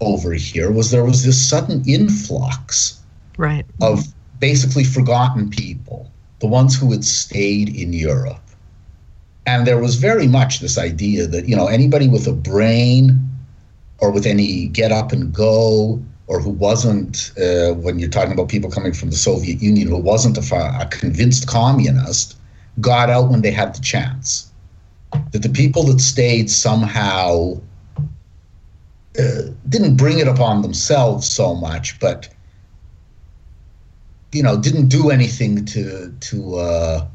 over 0.00 0.34
here 0.34 0.70
was 0.70 0.90
there 0.90 1.04
was 1.04 1.24
this 1.24 1.48
sudden 1.48 1.82
influx 1.88 3.00
right. 3.38 3.64
of 3.80 4.06
basically 4.38 4.84
forgotten 4.84 5.48
people, 5.48 6.10
the 6.40 6.46
ones 6.46 6.78
who 6.78 6.92
had 6.92 7.04
stayed 7.04 7.74
in 7.74 7.92
Europe. 7.92 8.45
And 9.46 9.66
there 9.66 9.78
was 9.78 9.94
very 9.94 10.26
much 10.26 10.60
this 10.60 10.76
idea 10.76 11.26
that, 11.28 11.48
you 11.48 11.54
know, 11.54 11.68
anybody 11.68 12.08
with 12.08 12.26
a 12.26 12.32
brain 12.32 13.20
or 13.98 14.10
with 14.10 14.26
any 14.26 14.66
get 14.66 14.92
up 14.92 15.12
and 15.12 15.32
go, 15.32 16.02
or 16.26 16.40
who 16.40 16.50
wasn't, 16.50 17.32
uh, 17.40 17.72
when 17.74 18.00
you're 18.00 18.10
talking 18.10 18.32
about 18.32 18.48
people 18.48 18.68
coming 18.68 18.92
from 18.92 19.10
the 19.10 19.16
Soviet 19.16 19.62
Union, 19.62 19.86
who 19.88 19.96
wasn't 19.96 20.36
a, 20.36 20.80
a 20.80 20.86
convinced 20.90 21.46
communist, 21.46 22.36
got 22.80 23.08
out 23.08 23.30
when 23.30 23.42
they 23.42 23.52
had 23.52 23.74
the 23.74 23.80
chance. 23.80 24.50
That 25.30 25.42
the 25.42 25.48
people 25.48 25.84
that 25.84 26.00
stayed 26.00 26.50
somehow 26.50 27.60
uh, 29.18 29.42
didn't 29.68 29.96
bring 29.96 30.18
it 30.18 30.26
upon 30.26 30.62
themselves 30.62 31.28
so 31.28 31.54
much, 31.54 31.98
but 32.00 32.28
you 34.32 34.42
know, 34.42 34.58
didn't 34.58 34.88
do 34.88 35.10
anything 35.10 35.64
to 35.66 36.12
to 36.20 36.56
uh, 36.56 37.06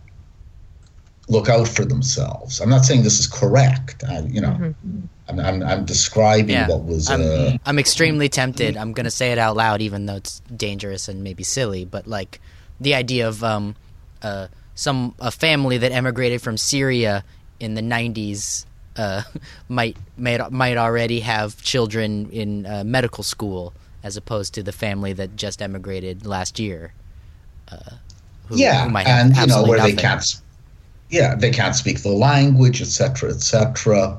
look 1.28 1.50
out 1.50 1.68
for 1.68 1.86
themselves. 1.86 2.60
I'm 2.60 2.70
not 2.70 2.86
saying 2.86 3.04
this 3.04 3.20
is 3.20 3.28
correct. 3.28 4.04
I, 4.08 4.22
you 4.22 4.42
know, 4.42 4.50
mm-hmm. 4.50 5.00
I'm, 5.28 5.40
I'm, 5.40 5.64
I'm, 5.64 5.86
describing 5.86 6.50
yeah, 6.50 6.68
what 6.68 6.84
was. 6.84 7.10
I'm, 7.10 7.22
uh, 7.22 7.58
I'm 7.66 7.80
extremely 7.80 8.28
tempted. 8.28 8.76
I'm 8.76 8.92
going 8.94 9.06
to 9.06 9.12
say 9.12 9.32
it 9.32 9.38
out 9.38 9.56
loud, 9.56 9.82
even 9.82 10.06
though 10.06 10.18
it's 10.18 10.40
dangerous 10.56 11.08
and 11.08 11.24
maybe 11.24 11.44
silly. 11.44 11.86
But 11.86 12.08
like 12.08 12.42
the 12.80 12.96
idea 12.96 13.28
of 13.28 13.44
um, 13.44 13.76
uh, 14.22 14.48
some 14.76 15.16
a 15.20 15.32
family 15.32 15.78
that 15.78 15.92
emigrated 15.92 16.42
from 16.42 16.58
Syria 16.58 17.24
in 17.60 17.76
the 17.76 17.82
90s 17.82 18.66
uh, 18.98 19.22
might 19.70 19.98
might 20.18 20.52
might 20.52 20.78
already 20.78 21.22
have 21.22 21.62
children 21.62 22.30
in 22.32 22.66
uh, 22.66 22.84
medical 22.84 23.24
school 23.24 23.74
as 24.04 24.18
opposed 24.18 24.54
to 24.56 24.64
the 24.64 24.72
family 24.72 25.14
that 25.14 25.36
just 25.36 25.62
emigrated 25.62 26.26
last 26.26 26.60
year. 26.60 26.94
Uh, 27.72 27.78
who, 28.48 28.58
yeah, 28.58 28.90
who 28.90 28.98
and 28.98 29.36
you 29.38 29.48
know 29.48 29.64
where 29.64 29.78
nothing. 29.78 29.96
they 29.96 30.02
can't. 30.02 30.42
Yeah, 31.12 31.36
they 31.36 31.52
can't 31.52 31.76
speak 31.76 32.02
the 32.02 32.10
language, 32.10 32.82
etc., 32.82 33.30
etc. 33.32 34.18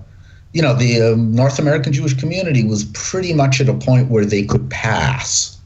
You 0.52 0.60
know, 0.60 0.74
the 0.74 1.00
um, 1.00 1.34
North 1.34 1.58
American 1.58 1.92
Jewish 1.94 2.12
community 2.12 2.62
was 2.62 2.84
pretty 2.92 3.32
much 3.32 3.62
at 3.62 3.68
a 3.68 3.74
point 3.74 4.10
where 4.10 4.26
they 4.26 4.44
could 4.44 4.68
pass 4.68 5.58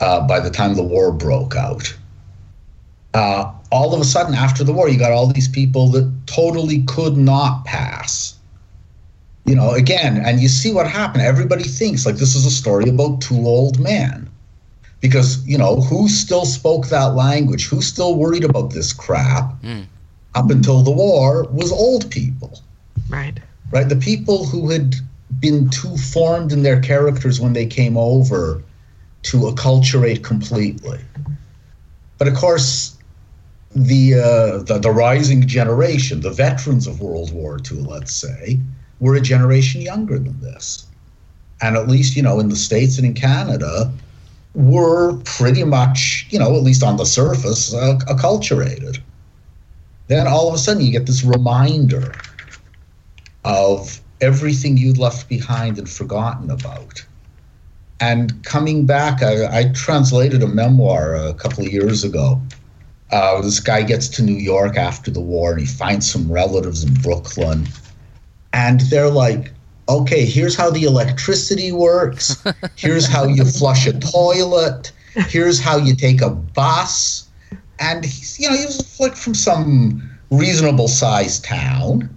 uh, 0.00 0.26
by 0.26 0.38
the 0.38 0.50
time 0.50 0.74
the 0.74 0.84
war 0.84 1.10
broke 1.10 1.56
out. 1.56 1.94
Uh, 3.12 3.52
all 3.72 3.92
of 3.92 4.00
a 4.00 4.04
sudden, 4.04 4.34
after 4.34 4.62
the 4.62 4.72
war, 4.72 4.88
you 4.88 4.96
got 4.98 5.10
all 5.10 5.26
these 5.26 5.48
people 5.48 5.88
that 5.88 6.08
totally 6.26 6.84
could 6.84 7.16
not 7.16 7.64
pass. 7.64 8.38
You 9.46 9.56
know, 9.56 9.72
again, 9.72 10.22
and 10.24 10.40
you 10.40 10.46
see 10.46 10.72
what 10.72 10.86
happened. 10.86 11.24
Everybody 11.24 11.64
thinks 11.64 12.06
like 12.06 12.16
this 12.16 12.36
is 12.36 12.46
a 12.46 12.50
story 12.50 12.88
about 12.88 13.20
two 13.20 13.46
old 13.46 13.80
men. 13.80 14.30
Because, 15.00 15.44
you 15.44 15.58
know, 15.58 15.80
who 15.80 16.08
still 16.08 16.44
spoke 16.44 16.88
that 16.88 17.16
language? 17.16 17.66
Who 17.66 17.80
still 17.80 18.14
worried 18.14 18.44
about 18.44 18.74
this 18.74 18.92
crap 18.92 19.60
mm. 19.62 19.86
Up 20.34 20.50
until 20.50 20.82
the 20.82 20.90
war 20.90 21.44
was 21.50 21.72
old 21.72 22.10
people. 22.10 22.60
Right. 23.08 23.38
Right. 23.70 23.88
The 23.88 23.96
people 23.96 24.46
who 24.46 24.70
had 24.70 24.96
been 25.38 25.70
too 25.70 25.96
formed 25.96 26.52
in 26.52 26.62
their 26.62 26.80
characters 26.80 27.40
when 27.40 27.52
they 27.52 27.66
came 27.66 27.96
over 27.96 28.62
to 29.22 29.36
acculturate 29.38 30.24
completely. 30.24 30.98
But 32.18 32.28
of 32.28 32.34
course, 32.34 32.96
the, 33.74 34.14
uh, 34.14 34.62
the 34.64 34.78
the 34.80 34.90
rising 34.90 35.46
generation, 35.46 36.20
the 36.20 36.30
veterans 36.30 36.86
of 36.86 37.00
World 37.00 37.32
War 37.32 37.58
II, 37.70 37.78
let's 37.78 38.12
say, 38.12 38.58
were 38.98 39.14
a 39.14 39.20
generation 39.20 39.80
younger 39.80 40.18
than 40.18 40.40
this, 40.40 40.86
and 41.62 41.76
at 41.76 41.88
least 41.88 42.16
you 42.16 42.22
know 42.22 42.40
in 42.40 42.48
the 42.48 42.56
states 42.56 42.98
and 42.98 43.06
in 43.06 43.14
Canada, 43.14 43.92
were 44.54 45.16
pretty 45.18 45.62
much 45.62 46.26
you 46.30 46.38
know 46.38 46.56
at 46.56 46.62
least 46.62 46.82
on 46.82 46.96
the 46.96 47.06
surface 47.06 47.72
uh, 47.72 47.98
acculturated. 48.08 48.98
Then 50.10 50.26
all 50.26 50.48
of 50.48 50.54
a 50.54 50.58
sudden 50.58 50.82
you 50.82 50.92
get 50.92 51.06
this 51.06 51.24
reminder 51.24 52.12
of 53.44 54.00
everything 54.20 54.76
you'd 54.76 54.98
left 54.98 55.28
behind 55.28 55.78
and 55.78 55.88
forgotten 55.88 56.50
about. 56.50 57.04
And 58.00 58.44
coming 58.44 58.86
back, 58.86 59.22
I, 59.22 59.60
I 59.60 59.72
translated 59.72 60.42
a 60.42 60.46
memoir 60.46 61.14
a 61.14 61.32
couple 61.34 61.64
of 61.64 61.72
years 61.72 62.04
ago 62.04 62.40
uh, 63.12 63.40
this 63.40 63.60
guy 63.60 63.82
gets 63.82 64.08
to 64.08 64.22
New 64.22 64.36
York 64.36 64.76
after 64.76 65.10
the 65.10 65.20
war 65.20 65.52
and 65.52 65.60
he 65.60 65.66
finds 65.66 66.10
some 66.10 66.30
relatives 66.30 66.84
in 66.84 66.94
Brooklyn. 66.94 67.66
And 68.52 68.80
they're 68.82 69.10
like, 69.10 69.52
okay, 69.88 70.24
here's 70.24 70.56
how 70.56 70.70
the 70.70 70.84
electricity 70.84 71.72
works. 71.72 72.42
Here's 72.76 73.06
how 73.06 73.24
you 73.24 73.44
flush 73.44 73.86
a 73.86 73.92
toilet. 73.98 74.92
Here's 75.28 75.58
how 75.58 75.76
you 75.76 75.96
take 75.96 76.20
a 76.22 76.30
bus. 76.30 77.28
And 77.80 78.04
he's, 78.04 78.38
you 78.38 78.48
know, 78.48 78.56
he's 78.56 79.00
like 79.00 79.16
from 79.16 79.34
some 79.34 80.08
reasonable 80.30 80.88
sized 80.88 81.44
town. 81.44 82.14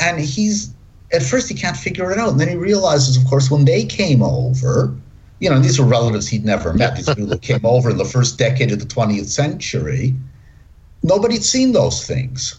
And 0.00 0.18
he's, 0.18 0.74
at 1.12 1.22
first, 1.22 1.48
he 1.48 1.54
can't 1.54 1.76
figure 1.76 2.10
it 2.10 2.18
out. 2.18 2.30
And 2.30 2.40
then 2.40 2.48
he 2.48 2.56
realizes, 2.56 3.16
of 3.16 3.24
course, 3.28 3.50
when 3.50 3.66
they 3.66 3.84
came 3.84 4.22
over, 4.22 4.94
you 5.38 5.50
know, 5.50 5.58
these 5.58 5.78
were 5.78 5.86
relatives 5.86 6.26
he'd 6.28 6.44
never 6.44 6.72
met. 6.72 6.96
These 6.96 7.06
people 7.06 7.26
that 7.26 7.42
came 7.42 7.64
over 7.64 7.90
in 7.90 7.98
the 7.98 8.04
first 8.04 8.38
decade 8.38 8.72
of 8.72 8.78
the 8.78 8.86
20th 8.86 9.26
century 9.26 10.16
nobody'd 11.02 11.44
seen 11.44 11.72
those 11.72 12.06
things 12.06 12.58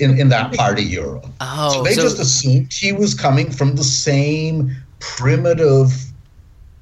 in, 0.00 0.18
in 0.18 0.28
that 0.30 0.52
part 0.54 0.78
of 0.78 0.84
Europe. 0.84 1.26
Oh, 1.40 1.74
so 1.74 1.82
they 1.82 1.94
so 1.94 2.02
just 2.02 2.18
assumed 2.18 2.72
he 2.72 2.92
was 2.92 3.14
coming 3.14 3.50
from 3.50 3.76
the 3.76 3.84
same 3.84 4.74
primitive, 5.00 6.05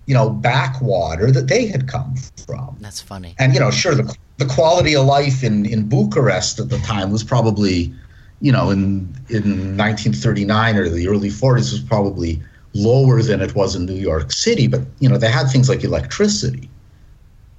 you 0.06 0.14
know, 0.14 0.30
backwater 0.30 1.30
that 1.30 1.48
they 1.48 1.66
had 1.66 1.88
come 1.88 2.14
from. 2.46 2.76
That's 2.80 3.00
funny. 3.00 3.34
And 3.38 3.54
you 3.54 3.60
know, 3.60 3.70
sure, 3.70 3.94
the 3.94 4.14
the 4.36 4.46
quality 4.46 4.94
of 4.96 5.06
life 5.06 5.42
in 5.42 5.66
in 5.66 5.88
Bucharest 5.88 6.58
at 6.60 6.68
the 6.68 6.78
time 6.78 7.10
was 7.10 7.24
probably, 7.24 7.92
you 8.40 8.52
know, 8.52 8.70
in 8.70 9.14
in 9.28 9.76
1939 9.76 10.76
or 10.76 10.88
the 10.88 11.08
early 11.08 11.30
40s 11.30 11.72
was 11.72 11.80
probably 11.80 12.42
lower 12.74 13.22
than 13.22 13.40
it 13.40 13.54
was 13.54 13.76
in 13.76 13.86
New 13.86 13.94
York 13.94 14.32
City. 14.32 14.66
But 14.66 14.82
you 14.98 15.08
know, 15.08 15.18
they 15.18 15.30
had 15.30 15.48
things 15.48 15.68
like 15.68 15.84
electricity. 15.84 16.68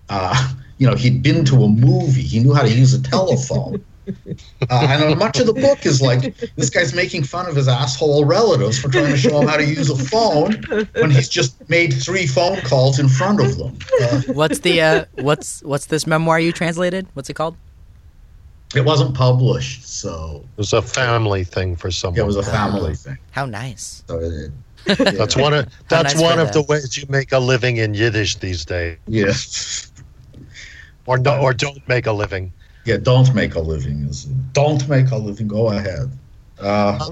Uh, 0.10 0.54
you 0.78 0.88
know, 0.88 0.96
he'd 0.96 1.24
been 1.24 1.46
to 1.46 1.64
a 1.64 1.70
movie. 1.70 2.22
He 2.22 2.40
knew 2.40 2.54
how 2.54 2.64
to 2.64 2.72
use 2.72 2.94
a 2.94 3.02
telephone. 3.02 3.84
Uh, 4.70 4.88
and 4.90 5.20
much 5.20 5.40
of 5.40 5.46
the 5.46 5.54
book 5.54 5.86
is 5.86 6.02
like 6.02 6.36
this 6.56 6.70
guy's 6.70 6.94
making 6.94 7.24
fun 7.24 7.48
of 7.48 7.56
his 7.56 7.68
asshole 7.68 8.26
relatives 8.26 8.80
for 8.80 8.90
trying 8.90 9.12
to 9.12 9.18
show 9.18 9.42
him 9.42 9.48
how 9.48 9.58
to 9.58 9.66
use 9.66 9.90
a 9.90 9.96
phone 9.96 10.54
when 10.96 11.12
he's 11.12 11.30
just 11.30 11.68
made 11.70 11.94
three 11.94 12.28
phone 12.28 12.60
calls 12.62 13.00
in 13.00 13.10
front 13.10 13.40
of 13.40 13.58
them. 13.58 13.78
Uh, 14.02 14.22
what's 14.34 14.60
the 14.60 14.82
uh, 14.82 15.06
what's 15.16 15.64
what's 15.64 15.88
this 15.88 16.06
memoir 16.08 16.40
you 16.40 16.52
translated? 16.52 17.08
What's 17.14 17.30
it 17.30 17.36
called? 17.36 17.56
It 18.76 18.84
wasn't 18.84 19.16
published, 19.16 19.88
so 19.88 20.44
it 20.58 20.58
was 20.58 20.74
a 20.74 20.82
family 20.82 21.44
thing 21.44 21.76
for 21.76 21.92
someone. 21.92 22.18
Yeah, 22.18 22.24
it 22.24 22.28
was 22.28 22.36
a 22.36 22.44
family 22.44 22.96
thing. 22.96 23.18
How 23.32 23.46
nice. 23.46 24.04
So 24.08 24.20
it, 24.20 24.52
that's 25.18 25.36
one 25.36 25.54
of 25.54 25.68
that's 25.88 26.16
nice 26.16 26.22
one 26.22 26.40
of 26.40 26.52
the 26.52 26.62
ways 26.64 26.98
you 26.98 27.06
make 27.10 27.32
a 27.32 27.40
living 27.40 27.78
in 27.78 27.94
Yiddish 27.94 28.36
these 28.36 28.66
days. 28.66 28.98
Yeah 29.08 29.34
or 31.06 31.18
no, 31.18 31.40
or 31.40 31.54
don't 31.54 31.88
make 31.88 32.08
a 32.08 32.12
living. 32.12 32.52
Yeah, 32.86 32.98
don't 32.98 33.34
make 33.34 33.56
a 33.56 33.60
living. 33.60 34.10
Don't 34.54 34.88
make 34.88 35.12
a 35.12 35.18
living. 35.18 35.48
Go 35.48 35.72
ahead. 35.72 36.12
Uh, 36.60 37.10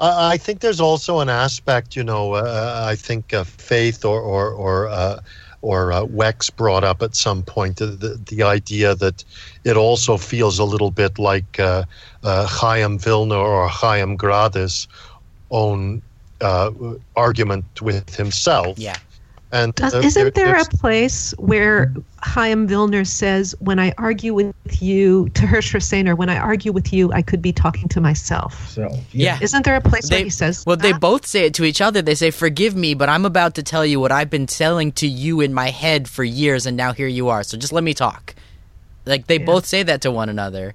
I 0.00 0.38
think 0.38 0.60
there's 0.60 0.80
also 0.80 1.20
an 1.20 1.28
aspect, 1.28 1.94
you 1.94 2.02
know. 2.02 2.32
Uh, 2.32 2.86
I 2.88 2.96
think 2.96 3.34
uh, 3.34 3.44
faith 3.44 4.04
or 4.04 4.20
or 4.20 4.50
or 4.50 4.88
uh, 4.88 5.20
or 5.62 5.92
uh, 5.92 6.02
Wex 6.04 6.54
brought 6.54 6.84
up 6.84 7.02
at 7.02 7.14
some 7.14 7.42
point 7.42 7.76
the, 7.76 7.86
the, 7.86 8.20
the 8.28 8.42
idea 8.42 8.94
that 8.94 9.22
it 9.64 9.76
also 9.76 10.16
feels 10.16 10.58
a 10.58 10.64
little 10.64 10.90
bit 10.90 11.18
like 11.18 11.60
uh, 11.60 11.84
uh, 12.24 12.46
Chaim 12.46 12.98
Vilner 12.98 13.36
or 13.36 13.68
Chaim 13.68 14.16
Grade's 14.16 14.88
own 15.50 16.00
uh, 16.40 16.70
argument 17.14 17.82
with 17.82 18.16
himself. 18.16 18.78
Yeah. 18.78 18.96
And 19.52 19.74
Does, 19.74 19.94
uh, 19.94 19.98
isn't 19.98 20.34
there, 20.36 20.46
there 20.46 20.60
a 20.60 20.64
place 20.64 21.34
where 21.38 21.92
Chaim 22.22 22.68
Vilner 22.68 23.04
says, 23.04 23.54
"When 23.58 23.80
I 23.80 23.92
argue 23.98 24.32
with 24.32 24.54
you," 24.80 25.28
to 25.30 25.42
Hersh 25.42 25.74
Rasseyner, 25.74 26.16
"When 26.16 26.28
I 26.28 26.36
argue 26.38 26.70
with 26.70 26.92
you, 26.92 27.12
I 27.12 27.22
could 27.22 27.42
be 27.42 27.52
talking 27.52 27.88
to 27.88 28.00
myself." 28.00 28.68
So, 28.70 28.82
yeah. 29.12 29.34
yeah. 29.34 29.38
Isn't 29.42 29.64
there 29.64 29.74
a 29.74 29.80
place 29.80 30.08
they, 30.08 30.16
where 30.18 30.24
he 30.24 30.30
says? 30.30 30.64
Well, 30.64 30.76
that? 30.76 30.82
they 30.82 30.92
both 30.92 31.26
say 31.26 31.46
it 31.46 31.54
to 31.54 31.64
each 31.64 31.80
other. 31.80 32.00
They 32.00 32.14
say, 32.14 32.30
"Forgive 32.30 32.76
me, 32.76 32.94
but 32.94 33.08
I'm 33.08 33.24
about 33.24 33.56
to 33.56 33.64
tell 33.64 33.84
you 33.84 33.98
what 33.98 34.12
I've 34.12 34.30
been 34.30 34.46
telling 34.46 34.92
to 34.92 35.08
you 35.08 35.40
in 35.40 35.52
my 35.52 35.70
head 35.70 36.08
for 36.08 36.22
years, 36.22 36.64
and 36.64 36.76
now 36.76 36.92
here 36.92 37.08
you 37.08 37.28
are. 37.28 37.42
So 37.42 37.56
just 37.58 37.72
let 37.72 37.82
me 37.82 37.92
talk." 37.92 38.36
Like 39.04 39.26
they 39.26 39.38
Yeah. 39.40 39.46
both 39.46 39.66
say 39.66 39.82
that 39.82 40.02
to 40.02 40.12
one 40.12 40.28
another. 40.28 40.74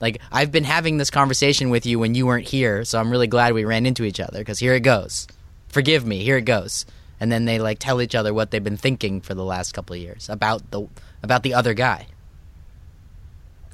Like 0.00 0.20
I've 0.30 0.52
been 0.52 0.64
having 0.64 0.98
this 0.98 1.10
conversation 1.10 1.70
with 1.70 1.86
you 1.86 1.98
when 1.98 2.14
you 2.14 2.26
weren't 2.26 2.46
here, 2.48 2.84
so 2.84 3.00
I'm 3.00 3.10
really 3.10 3.26
glad 3.26 3.52
we 3.54 3.64
ran 3.64 3.84
into 3.84 4.04
each 4.04 4.20
other 4.20 4.38
because 4.38 4.60
here 4.60 4.74
it 4.74 4.80
goes. 4.80 5.26
Forgive 5.68 6.06
me, 6.06 6.22
here 6.22 6.36
it 6.36 6.44
goes. 6.44 6.86
And 7.22 7.30
then 7.30 7.44
they 7.44 7.60
like 7.60 7.78
tell 7.78 8.02
each 8.02 8.16
other 8.16 8.34
what 8.34 8.50
they've 8.50 8.64
been 8.64 8.76
thinking 8.76 9.20
for 9.20 9.32
the 9.32 9.44
last 9.44 9.74
couple 9.74 9.94
of 9.94 10.02
years 10.02 10.28
about 10.28 10.72
the 10.72 10.88
about 11.22 11.44
the 11.44 11.54
other 11.54 11.72
guy. 11.72 12.08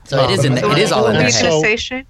So 0.05 0.19
it 0.23 0.29
Oh, 0.29 0.33
is 0.35 0.45
in 0.45 0.53
but 0.55 0.61
the, 0.61 0.67
I 0.69 0.73
it 0.73 0.79
is 0.79 0.93
all 0.93 1.07
in 1.07 1.15
What 1.15 1.19
their 1.19 1.25
were 1.25 1.31
So- 1.31 1.39
head. 1.39 1.51
going 1.51 1.63
to 1.63 1.69
say, 1.69 1.77
Shane? 1.77 2.07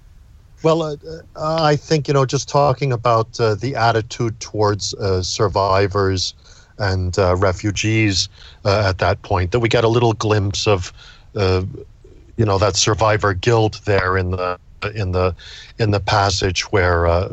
Well, 0.63 0.81
uh, 0.83 0.95
uh, 1.37 1.63
I 1.63 1.77
think, 1.77 2.09
you 2.09 2.13
know, 2.13 2.25
just 2.25 2.49
talking 2.49 2.91
about 2.91 3.39
uh, 3.39 3.55
the 3.55 3.73
attitude 3.77 4.37
towards 4.41 4.93
uh, 4.95 5.23
survivors 5.23 6.33
and 6.77 7.17
uh, 7.17 7.37
refugees 7.37 8.27
uh, 8.65 8.83
at 8.89 8.97
that 8.97 9.21
point, 9.21 9.51
that 9.53 9.61
we 9.61 9.69
get 9.69 9.85
a 9.85 9.87
little 9.87 10.11
glimpse 10.11 10.67
of, 10.67 10.91
uh, 11.37 11.63
you 12.35 12.43
know, 12.43 12.57
that 12.57 12.75
survivor 12.75 13.33
guilt 13.33 13.79
there 13.85 14.17
in 14.17 14.31
the 14.31 14.59
in 14.93 15.13
the 15.13 15.33
in 15.77 15.91
the 15.91 16.01
passage 16.01 16.63
where 16.73 17.07
uh, 17.07 17.29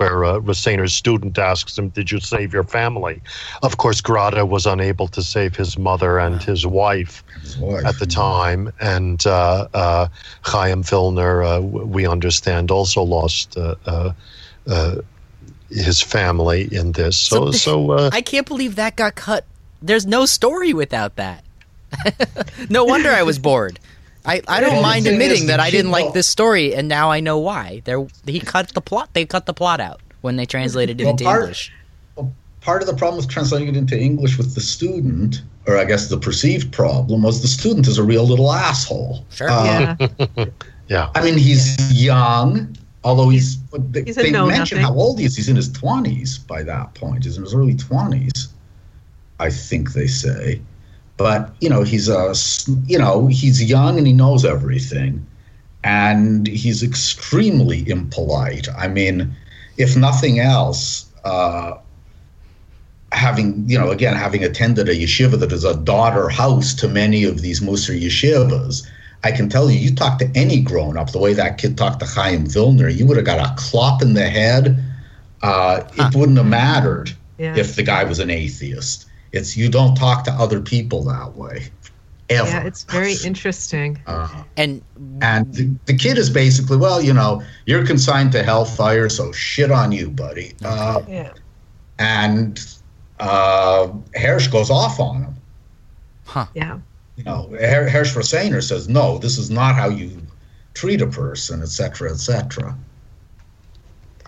where 0.00 0.24
uh, 0.24 0.38
Rasseyner's 0.40 0.94
student 0.94 1.38
asks 1.38 1.76
him, 1.78 1.90
"Did 1.90 2.10
you 2.10 2.20
save 2.20 2.54
your 2.54 2.64
family?" 2.64 3.20
Of 3.62 3.76
course, 3.76 4.00
Grade 4.00 4.42
was 4.48 4.64
unable 4.64 5.06
to 5.08 5.22
save 5.22 5.54
his 5.54 5.76
mother 5.76 6.18
and 6.18 6.42
his 6.42 6.66
wife 6.66 7.22
His 7.42 7.58
wife. 7.58 7.84
at 7.84 7.98
the 7.98 8.06
time, 8.06 8.72
and 8.80 9.24
uh, 9.26 9.68
uh, 9.74 10.08
Chaim 10.42 10.82
Vilner, 10.82 11.44
uh, 11.44 11.60
we 11.60 12.06
understand, 12.06 12.70
also 12.70 13.02
lost 13.02 13.58
uh, 13.58 13.74
uh, 13.84 14.12
uh, 14.66 14.94
his 15.70 16.00
family 16.00 16.66
in 16.74 16.92
this. 16.92 17.18
So, 17.18 17.50
So- 17.52 17.52
so, 17.52 17.90
uh, 17.98 18.10
I 18.12 18.22
can't 18.22 18.46
believe 18.46 18.76
that 18.76 18.96
got 18.96 19.14
cut. 19.16 19.44
There's 19.82 20.06
no 20.06 20.24
story 20.24 20.72
without 20.72 21.16
that. 21.16 21.44
no 22.70 22.84
wonder 22.84 23.10
I 23.10 23.22
was 23.22 23.38
bored. 23.38 23.78
I, 24.24 24.42
I 24.48 24.60
don't 24.60 24.82
mind 24.82 25.06
admitting 25.06 25.46
that 25.46 25.60
I 25.60 25.70
didn't 25.70 25.90
like 25.90 26.12
this 26.12 26.28
story, 26.28 26.74
and 26.74 26.88
now 26.88 27.10
I 27.10 27.20
know 27.20 27.38
why. 27.38 27.82
There, 27.84 28.06
he 28.26 28.40
cut 28.40 28.68
the 28.74 28.80
plot. 28.80 29.10
They 29.14 29.24
cut 29.24 29.46
the 29.46 29.54
plot 29.54 29.80
out 29.80 30.00
when 30.20 30.36
they 30.36 30.44
translated 30.46 31.00
it 31.00 31.04
Well, 31.04 31.12
into 31.12 31.24
part- 31.24 31.40
English. 31.42 31.72
part 32.60 32.82
of 32.82 32.88
the 32.88 32.94
problem 32.94 33.16
with 33.16 33.28
translating 33.28 33.68
it 33.68 33.76
into 33.76 33.98
English 33.98 34.36
with 34.36 34.54
the 34.54 34.60
student, 34.60 35.42
or 35.66 35.78
I 35.78 35.84
guess 35.86 36.08
the 36.08 36.18
perceived 36.18 36.72
problem, 36.72 37.22
was 37.22 37.40
the 37.40 37.48
student 37.48 37.88
is 37.88 37.96
a 37.96 38.02
real 38.04 38.24
little 38.26 38.52
asshole. 38.52 39.24
Sure. 39.30 39.48
Uh, 39.50 39.96
yeah. 40.36 40.44
yeah. 40.88 41.10
I 41.14 41.22
mean, 41.24 41.38
he's 41.38 41.76
young, 41.90 42.76
although 43.04 43.30
he's. 43.30 43.56
but 43.56 43.90
They, 43.92 44.02
He's 44.04 44.16
they 44.16 44.30
know 44.30 44.46
mention 44.46 44.78
nothing. 44.82 44.94
how 44.94 45.00
old 45.00 45.18
he 45.18 45.24
is. 45.24 45.34
He's 45.34 45.48
in 45.48 45.56
his 45.56 45.70
20s 45.70 46.46
by 46.46 46.62
that 46.64 46.92
point. 46.94 47.24
He's 47.24 47.38
in 47.38 47.42
his 47.44 47.54
early 47.54 47.74
20s, 47.74 48.48
I 49.38 49.48
think 49.48 49.94
they 49.94 50.06
say. 50.06 50.60
But, 51.20 51.50
you 51.60 51.68
know, 51.68 51.82
he's 51.82 52.08
a, 52.08 52.32
you 52.86 52.98
know, 52.98 53.26
he's 53.26 53.62
young 53.62 53.98
and 53.98 54.06
he 54.06 54.12
knows 54.14 54.42
everything. 54.42 55.26
And 55.84 56.46
he's 56.46 56.82
extremely 56.82 57.86
impolite. 57.90 58.68
I 58.74 58.88
mean, 58.88 59.36
if 59.76 59.98
nothing 59.98 60.38
else, 60.40 61.04
uh, 61.24 61.76
having, 63.12 63.68
you 63.68 63.78
know, 63.78 63.90
again, 63.90 64.16
having 64.16 64.42
attended 64.42 64.88
a 64.88 64.94
yeshiva 64.94 65.38
that 65.40 65.52
is 65.52 65.62
a 65.62 65.76
daughter 65.76 66.30
house 66.30 66.72
to 66.76 66.88
many 66.88 67.24
of 67.24 67.42
these 67.42 67.60
Musar 67.60 68.00
yeshivas, 68.00 68.86
I 69.22 69.30
can 69.30 69.50
tell 69.50 69.70
you, 69.70 69.78
you 69.78 69.94
talk 69.94 70.18
to 70.20 70.30
any 70.34 70.62
grown 70.62 70.96
up 70.96 71.12
the 71.12 71.18
way 71.18 71.34
that 71.34 71.58
kid 71.58 71.76
talked 71.76 72.00
to 72.00 72.06
Chaim 72.06 72.46
Vilner, 72.46 72.88
you 72.88 73.06
would 73.06 73.18
have 73.18 73.26
got 73.26 73.46
a 73.46 73.54
clop 73.58 74.00
in 74.00 74.14
the 74.14 74.30
head. 74.30 74.82
Uh, 75.42 75.82
It 75.98 76.14
wouldn't 76.14 76.38
have 76.38 76.46
mattered 76.46 77.14
Yeah. 77.36 77.56
if 77.58 77.76
the 77.76 77.82
guy 77.82 78.04
was 78.04 78.20
an 78.20 78.30
atheist. 78.30 79.04
It's 79.32 79.56
you 79.56 79.68
don't 79.68 79.94
talk 79.94 80.24
to 80.24 80.32
other 80.32 80.60
people 80.60 81.04
that 81.04 81.36
way, 81.36 81.70
ever. 82.28 82.48
yeah, 82.48 82.64
it's 82.64 82.84
very 82.84 83.14
interesting. 83.24 84.00
Uh, 84.06 84.44
And 84.56 84.82
and 85.22 85.52
the, 85.54 85.74
the 85.86 85.94
kid 85.96 86.18
is 86.18 86.30
basically, 86.30 86.76
well, 86.76 87.00
you 87.00 87.12
know, 87.12 87.42
you're 87.66 87.86
consigned 87.86 88.32
to 88.32 88.42
hellfire, 88.42 89.08
so 89.08 89.30
shit 89.32 89.70
on 89.70 89.92
you, 89.92 90.10
buddy. 90.10 90.54
Uh, 90.64 91.02
Yeah. 91.08 91.32
and 91.98 92.60
uh, 93.20 93.88
Hersh 94.16 94.50
goes 94.50 94.70
off 94.70 94.98
on 94.98 95.22
him. 95.22 95.34
Huh. 96.24 96.46
Yeah. 96.54 96.78
You 97.16 97.24
know, 97.24 97.48
Her- 97.50 97.88
Hersh 97.88 98.16
Rasseyner 98.16 98.62
says, 98.62 98.88
no, 98.88 99.18
this 99.18 99.36
is 99.38 99.50
not 99.50 99.74
how 99.74 99.88
you 99.90 100.22
treat 100.74 101.02
a 101.02 101.06
person, 101.06 101.60
et 101.62 101.68
cetera, 101.68 102.10
et 102.10 102.16
cetera. 102.18 102.76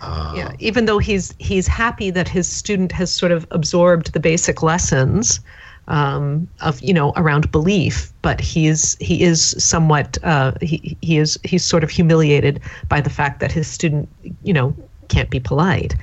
Uh, 0.03 0.33
yeah 0.35 0.51
even 0.59 0.85
though 0.85 0.97
he's 0.99 1.33
he's 1.39 1.67
happy 1.67 2.11
that 2.11 2.27
his 2.27 2.47
student 2.47 2.91
has 2.91 3.11
sort 3.11 3.31
of 3.31 3.47
absorbed 3.51 4.11
the 4.13 4.19
basic 4.19 4.61
lessons 4.61 5.39
um, 5.87 6.47
of 6.61 6.81
you 6.81 6.93
know 6.93 7.13
around 7.15 7.51
belief 7.51 8.11
but 8.21 8.39
he 8.41 8.67
is 8.67 8.97
he 8.99 9.23
is 9.23 9.55
somewhat 9.57 10.17
uh, 10.23 10.51
he, 10.61 10.97
he 11.01 11.17
is 11.17 11.39
he's 11.43 11.63
sort 11.63 11.83
of 11.83 11.89
humiliated 11.89 12.61
by 12.89 13.01
the 13.01 13.09
fact 13.09 13.39
that 13.39 13.51
his 13.51 13.67
student 13.67 14.09
you 14.43 14.53
know 14.53 14.75
can't 15.13 15.29
be 15.29 15.39
polite. 15.39 15.95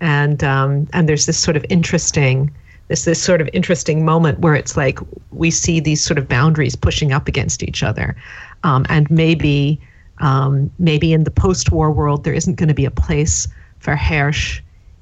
And 0.00 0.44
um, 0.44 0.86
and 0.92 1.08
there's 1.08 1.26
this 1.26 1.38
sort 1.38 1.56
of 1.56 1.64
interesting 1.68 2.54
this 2.88 3.04
this 3.04 3.22
sort 3.22 3.40
of 3.40 3.48
interesting 3.52 4.04
moment 4.04 4.38
where 4.40 4.54
it's 4.54 4.76
like 4.76 4.98
we 5.30 5.50
see 5.50 5.80
these 5.80 6.02
sort 6.02 6.18
of 6.18 6.28
boundaries 6.28 6.76
pushing 6.76 7.12
up 7.12 7.28
against 7.28 7.62
each 7.62 7.82
other. 7.82 8.16
Um, 8.62 8.86
and 8.88 9.10
maybe 9.10 9.80
um, 10.20 10.70
maybe 10.78 11.12
in 11.12 11.24
the 11.24 11.30
post-war 11.30 11.90
world 11.92 12.24
there 12.24 12.34
isn't 12.34 12.56
going 12.56 12.68
to 12.68 12.74
be 12.74 12.84
a 12.84 12.90
place 12.90 13.48
for 13.78 13.94
Hersh 13.94 14.60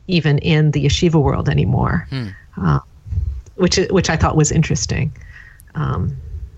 even 0.09 0.39
in 0.39 0.71
the 0.71 0.85
yeshiva 0.85 1.21
world 1.21 1.49
anymore, 1.49 2.07
uh, 2.61 2.79
which 3.57 3.77
which 3.91 4.09
I 4.11 4.17
thought 4.17 4.37
was 4.37 4.53
interesting. 4.53 5.12
Um, 5.75 6.17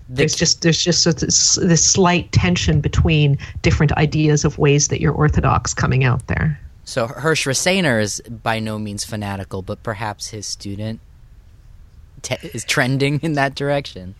the, 0.09 0.15
there's 0.15 0.35
just 0.35 0.61
there's 0.61 0.83
just 0.83 1.05
this, 1.05 1.55
this 1.55 1.85
slight 1.85 2.31
tension 2.31 2.81
between 2.81 3.37
different 3.61 3.91
ideas 3.93 4.45
of 4.45 4.57
ways 4.57 4.87
that 4.89 5.01
you're 5.01 5.13
orthodox 5.13 5.73
coming 5.73 6.03
out 6.03 6.27
there. 6.27 6.59
so 6.83 7.07
Hersh 7.07 7.45
Rasseyner 7.45 8.01
is 8.01 8.21
by 8.21 8.59
no 8.59 8.77
means 8.79 9.03
fanatical, 9.05 9.61
but 9.61 9.81
perhaps 9.83 10.27
his 10.27 10.47
student 10.47 10.99
te- 12.21 12.37
is 12.53 12.65
trending 12.65 13.19
in 13.21 13.33
that 13.33 13.55
direction. 13.55 14.15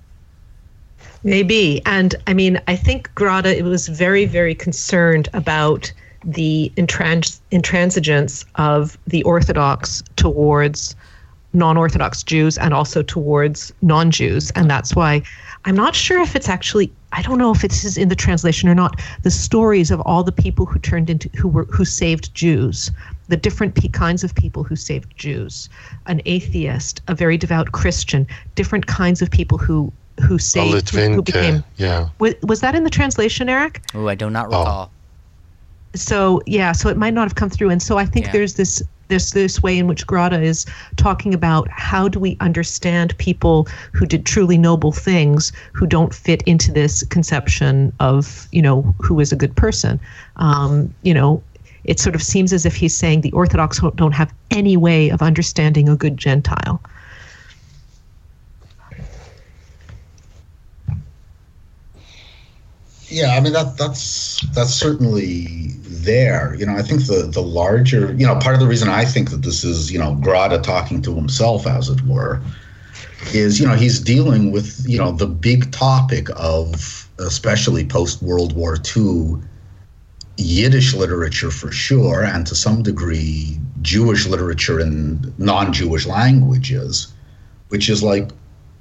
Maybe. 1.23 1.81
And 1.85 2.15
I 2.27 2.33
mean, 2.33 2.61
I 2.67 2.75
think 2.75 3.13
Grade 3.15 3.45
it 3.45 3.63
was 3.63 3.87
very, 3.87 4.25
very 4.25 4.55
concerned 4.55 5.27
about 5.33 5.91
the 6.23 6.71
intrans- 6.75 7.39
intransigence 7.51 8.45
of 8.55 8.97
the 9.07 9.23
Orthodox 9.23 10.03
towards 10.15 10.95
non 11.53 11.77
Orthodox 11.77 12.23
Jews 12.23 12.57
and 12.57 12.73
also 12.73 13.01
towards 13.01 13.73
non 13.81 14.11
Jews. 14.11 14.51
And 14.51 14.69
that's 14.69 14.95
why 14.95 15.21
I'm 15.65 15.75
not 15.75 15.95
sure 15.95 16.21
if 16.21 16.35
it's 16.35 16.47
actually, 16.47 16.91
I 17.11 17.21
don't 17.21 17.37
know 17.37 17.51
if 17.51 17.63
it 17.63 17.73
is 17.73 17.97
in 17.97 18.07
the 18.07 18.15
translation 18.15 18.69
or 18.69 18.75
not, 18.75 19.01
the 19.23 19.31
stories 19.31 19.91
of 19.91 19.99
all 20.01 20.23
the 20.23 20.31
people 20.31 20.65
who 20.65 20.79
turned 20.79 21.09
into, 21.09 21.29
who 21.37 21.47
were, 21.47 21.65
who 21.65 21.83
saved 21.83 22.33
Jews. 22.33 22.91
The 23.27 23.37
different 23.37 23.75
pe- 23.75 23.89
kinds 23.89 24.23
of 24.23 24.33
people 24.35 24.63
who 24.63 24.75
saved 24.75 25.15
Jews, 25.17 25.69
an 26.05 26.21
atheist, 26.25 27.01
a 27.07 27.15
very 27.15 27.37
devout 27.37 27.71
Christian, 27.73 28.25
different 28.55 28.87
kinds 28.87 29.21
of 29.21 29.29
people 29.29 29.57
who 29.57 29.91
who 30.21 30.35
A 30.35 30.39
saved, 30.39 30.89
who 30.95 31.21
became 31.21 31.63
yeah. 31.77 32.09
was, 32.19 32.33
was 32.43 32.61
that 32.61 32.75
in 32.75 32.83
the 32.83 32.89
translation, 32.89 33.49
Eric? 33.49 33.81
Oh, 33.93 34.07
I 34.07 34.15
do 34.15 34.29
not 34.29 34.45
Oh. 34.47 34.59
recall. 34.59 34.91
So 35.95 36.41
yeah, 36.45 36.71
so 36.71 36.89
it 36.89 36.97
might 36.97 37.13
not 37.15 37.23
have 37.27 37.35
come 37.35 37.49
through, 37.49 37.71
and 37.71 37.81
so 37.81 37.97
I 37.97 38.05
think 38.05 38.27
Yeah. 38.27 38.31
there's 38.33 38.53
this 38.55 38.81
there's 39.07 39.31
this 39.31 39.63
way 39.63 39.79
in 39.79 39.87
which 39.87 40.05
Grade 40.05 40.33
is 40.33 40.67
talking 40.95 41.33
about 41.33 41.67
how 41.71 42.07
do 42.07 42.19
we 42.19 42.37
understand 42.41 43.17
people 43.17 43.67
who 43.91 44.05
did 44.05 44.23
truly 44.23 44.55
noble 44.55 44.91
things 44.91 45.51
who 45.73 45.87
don't 45.87 46.13
fit 46.13 46.43
into 46.43 46.71
this 46.71 47.01
conception 47.05 47.91
of 47.99 48.47
you 48.51 48.61
know 48.61 48.93
who 48.99 49.19
is 49.19 49.31
a 49.31 49.35
good 49.35 49.55
person. 49.55 49.99
Um, 50.35 50.93
you 51.01 51.11
know, 51.15 51.41
it 51.85 51.99
sort 51.99 52.13
of 52.13 52.21
seems 52.21 52.53
as 52.53 52.67
if 52.67 52.75
he's 52.75 52.95
saying 52.95 53.21
the 53.21 53.31
Orthodox 53.31 53.79
don't- 53.79 53.95
don't 53.95 54.11
have 54.11 54.31
any 54.51 54.77
way 54.77 55.09
of 55.09 55.23
understanding 55.23 55.89
a 55.89 55.95
good 55.95 56.15
Gentile. 56.17 56.79
Yeah, 63.09 63.35
I 63.35 63.39
mean 63.39 63.53
that 63.53 63.77
that's 63.77 64.41
that's 64.53 64.73
certainly 64.73 65.73
there. 65.83 66.55
You 66.55 66.65
know, 66.65 66.75
I 66.75 66.83
think 66.83 67.07
the 67.07 67.29
the 67.31 67.41
larger, 67.41 68.13
you 68.13 68.25
know, 68.25 68.35
part 68.35 68.53
of 68.55 68.61
the 68.61 68.67
reason 68.67 68.87
I 68.87 69.03
think 69.05 69.31
that 69.31 69.41
this 69.41 69.63
is, 69.63 69.91
you 69.91 69.97
know, 69.97 70.15
Grade 70.15 70.63
talking 70.63 71.01
to 71.01 71.15
himself, 71.15 71.65
as 71.65 71.89
it 71.89 72.01
were, 72.05 72.41
is 73.33 73.59
you 73.59 73.67
know 73.67 73.73
he's 73.75 73.99
dealing 73.99 74.51
with 74.51 74.85
you 74.87 74.97
know 74.97 75.11
the 75.11 75.27
big 75.27 75.71
topic 75.71 76.27
of 76.35 77.09
especially 77.17 77.85
post 77.85 78.21
World 78.21 78.55
War 78.55 78.77
II 78.95 79.41
Yiddish 80.37 80.93
literature 80.93 81.51
for 81.51 81.71
sure, 81.71 82.23
and 82.23 82.45
to 82.47 82.55
some 82.55 82.81
degree 82.83 83.59
Jewish 83.81 84.25
literature 84.25 84.79
in 84.79 85.33
non-Jewish 85.37 86.05
languages, 86.05 87.11
which 87.69 87.89
is 87.89 88.01
like, 88.01 88.29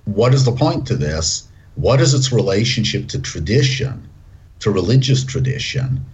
what 0.05 0.35
is 0.35 0.45
the 0.45 0.53
point 0.53 0.87
to 0.87 0.97
this? 0.97 1.49
What 1.75 2.01
is 2.01 2.15
its 2.15 2.31
relationship 2.31 3.09
to 3.09 3.21
tradition? 3.21 4.08
To 4.61 4.71
religious 4.71 5.25
tradition, 5.25 6.05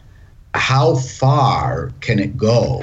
how 0.54 0.96
far 0.96 1.92
can 2.00 2.18
it 2.18 2.36
go 2.36 2.82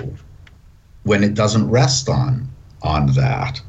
when 1.03 1.24
it 1.24 1.34
doesn't 1.36 1.70
rest 1.70 2.09
on 2.09 2.49
on 2.84 3.07
that? 3.14 3.62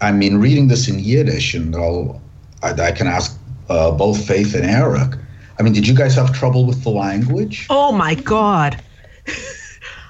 I 0.00 0.12
mean, 0.12 0.36
reading 0.38 0.68
this 0.68 0.88
in 0.88 0.98
Yiddish, 0.98 1.54
and 1.54 1.74
I'll, 1.74 2.20
I, 2.62 2.70
I 2.72 2.92
can 2.92 3.06
ask 3.06 3.38
uh, 3.68 3.90
both 3.90 4.24
Faith 4.26 4.54
and 4.54 4.64
Eric. 4.64 5.14
I 5.58 5.62
mean, 5.62 5.72
did 5.72 5.88
you 5.88 5.94
guys 5.94 6.14
have 6.14 6.32
trouble 6.32 6.66
with 6.66 6.84
the 6.84 6.90
language? 6.90 7.66
Oh 7.70 7.90
my 7.92 8.14
God. 8.14 8.80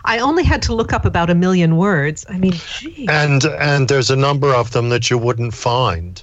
I 0.04 0.18
only 0.20 0.42
had 0.44 0.62
to 0.62 0.74
look 0.74 0.92
up 0.92 1.04
about 1.04 1.30
a 1.30 1.34
million 1.34 1.76
words. 1.76 2.24
I 2.28 2.38
mean, 2.38 2.52
gee. 2.52 3.06
And 3.08 3.44
and 3.44 3.88
there's 3.88 4.10
a 4.10 4.16
number 4.16 4.52
of 4.54 4.72
them 4.72 4.88
that 4.90 5.10
you 5.10 5.18
wouldn't 5.18 5.54
find, 5.54 6.22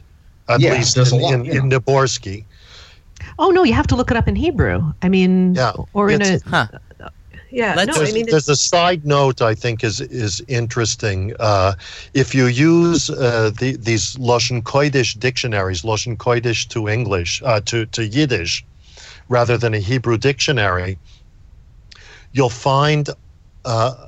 at 0.50 0.60
Yeah, 0.60 0.74
least 0.74 0.98
in, 0.98 1.20
lot, 1.20 1.34
in, 1.34 1.46
you 1.46 1.52
in 1.54 1.70
know. 1.70 1.80
Niborski. 1.80 2.46
Oh 3.38 3.50
no, 3.50 3.64
you 3.64 3.74
have 3.74 3.88
to 3.88 3.96
look 3.96 4.12
it 4.12 4.18
up 4.18 4.28
in 4.28 4.36
Hebrew. 4.36 4.94
I 5.02 5.10
mean, 5.10 5.56
Yeah, 5.56 5.74
or 5.94 6.10
in 6.10 6.22
a 6.22 6.40
Huh. 6.46 6.68
yeah. 7.52 7.74
Let's- 7.76 7.88
no, 7.88 7.94
There's, 7.98 8.10
I 8.10 8.14
mean, 8.14 8.26
there's 8.30 8.50
a 8.50 8.56
side 8.56 9.06
note 9.06 9.42
I 9.42 9.54
think 9.56 9.84
is 9.84 10.00
is 10.02 10.42
interesting. 10.48 11.34
Uh, 11.40 11.74
if 12.14 12.34
you 12.34 12.46
use 12.46 13.10
uh, 13.10 13.52
the, 13.60 13.76
these 13.78 14.16
Lashon 14.16 14.62
Kodesh 14.64 15.18
dictionaries, 15.20 15.84
Lashon 15.84 16.18
Kodesh 16.18 16.68
to 16.70 16.88
English, 16.88 17.42
uh, 17.44 17.60
to 17.66 17.86
to 17.88 18.06
Yiddish, 18.06 18.66
rather 19.30 19.58
than 19.58 19.74
a 19.74 19.80
Hebrew 19.80 20.18
dictionary, 20.18 20.98
you'll 22.32 22.50
find 22.50 23.10
uh, 23.66 24.08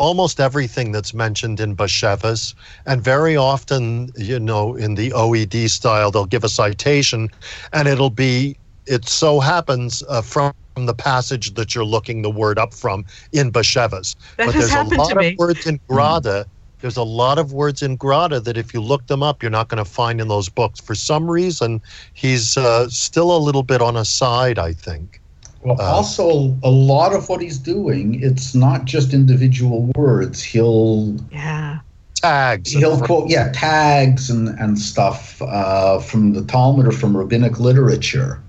almost 0.00 0.40
everything 0.40 0.92
that's 0.92 1.12
mentioned 1.12 1.60
in 1.60 1.76
Bashevis, 1.76 2.54
and 2.86 3.04
very 3.04 3.36
often, 3.36 4.10
you 4.16 4.40
know, 4.40 4.74
in 4.74 4.94
the 4.94 5.10
OED 5.10 5.68
style, 5.68 6.10
they'll 6.10 6.24
give 6.24 6.42
a 6.42 6.48
citation, 6.48 7.28
and 7.72 7.86
it'll 7.86 8.10
be. 8.10 8.56
It 8.86 9.06
so 9.06 9.38
happens 9.38 10.02
uh, 10.08 10.22
from 10.22 10.52
the 10.74 10.94
passage 10.94 11.54
that 11.54 11.74
you're 11.74 11.84
looking 11.84 12.22
the 12.22 12.30
word 12.30 12.58
up 12.58 12.74
from 12.74 13.04
in 13.32 13.52
Bashevis. 13.52 14.16
That 14.36 14.46
but 14.46 14.54
there's 14.54 14.72
a 14.72 14.82
lot 14.82 15.10
to 15.10 15.14
me. 15.16 15.32
of 15.32 15.38
words 15.38 15.66
in 15.66 15.78
Grade. 15.88 16.46
There's 16.80 16.96
a 16.96 17.04
lot 17.04 17.38
of 17.38 17.52
words 17.52 17.82
in 17.82 17.96
Grade 17.96 18.44
that 18.44 18.56
if 18.56 18.72
you 18.72 18.80
look 18.80 19.06
them 19.06 19.22
up, 19.22 19.42
you're 19.42 19.50
not 19.50 19.68
going 19.68 19.84
to 19.84 19.88
find 19.88 20.20
in 20.20 20.28
those 20.28 20.48
books. 20.48 20.80
For 20.80 20.94
some 20.94 21.30
reason, 21.30 21.82
he's 22.14 22.56
uh, 22.56 22.88
still 22.88 23.36
a 23.36 23.38
little 23.38 23.62
bit 23.62 23.82
on 23.82 23.96
a 23.96 24.04
side, 24.04 24.58
I 24.58 24.72
think. 24.72 25.19
Well, 25.62 25.80
Uh, 25.80 25.84
also 25.84 26.56
a 26.62 26.70
lot 26.70 27.14
of 27.14 27.28
what 27.28 27.40
he's 27.42 27.58
doing, 27.58 28.22
it's 28.22 28.54
not 28.54 28.86
just 28.86 29.12
individual 29.12 29.90
words. 29.94 30.42
He'll 30.42 31.16
yeah. 31.30 31.80
Tags. 32.14 32.72
he'll 32.72 33.00
quote 33.00 33.30
yeah 33.30 33.50
tags 33.52 34.28
and 34.28 34.48
and 34.60 34.78
stuff 34.78 35.40
uh, 35.40 35.98
from 36.00 36.34
the 36.34 36.42
Talmud 36.44 36.86
or 36.86 36.92
from 36.92 37.16
rabbinic 37.16 37.58
literature 37.58 38.40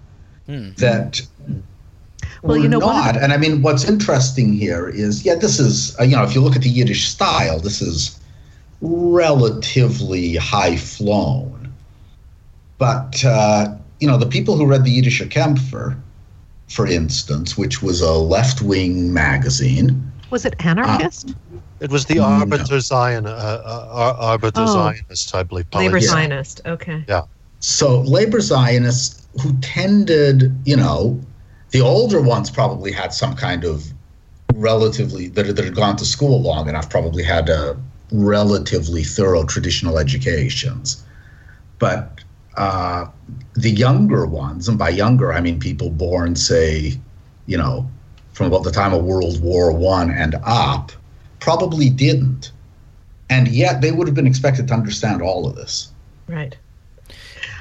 Hmm. 0.47 0.71
that 0.77 1.21
Well, 2.43 2.57
you 2.57 2.67
know, 2.67 2.79
one 2.79 2.97
of 2.97 3.15
not. 3.15 3.23
and 3.23 3.31
I 3.31 3.37
mean, 3.37 3.61
what's 3.61 3.85
interesting 3.87 4.51
here 4.53 4.89
is 4.89 5.23
yeah, 5.23 5.35
this 5.35 5.59
is 5.59 5.95
uh, 5.99 6.03
you 6.03 6.15
know 6.15 6.23
if 6.23 6.33
you 6.35 6.41
look 6.41 6.55
at 6.55 6.63
the 6.63 6.69
Yiddish 6.69 7.07
style, 7.07 7.59
this 7.59 7.81
is 7.81 8.19
relatively 8.81 10.35
high 10.35 10.75
flown, 10.75 11.71
but 12.77 13.23
uh, 13.23 13.73
you 13.99 14.07
know 14.07 14.17
the 14.17 14.25
people 14.25 14.55
who 14.57 14.65
read 14.65 14.83
the 14.83 15.01
Yidisher 15.01 15.29
Kemfer, 15.29 15.95
for 16.71 16.87
instance, 16.87 17.57
which 17.57 17.81
was 17.81 17.99
a 18.01 18.13
left 18.13 18.61
wing 18.61 19.13
magazine. 19.13 20.11
Was 20.29 20.45
it 20.45 20.55
anarchist? 20.59 21.35
It 21.81 21.91
was 21.91 22.05
the 22.05 22.15
No. 22.15 22.23
Arbiter 22.23 22.79
Zion, 22.79 23.25
uh, 23.27 23.29
uh, 23.29 23.87
Ar- 23.91 24.15
Arbiter 24.15 24.61
Oh. 24.61 24.73
Zionist, 24.73 25.35
I 25.35 25.43
believe. 25.43 25.65
Labor 25.73 25.91
policy. 25.97 26.07
Zionist. 26.07 26.61
Okay. 26.65 27.03
Yeah. 27.09 27.23
So 27.59 28.01
labor 28.01 28.39
Zionists 28.39 29.27
who 29.41 29.53
tended, 29.61 30.55
you 30.65 30.77
know, 30.77 31.19
the 31.71 31.81
older 31.81 32.21
ones 32.21 32.49
probably 32.49 32.91
had 32.91 33.13
some 33.13 33.35
kind 33.35 33.63
of 33.65 33.85
relatively 34.53 35.27
that, 35.29 35.55
that 35.55 35.65
had 35.65 35.75
gone 35.75 35.97
to 35.97 36.05
school 36.05 36.41
long 36.41 36.69
enough, 36.69 36.89
probably 36.89 37.23
had 37.23 37.49
a 37.49 37.77
relatively 38.11 39.03
thorough 39.03 39.43
traditional 39.45 39.97
educations. 39.97 41.03
But 41.79 42.20
uh, 42.57 43.05
the 43.53 43.69
younger 43.69 44.25
ones, 44.25 44.67
and 44.67 44.77
by 44.77 44.89
younger 44.89 45.33
I 45.33 45.41
mean 45.41 45.59
people 45.59 45.89
born, 45.89 46.35
say, 46.35 46.99
you 47.45 47.57
know, 47.57 47.89
from 48.33 48.47
about 48.47 48.63
the 48.63 48.71
time 48.71 48.93
of 48.93 49.03
World 49.03 49.41
War 49.41 49.71
One 49.71 50.11
and 50.11 50.35
up, 50.43 50.91
probably 51.39 51.89
didn't. 51.89 52.51
And 53.29 53.47
yet 53.47 53.81
they 53.81 53.91
would 53.91 54.07
have 54.07 54.15
been 54.15 54.27
expected 54.27 54.67
to 54.67 54.73
understand 54.73 55.21
all 55.21 55.47
of 55.47 55.55
this. 55.55 55.91
Right. 56.27 56.57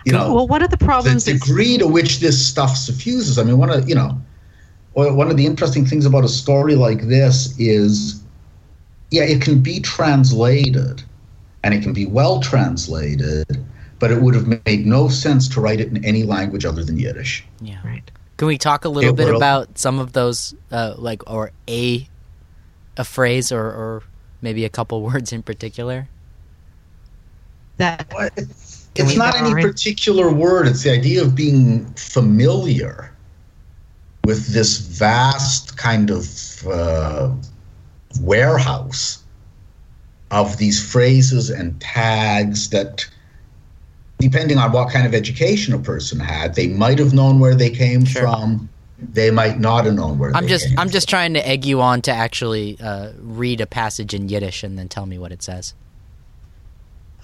You 0.04 0.12
know, 0.12 0.34
well, 0.34 0.48
one 0.48 0.62
of 0.62 0.70
the 0.70 0.78
problems 0.78 1.24
The 1.24 1.34
degree 1.34 1.78
to 1.78 1.86
which 1.86 2.20
this 2.20 2.44
stuff 2.44 2.76
suffuses. 2.76 3.38
I 3.38 3.44
mean, 3.44 3.58
one 3.58 3.70
of 3.70 3.88
you 3.88 3.94
know, 3.94 4.20
one 4.94 5.30
of 5.30 5.36
the 5.36 5.46
interesting 5.46 5.84
things 5.84 6.06
about 6.06 6.24
a 6.24 6.28
story 6.28 6.74
like 6.74 7.02
this 7.02 7.54
is, 7.58 8.22
yeah, 9.10 9.24
it 9.24 9.42
can 9.42 9.60
be 9.60 9.78
translated, 9.80 11.02
and 11.62 11.74
it 11.74 11.82
can 11.82 11.92
be 11.92 12.06
well 12.06 12.40
translated, 12.40 13.46
but 14.00 14.10
it 14.10 14.20
would 14.20 14.34
have 14.34 14.46
made 14.66 14.84
no 14.86 15.08
sense 15.08 15.46
to 15.46 15.60
write 15.60 15.78
it 15.80 15.88
in 15.88 16.04
any 16.04 16.24
language 16.24 16.64
other 16.64 16.82
than 16.82 16.98
Yiddish. 16.98 17.44
Yeah. 17.60 17.78
right. 17.84 18.10
Can 18.38 18.48
we 18.48 18.58
talk 18.58 18.84
a 18.84 18.88
little 18.88 19.10
It 19.10 19.16
bit 19.16 19.28
will- 19.28 19.36
about 19.36 19.78
some 19.78 19.98
of 20.00 20.12
those, 20.14 20.54
uh, 20.72 20.94
like, 20.96 21.22
or 21.30 21.52
a 21.68 22.08
a 22.96 23.04
phrase, 23.04 23.52
or, 23.52 23.62
or 23.64 24.02
maybe 24.42 24.64
a 24.64 24.68
couple 24.68 25.00
words 25.10 25.32
in 25.32 25.42
particular? 25.42 26.08
That 27.76 28.12
Well, 28.14 28.28
It's, 28.36 28.88
it's 28.96 29.16
not 29.16 29.36
any 29.36 29.50
borrow- 29.50 29.62
particular 29.62 30.32
word. 30.32 30.66
It's 30.66 30.82
the 30.82 30.90
idea 30.90 31.22
of 31.22 31.34
being 31.34 31.86
familiar 31.94 33.12
with 34.24 34.48
this 34.52 34.78
vast 34.78 35.76
kind 35.78 36.10
of 36.10 36.66
uh, 36.66 37.30
warehouse 38.20 39.22
of 40.30 40.56
these 40.58 40.82
phrases 40.92 41.48
and 41.50 41.78
tags 41.80 42.68
that, 42.70 43.06
depending 44.20 44.58
on 44.58 44.70
what 44.72 44.90
kind 44.90 45.06
of 45.06 45.14
education 45.14 45.74
a 45.74 45.78
person 45.78 46.20
had, 46.20 46.54
they 46.54 46.68
might 46.68 46.98
have 46.98 47.12
known 47.12 47.40
where 47.40 47.54
they 47.54 47.70
came 47.70 48.04
Sure. 48.04 48.22
from. 48.22 48.68
They 49.12 49.30
might 49.30 49.58
not 49.58 49.86
have 49.86 49.94
known 49.94 50.18
where 50.18 50.30
I'm 50.36 50.42
they 50.44 50.50
just 50.50 50.68
came 50.68 50.78
I'm 50.78 50.90
just 50.90 51.08
trying 51.08 51.32
to 51.34 51.46
egg 51.48 51.64
you 51.64 51.80
on 51.80 52.02
to 52.02 52.12
actually 52.12 52.76
uh, 52.80 53.12
read 53.18 53.60
a 53.62 53.66
passage 53.66 54.12
in 54.12 54.28
Yiddish 54.28 54.62
and 54.62 54.78
then 54.78 54.88
tell 54.88 55.06
me 55.06 55.18
what 55.18 55.32
it 55.32 55.42
says. 55.42 55.72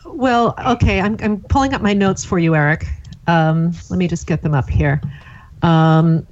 well, 0.07 0.55
okay. 0.67 1.01
I'm 1.01 1.17
I'm 1.21 1.41
pulling 1.43 1.75
up 1.75 1.83
my 1.83 1.93
notes 1.93 2.25
for 2.25 2.39
you, 2.39 2.55
Eric. 2.55 2.87
Um, 3.27 3.73
let 3.91 3.99
me 3.99 4.09
just 4.09 4.27
get 4.27 4.41
them 4.43 4.55
up 4.55 4.71
here. 4.71 5.03
Um, 5.63 6.27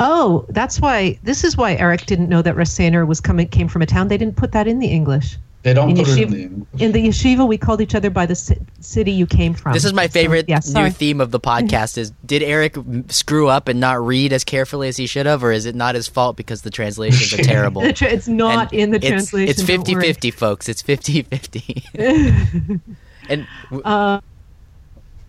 oh, 0.00 0.46
that's 0.48 0.80
why. 0.80 1.18
This 1.22 1.44
is 1.44 1.56
why 1.56 1.74
Eric 1.74 2.06
didn't 2.06 2.28
know 2.28 2.42
that 2.42 2.56
Rasseyner 2.56 3.06
was 3.06 3.20
coming 3.20 3.46
came 3.48 3.68
from 3.68 3.82
a 3.82 3.86
town. 3.86 4.08
They 4.08 4.18
didn't 4.18 4.36
put 4.36 4.52
that 4.52 4.66
in 4.66 4.78
the 4.78 4.88
English. 4.88 5.36
They 5.64 5.72
don't 5.72 5.90
in 5.90 5.96
put 5.96 6.08
it 6.08 6.18
in 6.18 6.28
yeshiva- 6.28 6.66
the 6.76 6.84
In 6.84 6.92
the 6.92 7.08
yeshiva, 7.08 7.48
we 7.48 7.56
called 7.56 7.80
each 7.80 7.94
other 7.94 8.10
by 8.10 8.26
the 8.26 8.34
ci- 8.36 8.58
city 8.80 9.12
you 9.12 9.26
came 9.26 9.54
from. 9.54 9.72
This 9.72 9.86
is 9.86 9.94
my 9.94 10.06
So, 10.06 10.12
favorite 10.12 10.44
yeah, 10.46 10.60
new 10.74 10.90
theme 10.90 11.22
of 11.22 11.30
the 11.30 11.40
podcast. 11.40 11.96
Is 11.96 12.12
did 12.26 12.42
Eric 12.42 12.76
screw 13.08 13.48
up 13.48 13.66
and 13.68 13.80
not 13.80 14.04
read 14.04 14.34
as 14.34 14.44
carefully 14.44 14.88
as 14.88 14.98
he 14.98 15.06
should 15.06 15.24
have, 15.24 15.42
or 15.42 15.52
is 15.52 15.64
it 15.64 15.74
not 15.74 15.94
his 15.94 16.06
fault 16.06 16.36
because 16.36 16.60
the 16.62 16.70
translations 16.70 17.32
are 17.32 17.42
terrible? 17.42 17.80
Tra- 17.94 18.08
it's 18.10 18.28
not 18.28 18.72
And 18.72 18.80
in 18.80 18.90
the 18.90 18.98
it's, 18.98 19.06
translation. 19.08 19.48
It's 19.48 19.62
don't 19.62 19.86
50-50, 19.86 20.34
folks. 20.34 20.68
It's 20.68 20.82
50-50. 20.82 22.80
and 23.30 23.46
w- 23.70 23.82
Uh, 23.84 24.20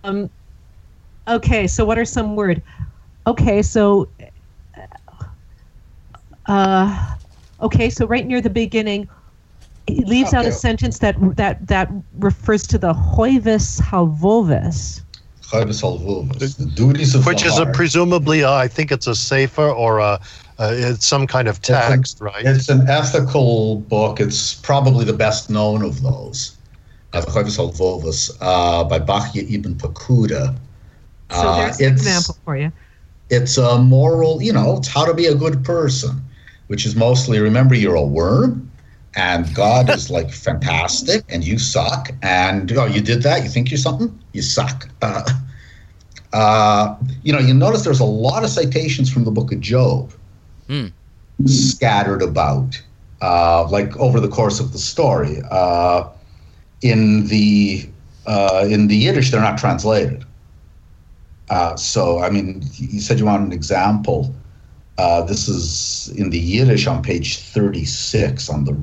um, 0.04 0.30
okay, 1.30 1.66
so 1.66 1.86
what 1.86 1.98
are 1.98 2.04
some 2.06 2.36
word? 2.36 2.62
Okay, 3.26 3.62
so 3.62 4.10
uh, 6.48 7.16
okay, 7.62 7.90
so 7.90 8.06
right 8.06 8.26
near 8.26 8.42
the 8.42 8.50
beginning, 8.50 9.08
he 9.88 10.04
leaves 10.06 10.34
out 10.34 10.46
a 10.46 10.52
sentence 10.52 11.00
that 11.00 11.16
that 11.38 11.68
that 11.68 11.90
refers 12.20 12.66
to 12.68 12.78
the 12.78 12.94
hoivis 12.94 13.80
halvovis. 13.82 15.02
Chavis 15.42 15.82
Halvuvas, 15.84 16.58
the 16.58 16.66
duties 16.66 17.14
of 17.14 17.24
Which 17.28 17.44
the 17.44 17.50
is 17.50 17.60
a 17.60 17.68
presumably, 17.68 18.44
uh, 18.44 18.52
I 18.54 18.68
think 18.68 18.92
it's 18.92 19.06
a 19.06 19.14
sefer 19.14 19.70
or 19.70 20.00
a, 20.00 20.20
uh, 20.58 20.72
it's 20.74 21.06
some 21.06 21.28
kind 21.28 21.48
of 21.48 21.58
It's 21.58 21.70
an- 21.70 21.76
text, 21.76 22.20
right? 22.20 22.44
It's 22.44 22.68
an 22.68 22.90
ethical 22.90 23.76
book. 23.82 24.20
It's 24.20 24.56
probably 24.56 25.06
the 25.06 25.14
best 25.14 25.52
known 25.52 25.84
of 25.84 26.02
those. 26.02 26.58
Uh, 27.14 27.22
the 27.22 27.28
Chavis 27.28 27.58
Halvovas 27.60 28.36
uh, 28.42 28.86
by 28.86 28.98
Bachya 29.00 29.50
ibn 29.54 29.76
Pakuda. 29.76 30.56
So 31.32 31.38
Uh, 31.48 31.58
there's 31.58 31.80
an 31.80 31.94
example 31.94 32.38
for 32.44 32.58
you. 32.58 32.72
It's 33.30 33.58
a 33.60 33.78
moral, 33.78 34.42
you 34.42 34.52
know, 34.52 34.78
it's 34.78 34.88
how 34.88 35.06
to 35.06 35.14
be 35.14 35.28
a 35.28 35.36
good 35.36 35.64
person, 35.64 36.22
which 36.68 36.88
is 36.88 36.96
mostly 36.96 37.40
remember 37.40 37.76
you're 37.76 37.96
a 37.96 38.02
worm 38.04 38.68
and 39.16 39.54
God 39.56 39.90
is 39.90 40.10
like 40.10 40.32
fantastic 40.32 41.24
and 41.30 41.46
you 41.46 41.58
suck. 41.58 42.10
And 42.22 42.72
oh, 42.74 42.86
you 42.86 43.02
did 43.02 43.24
that? 43.24 43.44
You 43.44 43.50
think 43.50 43.72
you're 43.72 43.78
something? 43.78 44.18
You 44.34 44.42
suck. 44.42 44.90
Uh, 45.02 45.24
uh, 46.34 46.96
you 47.24 47.32
know, 47.32 47.40
you 47.40 47.54
notice 47.54 47.84
there's 47.84 48.00
a 48.02 48.06
lot 48.06 48.44
of 48.44 48.50
citations 48.50 49.12
from 49.12 49.24
the 49.24 49.32
book 49.32 49.52
of 49.52 49.60
Job 49.62 50.14
Hmm. 50.68 50.88
scattered 51.46 52.22
about, 52.22 52.82
uh, 53.22 53.68
like 53.70 53.96
over 53.98 54.20
the 54.20 54.28
course 54.28 54.60
of 54.60 54.74
the 54.74 54.80
story. 54.80 55.42
Uh, 55.50 56.10
in 56.82 57.28
the 57.28 57.90
uh, 58.26 58.66
in 58.70 58.88
the 58.88 58.96
Yiddish, 58.96 59.32
they're 59.32 59.42
not 59.42 59.58
translated. 59.58 60.26
Uh, 61.50 61.76
so, 61.76 62.20
I 62.20 62.30
mean, 62.30 62.64
you 62.74 63.00
said 63.00 63.20
you 63.20 63.26
want 63.26 63.46
an 63.46 63.52
example. 63.52 64.34
Uh, 64.98 65.22
this 65.24 65.48
is 65.48 66.10
in 66.18 66.30
the 66.32 66.40
Yiddish 66.40 66.88
on 66.88 67.04
page 67.04 67.40
36, 67.40 68.50
on 68.50 68.66
the 68.66 68.76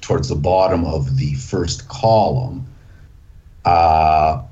towards 0.00 0.28
the 0.28 0.36
bottom 0.36 0.84
of 0.84 1.16
the 1.16 1.34
first 1.34 1.88
column. 1.88 2.66
Uh, 3.64 4.42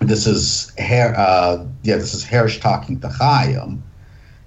this 0.00 0.26
is 0.26 0.72
Her, 0.78 1.14
uh, 1.16 1.64
yeah, 1.82 1.96
this 1.96 2.14
is 2.14 2.24
Hersh 2.24 2.60
talking 2.60 3.00
to 3.00 3.08
Chaim. 3.08 3.82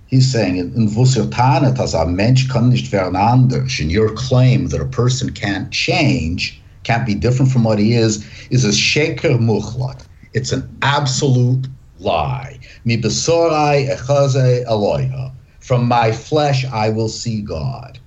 He's 0.07 0.31
saying, 0.31 0.57
in 0.57 0.87
Vusirtanet 0.87 1.79
as 1.79 1.93
a 1.93 2.05
mensch 2.05 2.49
kann 2.49 2.69
nicht 2.69 2.91
werden 2.91 3.15
anders, 3.15 3.79
and 3.79 3.91
your 3.91 4.13
claim 4.13 4.67
that 4.67 4.79
a 4.79 4.85
person 4.85 5.31
can't 5.33 5.69
change, 5.71 6.61
can't 6.83 7.05
be 7.05 7.13
different 7.13 7.51
from 7.51 7.65
what 7.65 7.77
he 7.77 7.93
is, 7.93 8.25
is 8.49 8.63
a 8.63 8.69
sheker 8.69 9.37
muchlat. 9.37 10.05
It's 10.33 10.53
an 10.53 10.63
absolute 10.81 11.67
lie. 11.99 12.59
Mi 12.85 12.97
besorai 12.97 13.89
echaze 13.89 14.65
Eloiha. 14.65 15.33
From 15.59 15.85
my 15.87 16.11
flesh 16.13 16.63
I 16.65 16.89
will 16.89 17.09
see 17.09 17.41
God. 17.41 17.99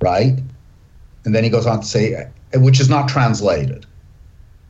Right? 0.00 0.38
And 1.26 1.34
then 1.34 1.44
he 1.44 1.50
goes 1.50 1.66
on 1.66 1.80
to 1.80 1.86
say, 1.86 2.30
which 2.54 2.80
is 2.80 2.88
not 2.88 3.08
translated. 3.08 3.84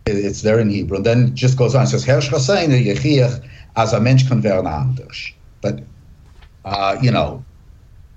It's 0.06 0.42
there 0.42 0.58
in 0.58 0.70
Hebrew. 0.70 0.96
And 0.96 1.06
then 1.06 1.36
just 1.36 1.58
goes 1.58 1.74
on. 1.74 1.82
and 1.82 1.90
says, 1.90 2.06
Yechiach 2.06 3.48
as 3.76 3.92
a 3.92 4.00
mensch 4.00 4.26
kann 4.26 4.42
werden 4.42 4.66
anders. 4.66 5.32
But, 5.60 5.82
uh, 6.64 6.96
you 7.02 7.10
know, 7.10 7.44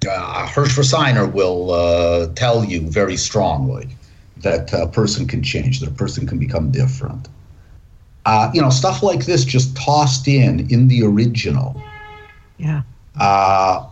uh, 0.10 0.48
Hersh 0.48 0.78
Rasseyner 0.78 1.32
will 1.32 1.72
uh, 1.72 2.28
tell 2.36 2.64
you 2.64 2.90
very 2.90 3.18
strongly 3.18 3.90
that 4.38 4.72
a 4.72 4.88
person 4.88 5.28
can 5.28 5.44
change, 5.44 5.82
that 5.82 5.90
a 5.90 5.94
person 5.94 6.26
can 6.26 6.40
become 6.40 6.72
different. 6.72 7.28
Uh, 8.26 8.50
you 8.54 8.62
know, 8.62 8.70
stuff 8.70 9.04
like 9.04 9.26
this 9.26 9.44
just 9.44 9.76
tossed 9.76 10.28
in 10.28 10.70
in 10.72 10.88
the 10.88 11.04
original. 11.04 11.82
Yeah. 12.58 12.84
Uh, 13.20 13.86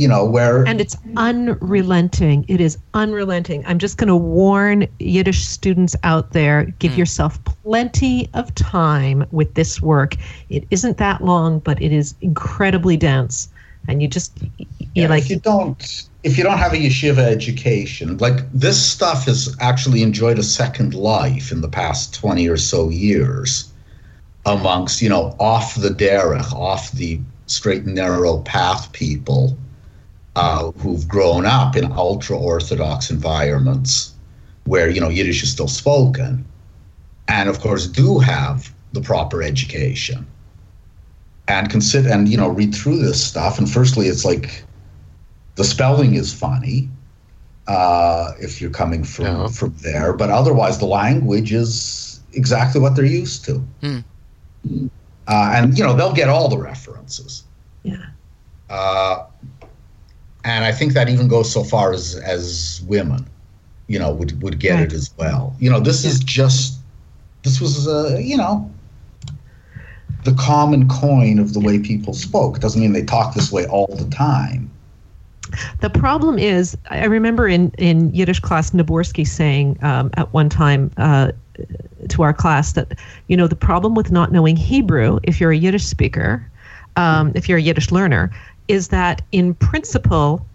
you 0.00 0.08
know, 0.08 0.24
where. 0.24 0.66
And 0.66 0.80
it's 0.80 0.96
unrelenting. 1.18 2.46
It 2.48 2.58
is 2.58 2.78
unrelenting. 2.94 3.62
I'm 3.66 3.78
just 3.78 3.98
going 3.98 4.08
to 4.08 4.16
warn 4.16 4.88
Yiddish 4.98 5.46
students 5.46 5.94
out 6.04 6.32
there 6.32 6.64
give 6.78 6.92
mm. 6.92 6.96
yourself 6.96 7.38
plenty 7.44 8.30
of 8.32 8.54
time 8.54 9.26
with 9.30 9.52
this 9.54 9.82
work. 9.82 10.14
It 10.48 10.66
isn't 10.70 10.96
that 10.96 11.22
long, 11.22 11.58
but 11.58 11.82
it 11.82 11.92
is 11.92 12.14
incredibly 12.22 12.96
dense. 12.96 13.50
And 13.88 14.00
you 14.00 14.08
just, 14.08 14.40
you 14.56 14.66
yeah, 14.94 15.08
like. 15.08 15.24
If 15.24 15.30
you 15.30 15.38
don't. 15.38 16.06
If 16.22 16.38
you 16.38 16.44
don't 16.44 16.58
have 16.58 16.72
a 16.72 16.76
yeshiva 16.76 17.18
education, 17.18 18.16
like 18.18 18.50
this 18.52 18.82
stuff 18.82 19.26
has 19.26 19.54
actually 19.60 20.02
enjoyed 20.02 20.38
a 20.38 20.42
second 20.42 20.94
life 20.94 21.52
in 21.52 21.60
the 21.60 21.68
past 21.68 22.14
20 22.14 22.48
or 22.48 22.56
so 22.56 22.88
years 22.88 23.70
amongst, 24.46 25.02
you 25.02 25.10
know, 25.10 25.36
off 25.38 25.74
the 25.74 25.88
derech, 25.88 26.52
off 26.52 26.92
the 26.92 27.20
straight 27.46 27.84
and 27.84 27.94
narrow 27.94 28.38
path 28.42 28.92
people 28.92 29.56
uh, 30.40 30.70
who've 30.78 31.06
grown 31.06 31.44
up 31.44 31.76
in 31.76 31.92
ultra 31.92 32.34
orthodox 32.36 33.10
environments 33.10 34.14
where 34.64 34.88
you 34.88 35.00
know 35.00 35.10
Yiddish 35.10 35.42
is 35.42 35.52
still 35.52 35.68
spoken, 35.68 36.46
and 37.28 37.48
of 37.48 37.60
course 37.60 37.86
do 37.86 38.18
have 38.18 38.72
the 38.92 39.02
proper 39.02 39.42
education, 39.42 40.26
and 41.46 41.68
consider 41.68 42.08
and 42.08 42.26
you 42.26 42.38
know 42.38 42.48
read 42.48 42.74
through 42.74 42.98
this 42.98 43.22
stuff. 43.22 43.58
And 43.58 43.70
firstly, 43.70 44.06
it's 44.06 44.24
like 44.24 44.64
the 45.56 45.64
spelling 45.64 46.14
is 46.14 46.32
funny 46.32 46.88
uh, 47.66 48.32
if 48.40 48.62
you're 48.62 48.70
coming 48.70 49.04
from 49.04 49.26
yeah. 49.26 49.46
from 49.48 49.74
there, 49.82 50.14
but 50.14 50.30
otherwise 50.30 50.78
the 50.78 50.86
language 50.86 51.52
is 51.52 52.20
exactly 52.32 52.80
what 52.80 52.96
they're 52.96 53.04
used 53.04 53.44
to. 53.44 53.58
Hmm. 53.82 53.98
Uh, 55.28 55.52
and 55.54 55.76
you 55.76 55.84
know 55.84 55.94
they'll 55.94 56.14
get 56.14 56.30
all 56.30 56.48
the 56.48 56.58
references. 56.58 57.44
Yeah. 57.82 58.06
Uh, 58.70 59.26
and 60.44 60.64
I 60.64 60.72
think 60.72 60.92
that 60.94 61.08
even 61.08 61.28
goes 61.28 61.52
so 61.52 61.64
far 61.64 61.92
as 61.92 62.16
as 62.16 62.82
women, 62.86 63.26
you 63.88 63.98
know, 63.98 64.12
would 64.12 64.40
would 64.42 64.58
get 64.58 64.74
right. 64.74 64.82
it 64.84 64.92
as 64.92 65.10
well. 65.16 65.54
You 65.58 65.70
know, 65.70 65.80
this 65.80 66.04
yeah. 66.04 66.10
is 66.10 66.20
just 66.20 66.78
this 67.42 67.60
was 67.60 67.86
uh, 67.86 68.18
you 68.20 68.36
know 68.36 68.70
the 70.24 70.32
common 70.34 70.88
coin 70.88 71.38
of 71.38 71.54
the 71.54 71.60
way 71.60 71.78
people 71.78 72.14
spoke. 72.14 72.60
Doesn't 72.60 72.80
mean 72.80 72.92
they 72.92 73.04
talk 73.04 73.34
this 73.34 73.50
way 73.50 73.66
all 73.66 73.94
the 73.96 74.08
time. 74.10 74.70
The 75.80 75.90
problem 75.90 76.38
is, 76.38 76.76
I 76.90 77.06
remember 77.06 77.48
in, 77.48 77.72
in 77.78 78.14
Yiddish 78.14 78.40
class, 78.40 78.70
Niborski 78.70 79.26
saying 79.26 79.78
um, 79.82 80.10
at 80.14 80.32
one 80.32 80.48
time 80.48 80.92
uh, 80.96 81.32
to 82.08 82.22
our 82.22 82.32
class 82.32 82.72
that, 82.74 82.96
you 83.26 83.36
know, 83.36 83.48
the 83.48 83.56
problem 83.56 83.94
with 83.94 84.12
not 84.12 84.30
knowing 84.30 84.56
Hebrew, 84.56 85.18
if 85.24 85.40
you're 85.40 85.50
a 85.50 85.56
Yiddish 85.56 85.84
speaker, 85.84 86.46
um, 86.96 87.32
if 87.34 87.48
you're 87.48 87.58
a 87.58 87.62
Yiddish 87.62 87.90
learner, 87.90 88.30
is 88.70 88.88
that 88.88 89.22
in 89.32 89.54
principle, 89.54 90.46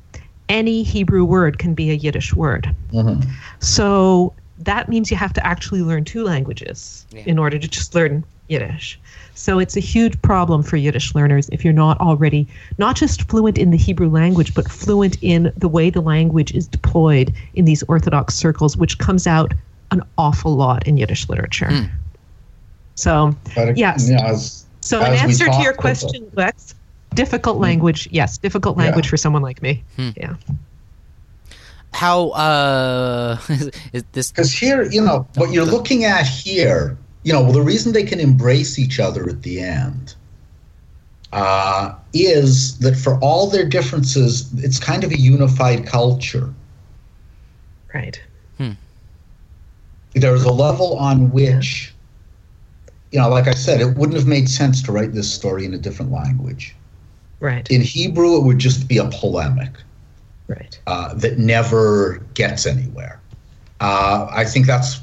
any 0.47 0.83
Hebrew 0.83 1.25
word 1.25 1.59
can 1.59 1.73
be 1.73 1.91
a 1.91 1.93
Yiddish 1.93 2.33
word. 2.33 2.73
Mm-hmm. 2.91 3.29
So 3.59 4.33
that 4.59 4.87
means 4.87 5.11
you 5.11 5.17
have 5.17 5.33
to 5.33 5.45
actually 5.45 5.81
learn 5.81 6.05
two 6.05 6.23
languages 6.23 7.05
yeah. 7.11 7.23
in 7.25 7.37
order 7.39 7.59
to 7.59 7.67
just 7.67 7.93
learn 7.93 8.23
Yiddish. 8.47 8.99
So 9.33 9.59
it's 9.59 9.75
a 9.75 9.81
huge 9.81 10.21
problem 10.21 10.63
for 10.63 10.77
Yiddish 10.77 11.13
learners 11.13 11.49
if 11.51 11.63
you're 11.63 11.73
not 11.73 11.99
already 11.99 12.47
not 12.77 12.95
just 12.95 13.27
fluent 13.29 13.57
in 13.57 13.71
the 13.71 13.77
Hebrew 13.77 14.09
language, 14.09 14.53
but 14.53 14.69
fluent 14.71 15.17
in 15.21 15.51
the 15.57 15.67
way 15.67 15.89
the 15.89 16.01
language 16.01 16.53
is 16.53 16.67
deployed 16.67 17.33
in 17.55 17.65
these 17.65 17.83
Orthodox 17.83 18.35
circles, 18.35 18.77
which 18.77 18.97
comes 18.97 19.27
out 19.27 19.53
an 19.91 20.01
awful 20.17 20.55
lot 20.55 20.87
in 20.87 20.97
Yiddish 20.97 21.27
literature. 21.27 21.67
Mm. 21.67 21.89
So, 22.95 23.35
but, 23.55 23.77
yes. 23.77 24.09
Yeah, 24.09 24.25
as, 24.25 24.65
so, 24.79 25.03
in 25.03 25.13
answer 25.13 25.45
to 25.45 25.61
your 25.61 25.73
question, 25.73 26.31
Lex, 26.35 26.75
difficult 27.15 27.57
hmm. 27.57 27.63
language 27.63 28.07
yes 28.11 28.37
difficult 28.37 28.77
language 28.77 29.05
yeah. 29.05 29.09
for 29.09 29.17
someone 29.17 29.41
like 29.41 29.61
me 29.61 29.83
hmm. 29.95 30.09
yeah 30.17 30.35
how 31.95 32.29
uh 32.29 33.37
is 33.93 34.03
this 34.11 34.31
because 34.31 34.51
here 34.51 34.83
you 34.83 35.01
know 35.01 35.25
what 35.35 35.51
you're 35.51 35.65
looking 35.65 36.03
at 36.03 36.27
here 36.27 36.97
you 37.23 37.31
know 37.31 37.41
well 37.41 37.53
the 37.53 37.61
reason 37.61 37.93
they 37.93 38.03
can 38.03 38.19
embrace 38.19 38.77
each 38.77 38.99
other 38.99 39.27
at 39.29 39.41
the 39.43 39.59
end 39.59 40.15
uh, 41.33 41.93
is 42.13 42.77
that 42.79 42.95
for 42.95 43.19
all 43.19 43.49
their 43.49 43.67
differences 43.67 44.49
it's 44.63 44.79
kind 44.79 45.03
of 45.03 45.11
a 45.11 45.19
unified 45.19 45.85
culture 45.85 46.53
right 47.93 48.21
hmm. 48.57 48.71
there's 50.13 50.43
a 50.43 50.51
level 50.51 50.97
on 50.97 51.31
which 51.31 51.93
you 53.11 53.19
know 53.19 53.29
like 53.29 53.47
i 53.47 53.53
said 53.53 53.81
it 53.81 53.97
wouldn't 53.97 54.17
have 54.17 54.27
made 54.27 54.47
sense 54.49 54.81
to 54.81 54.91
write 54.91 55.13
this 55.13 55.31
story 55.31 55.65
in 55.65 55.73
a 55.73 55.77
different 55.77 56.11
language 56.11 56.75
Right. 57.45 57.69
In 57.69 57.81
Hebrew, 57.81 58.37
it 58.37 58.43
would 58.43 58.57
just 58.57 58.87
be 58.87 58.97
a 58.97 59.05
polemic. 59.05 59.69
Right. 60.47 60.79
Uh, 60.87 61.13
that 61.13 61.37
never 61.37 62.17
gets 62.33 62.65
anywhere. 62.65 63.21
Uh, 63.79 64.27
I 64.31 64.45
think 64.45 64.65
that's, 64.65 64.99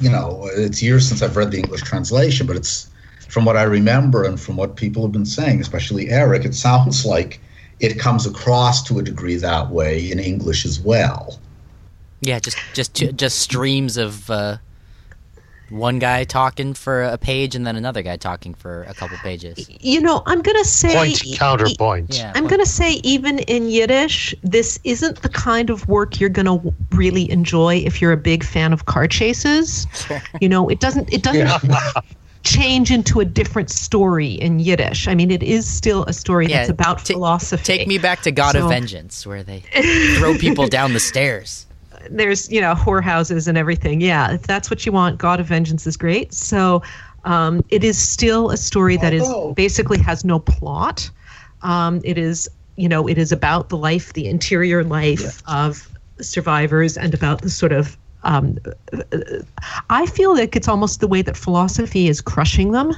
you 0.00 0.08
know, 0.08 0.48
it's 0.54 0.82
years 0.82 1.06
since 1.06 1.20
I've 1.20 1.36
read 1.36 1.50
the 1.50 1.58
English 1.58 1.82
translation, 1.82 2.46
but 2.46 2.56
it's 2.56 2.88
from 3.28 3.44
what 3.44 3.58
I 3.58 3.64
remember 3.64 4.24
and 4.24 4.40
from 4.40 4.56
what 4.56 4.76
people 4.76 5.02
have 5.02 5.12
been 5.12 5.26
saying, 5.26 5.60
especially 5.60 6.08
Eric, 6.08 6.46
it 6.46 6.54
sounds 6.54 7.04
like 7.14 7.38
it 7.80 7.98
comes 7.98 8.24
across 8.24 8.82
to 8.84 8.98
a 8.98 9.02
degree 9.02 9.36
that 9.36 9.68
way 9.68 10.10
in 10.10 10.18
English 10.18 10.64
as 10.64 10.80
well. 10.80 11.38
Yeah, 12.22 12.38
just 12.38 12.56
just 12.72 12.94
just 12.94 13.40
streams 13.40 13.98
of 13.98 14.30
uh, 14.30 14.56
one 15.70 15.98
guy 15.98 16.24
talking 16.24 16.74
for 16.74 17.02
a 17.02 17.18
page 17.18 17.54
and 17.54 17.66
then 17.66 17.76
another 17.76 18.02
guy 18.02 18.16
talking 18.16 18.54
for 18.54 18.84
a 18.84 18.94
couple 18.94 19.16
pages. 19.18 19.68
You 19.80 20.00
know, 20.00 20.22
I'm 20.26 20.42
going 20.42 20.56
to 20.56 20.64
say 20.64 20.94
point 20.94 21.22
counterpoint. 21.34 22.14
E- 22.14 22.18
yeah, 22.18 22.32
I'm 22.34 22.46
going 22.46 22.60
to 22.60 22.70
say 22.70 22.94
even 23.04 23.40
in 23.40 23.68
Yiddish, 23.68 24.34
this 24.42 24.78
isn't 24.84 25.22
the 25.22 25.28
kind 25.28 25.70
of 25.70 25.86
work 25.88 26.20
you're 26.20 26.28
going 26.28 26.46
to 26.46 26.74
really 26.92 27.30
enjoy 27.30 27.76
if 27.76 28.00
you're 28.00 28.12
a 28.12 28.16
big 28.16 28.44
fan 28.44 28.72
of 28.72 28.86
car 28.86 29.06
chases. 29.06 29.86
you 30.40 30.48
know, 30.48 30.68
it 30.68 30.80
doesn't 30.80 31.12
it 31.12 31.22
doesn't 31.22 31.46
yeah. 31.46 31.90
change 32.44 32.90
into 32.90 33.20
a 33.20 33.24
different 33.24 33.70
story 33.70 34.32
in 34.32 34.58
Yiddish. 34.60 35.06
I 35.06 35.14
mean, 35.14 35.30
it 35.30 35.42
is 35.42 35.68
still 35.68 36.04
a 36.04 36.12
story 36.12 36.46
yeah, 36.46 36.58
that's 36.58 36.70
about 36.70 37.04
t- 37.04 37.12
philosophy. 37.12 37.62
Take 37.62 37.88
me 37.88 37.98
back 37.98 38.22
to 38.22 38.32
God 38.32 38.52
so. 38.52 38.64
of 38.64 38.70
Vengeance 38.70 39.26
where 39.26 39.42
they 39.42 39.60
throw 40.16 40.36
people 40.36 40.66
down 40.68 40.92
the 40.92 41.00
stairs 41.00 41.66
there's 42.10 42.50
you 42.50 42.60
know 42.60 42.74
whorehouses 42.74 43.48
and 43.48 43.58
everything. 43.58 44.00
Yeah, 44.00 44.32
if 44.32 44.42
that's 44.42 44.70
what 44.70 44.86
you 44.86 44.92
want, 44.92 45.18
God 45.18 45.40
of 45.40 45.46
Vengeance 45.46 45.86
is 45.86 45.96
great. 45.96 46.32
So 46.32 46.82
um, 47.24 47.64
it 47.70 47.84
is 47.84 47.98
still 47.98 48.50
a 48.50 48.56
story 48.56 48.96
that 48.98 49.12
is 49.12 49.28
basically 49.54 49.98
has 49.98 50.24
no 50.24 50.38
plot. 50.38 51.10
Um, 51.62 52.00
it 52.04 52.18
is 52.18 52.48
you 52.76 52.88
know 52.88 53.08
it 53.08 53.18
is 53.18 53.32
about 53.32 53.68
the 53.68 53.76
life, 53.76 54.12
the 54.12 54.26
interior 54.28 54.84
life 54.84 55.42
of 55.46 55.88
survivors, 56.20 56.96
and 56.96 57.14
about 57.14 57.42
the 57.42 57.50
sort 57.50 57.72
of. 57.72 57.96
Um, 58.24 58.58
I 59.90 60.06
feel 60.06 60.34
like 60.34 60.56
it's 60.56 60.68
almost 60.68 61.00
the 61.00 61.06
way 61.06 61.22
that 61.22 61.36
philosophy 61.36 62.08
is 62.08 62.20
crushing 62.20 62.72
them. 62.72 62.92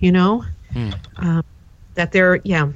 You 0.00 0.12
know, 0.12 0.44
hmm. 0.72 0.90
um, 1.16 1.44
that 1.94 2.12
they're 2.12 2.40
yeah. 2.44 2.70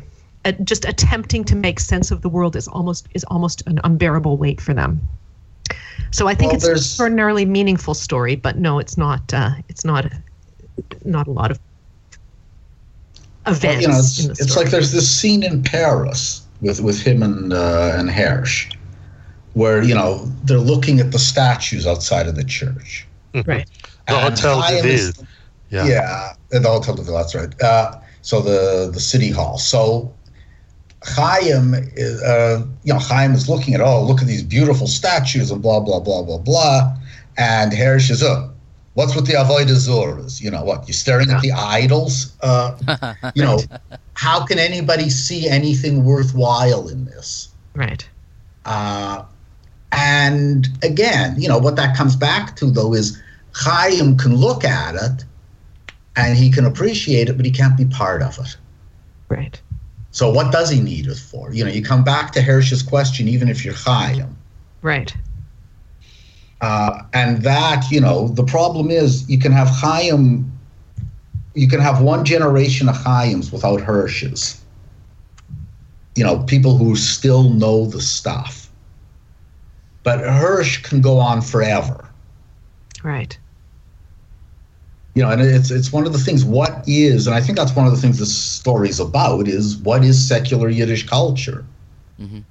Uh, 0.44 0.52
just 0.62 0.84
attempting 0.84 1.42
to 1.42 1.56
make 1.56 1.80
sense 1.80 2.12
of 2.12 2.22
the 2.22 2.28
world 2.28 2.54
is 2.54 2.68
almost 2.68 3.08
is 3.12 3.24
almost 3.24 3.60
an 3.66 3.80
unbearable 3.82 4.36
weight 4.36 4.60
for 4.60 4.72
them. 4.72 5.00
So 6.10 6.26
I 6.26 6.34
think 6.34 6.52
well, 6.52 6.56
it's 6.56 6.66
an 6.66 6.76
extraordinarily 6.76 7.44
meaningful 7.44 7.94
story, 7.94 8.36
but 8.36 8.56
no, 8.56 8.78
it's 8.78 8.96
not. 8.96 9.32
Uh, 9.32 9.50
it's 9.68 9.84
not. 9.84 10.10
Not 11.04 11.26
a 11.26 11.30
lot 11.30 11.50
of 11.50 11.58
events. 13.46 13.64
Well, 13.64 13.80
you 13.80 13.88
know, 13.88 13.98
it's, 13.98 14.26
the 14.26 14.30
it's 14.30 14.56
like 14.56 14.70
there's 14.70 14.92
this 14.92 15.10
scene 15.10 15.42
in 15.42 15.62
Paris 15.62 16.46
with 16.60 16.80
with 16.80 17.00
him 17.00 17.22
and 17.22 17.52
uh, 17.52 17.92
and 17.94 18.08
Hersh, 18.08 18.74
where 19.54 19.82
you 19.82 19.94
know 19.94 20.24
they're 20.44 20.58
looking 20.58 21.00
at 21.00 21.12
the 21.12 21.18
statues 21.18 21.86
outside 21.86 22.26
of 22.26 22.36
the 22.36 22.44
church. 22.44 23.06
Right. 23.46 23.68
the 24.08 24.18
Hotel 24.18 24.62
de 24.62 24.82
Ville. 24.82 25.12
Yeah. 25.70 25.86
yeah. 25.86 26.32
The 26.48 26.62
Hotel 26.62 26.94
de 26.94 27.02
Ville, 27.02 27.14
that's 27.14 27.34
right. 27.34 27.62
Uh, 27.62 28.00
so 28.22 28.40
the 28.40 28.90
the 28.90 29.00
city 29.00 29.30
hall. 29.30 29.58
So 29.58 30.12
Chaim, 31.04 31.74
is, 31.74 32.22
uh, 32.22 32.64
you 32.82 32.92
know, 32.92 32.98
Chaim 32.98 33.32
is 33.32 33.48
looking 33.48 33.74
at, 33.74 33.80
oh, 33.80 34.02
look 34.02 34.20
at 34.20 34.26
these 34.26 34.42
beautiful 34.42 34.86
statues 34.86 35.50
and 35.50 35.62
blah 35.62 35.80
blah 35.80 36.00
blah 36.00 36.22
blah 36.22 36.38
blah, 36.38 36.96
and 37.36 37.72
Hersh 37.72 38.10
is, 38.10 38.22
oh, 38.22 38.50
what's 38.94 39.14
with 39.14 39.26
the 39.26 39.34
avodah 39.34 39.76
zoras? 39.76 40.40
You 40.40 40.50
know 40.50 40.64
what? 40.64 40.88
You're 40.88 40.94
staring 40.94 41.30
at 41.30 41.40
the 41.40 41.52
idols. 41.52 42.36
Uh, 42.42 42.76
you 43.34 43.44
know, 43.44 43.60
how 44.14 44.44
can 44.44 44.58
anybody 44.58 45.08
see 45.08 45.48
anything 45.48 46.04
worthwhile 46.04 46.88
in 46.88 47.04
this? 47.04 47.48
Right. 47.74 48.08
Uh, 48.64 49.24
and 49.92 50.68
again, 50.82 51.40
you 51.40 51.48
know, 51.48 51.58
what 51.58 51.76
that 51.76 51.96
comes 51.96 52.16
back 52.16 52.56
to 52.56 52.66
though 52.66 52.92
is 52.92 53.22
Chaim 53.54 54.16
can 54.16 54.34
look 54.34 54.64
at 54.64 54.96
it 54.96 55.24
and 56.16 56.36
he 56.36 56.50
can 56.50 56.64
appreciate 56.64 57.28
it, 57.28 57.36
but 57.36 57.46
he 57.46 57.52
can't 57.52 57.76
be 57.76 57.84
part 57.84 58.20
of 58.20 58.36
it. 58.40 58.56
Right. 59.28 59.60
So 60.18 60.28
what 60.28 60.50
does 60.50 60.68
he 60.68 60.80
need 60.80 61.06
it 61.06 61.16
for? 61.16 61.52
You 61.52 61.64
know, 61.64 61.70
you 61.70 61.80
come 61.80 62.02
back 62.02 62.32
to 62.32 62.42
Hersh's 62.42 62.82
question, 62.82 63.28
even 63.28 63.48
if 63.48 63.64
you're 63.64 63.72
Chaim. 63.72 64.36
Right. 64.82 65.14
Uh, 66.60 67.02
and 67.12 67.42
that, 67.42 67.88
you 67.88 68.00
know, 68.00 68.26
the 68.26 68.42
problem 68.42 68.90
is 68.90 69.30
you 69.30 69.38
can 69.38 69.52
have 69.52 69.68
Chaim, 69.68 70.50
you 71.54 71.68
can 71.68 71.78
have 71.78 72.02
one 72.02 72.24
generation 72.24 72.88
of 72.88 72.96
Chaims 72.96 73.52
without 73.52 73.80
Hersh's. 73.80 74.60
You 76.16 76.24
know, 76.24 76.40
people 76.40 76.76
who 76.76 76.96
still 76.96 77.50
know 77.50 77.86
the 77.86 78.00
stuff. 78.00 78.68
But 80.02 80.18
Hirsch 80.18 80.82
can 80.82 81.00
go 81.00 81.18
on 81.20 81.42
forever. 81.42 82.08
Right. 83.04 83.38
You 85.18 85.24
know, 85.24 85.30
and 85.32 85.40
it's 85.42 85.72
it's 85.72 85.92
one 85.92 86.06
of 86.06 86.12
the 86.12 86.18
things. 86.20 86.44
What 86.44 86.84
is, 86.86 87.26
and 87.26 87.34
I 87.34 87.40
think 87.40 87.58
that's 87.58 87.74
one 87.74 87.86
of 87.88 87.92
the 87.92 88.00
things 88.00 88.20
this 88.20 88.32
story's 88.32 89.00
about 89.00 89.48
is 89.48 89.76
what 89.78 90.04
is 90.04 90.16
secular 90.28 90.68
Yiddish 90.68 91.08
culture, 91.08 91.64
Mhm. 92.20 92.44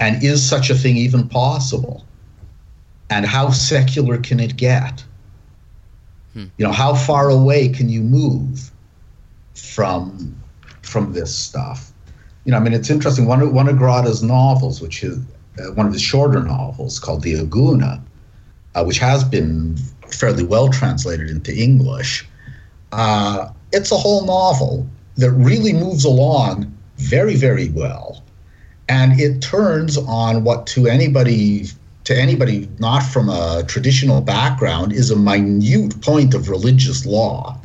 and 0.00 0.24
is 0.24 0.42
such 0.42 0.70
a 0.70 0.74
thing 0.74 0.96
even 0.96 1.28
possible? 1.28 2.06
And 3.10 3.26
how 3.26 3.50
secular 3.50 4.16
can 4.16 4.40
it 4.40 4.56
get? 4.56 5.04
Hmm. 6.32 6.44
You 6.56 6.64
know, 6.64 6.72
how 6.72 6.94
far 6.94 7.28
away 7.28 7.68
can 7.68 7.90
you 7.90 8.00
move 8.00 8.70
from 9.54 10.34
from 10.80 11.12
this 11.12 11.34
stuff? 11.34 11.92
You 12.46 12.52
know, 12.52 12.56
I 12.56 12.60
mean, 12.60 12.72
it's 12.72 12.88
interesting. 12.88 13.26
One 13.26 13.42
of 13.42 13.52
one 13.52 13.68
of 13.68 13.76
Grade's 13.76 14.22
novels, 14.22 14.80
which 14.80 15.04
is 15.04 15.18
uh, 15.58 15.72
one 15.74 15.86
of 15.86 15.92
his 15.92 16.00
shorter 16.00 16.42
novels, 16.42 16.98
called 16.98 17.22
The 17.22 17.34
Agunah, 17.34 18.00
uh, 18.74 18.82
which 18.82 18.98
has 18.98 19.24
been 19.24 19.76
fairly 20.14 20.44
well 20.44 20.68
translated 20.68 21.30
into 21.30 21.54
English. 21.54 22.26
Uh, 22.92 23.48
it's 23.72 23.90
a 23.90 23.96
whole 23.96 24.24
novel 24.26 24.86
that 25.16 25.30
really 25.32 25.72
moves 25.72 26.04
along 26.04 26.72
very, 26.98 27.36
very 27.36 27.68
well, 27.70 28.22
and 28.88 29.18
it 29.20 29.40
turns 29.40 29.96
on 29.96 30.44
what 30.44 30.66
to 30.68 30.86
anybody 30.86 31.66
to 32.04 32.14
anybody 32.18 32.68
not 32.80 33.00
from 33.02 33.28
a 33.28 33.62
traditional 33.68 34.20
background 34.20 34.92
is 34.92 35.10
a 35.10 35.16
minute 35.16 36.00
point 36.00 36.34
of 36.34 36.48
religious 36.48 37.06
law, 37.06 37.58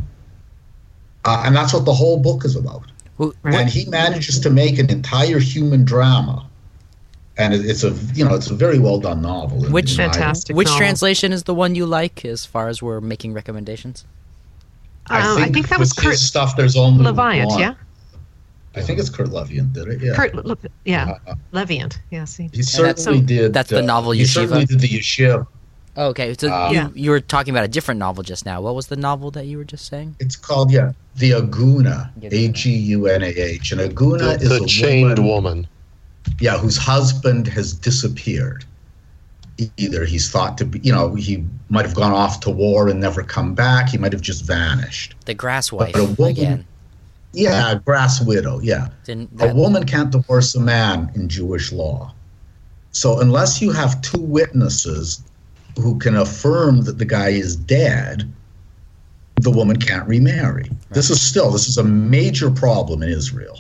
uh, 1.26 1.44
and 1.46 1.56
that's 1.56 1.74
what 1.74 1.86
the 1.86 1.94
whole 1.94 2.20
book 2.20 2.46
is 2.46 2.56
about. 2.56 2.84
Who- 3.18 3.34
Right. 3.44 3.56
And 3.56 3.70
he 3.70 3.86
manages 3.86 4.40
to 4.42 4.50
make 4.50 4.78
an 4.80 4.90
entire 4.92 5.40
human 5.40 5.84
drama. 5.84 6.47
And 7.38 7.54
it- 7.54 7.66
it's 7.66 7.84
a 7.84 7.94
you 8.16 8.26
know 8.26 8.34
it's 8.36 8.50
a 8.50 8.56
very 8.56 8.80
well 8.80 9.00
done 9.00 9.22
novel. 9.22 9.60
Which- 9.70 9.92
in 9.92 9.98
my- 9.98 10.12
Fantastic. 10.12 10.56
Which 10.56 10.68
novel. 10.68 10.80
translation 10.80 11.32
is 11.34 11.44
the 11.44 11.54
one 11.54 11.76
you 11.76 11.86
like 11.86 12.26
as 12.26 12.46
far 12.46 12.68
as 12.68 12.82
we're 12.82 13.00
making 13.02 13.34
recommendations? 13.34 14.06
Um, 15.10 15.38
I 15.38 15.50
think 15.50 15.70
that 15.70 15.80
was 15.80 15.94
Curt 15.94 16.18
stuff. 16.18 16.56
There's 16.58 16.76
only 16.76 17.06
Leviant, 17.06 17.46
one. 17.48 17.60
yeah? 17.60 17.74
I 18.76 18.82
think 18.82 19.00
it's 19.00 19.10
Curt 19.10 19.30
Leviant 19.30 19.74
did 19.74 19.88
it. 19.88 20.02
Yeah, 20.02 20.14
Curt, 20.14 20.36
Le- 20.36 20.58
yeah, 20.86 21.14
Uh, 21.28 21.36
Leviant. 21.54 21.98
Yeah, 22.12 22.26
see. 22.26 22.50
he 22.54 22.62
certainly 22.62 23.20
so- 23.22 23.26
did. 23.26 23.54
that's 23.54 23.70
the 23.70 23.80
uh, 23.80 23.82
novel 23.82 24.12
He 24.12 24.26
certainly 24.26 24.66
did 24.66 24.80
the 24.82 24.90
Yeshiva. 24.90 25.48
Oh, 26.00 26.08
okay, 26.10 26.36
so 26.38 26.48
Uh, 26.54 26.70
you, 26.72 26.92
you 27.04 27.10
were 27.10 27.20
talking 27.22 27.52
about 27.56 27.64
a 27.64 27.68
different 27.70 27.98
novel 28.00 28.22
just 28.22 28.46
now. 28.46 28.62
What 28.62 28.76
was 28.76 28.86
the 28.88 28.96
novel 28.96 29.32
that 29.32 29.48
you 29.48 29.58
were 29.58 29.64
just 29.64 29.88
saying? 29.88 30.16
It's 30.20 30.36
called 30.36 30.72
yeah, 30.72 30.92
the 31.16 31.32
Agunah, 31.32 32.10
Yeah. 32.22 32.30
A 32.32 32.48
G 32.50 32.70
U 32.76 33.08
N 33.08 33.24
A 33.24 33.28
H, 33.30 33.72
and 33.72 33.82
Agunah 33.82 34.38
The, 34.38 34.44
is 34.44 34.50
the 34.50 34.64
a 34.64 34.68
chained 34.68 35.18
woman, 35.18 35.28
woman. 35.28 35.68
Yeah, 36.40 36.58
whose 36.58 36.78
husband 36.78 37.48
has 37.48 37.74
disappeared. 37.74 38.66
Either 39.78 40.06
he's 40.06 40.30
thought 40.30 40.58
to 40.60 40.66
be, 40.66 40.80
you 40.80 40.92
know, 40.92 41.16
he 41.16 41.44
might 41.70 41.84
have 41.86 41.96
gone 41.96 42.12
off 42.12 42.40
to 42.42 42.50
war 42.52 42.88
and 42.90 43.00
never 43.00 43.24
come 43.24 43.56
back. 43.56 43.90
He 43.90 43.98
might 43.98 44.14
have 44.14 44.22
just 44.22 44.46
vanished. 44.46 45.16
The 45.26 45.34
Grass 45.34 45.72
Wife 45.72 45.94
But 45.94 46.02
a 46.02 46.06
woman- 46.06 46.32
again. 46.32 46.66
Yeah, 47.34 47.76
grass 47.86 48.22
widow. 48.22 48.60
Yeah. 48.62 48.88
Didn't 49.04 49.30
A 49.40 49.54
woman 49.54 49.86
can't 49.86 50.12
divorce 50.12 50.56
a 50.56 50.60
man 50.60 51.12
in 51.14 51.30
Jewish 51.30 51.72
law. 51.72 52.14
So 52.92 53.20
unless 53.20 53.62
you 53.62 53.72
have 53.72 54.02
two 54.02 54.22
witnesses 54.22 55.22
who 55.78 56.00
can 56.00 56.16
affirm 56.16 56.82
that 56.86 56.98
the 56.98 57.06
guy 57.06 57.30
is 57.30 57.56
dead, 57.56 58.32
the 59.42 59.52
woman 59.52 59.78
can't 59.78 60.08
remarry. 60.08 60.72
This 60.90 61.10
is 61.10 61.22
still 61.22 61.52
this 61.52 61.68
is 61.68 61.78
a 61.78 61.84
major 61.84 62.50
problem 62.50 63.04
in 63.04 63.10
Israel. 63.10 63.60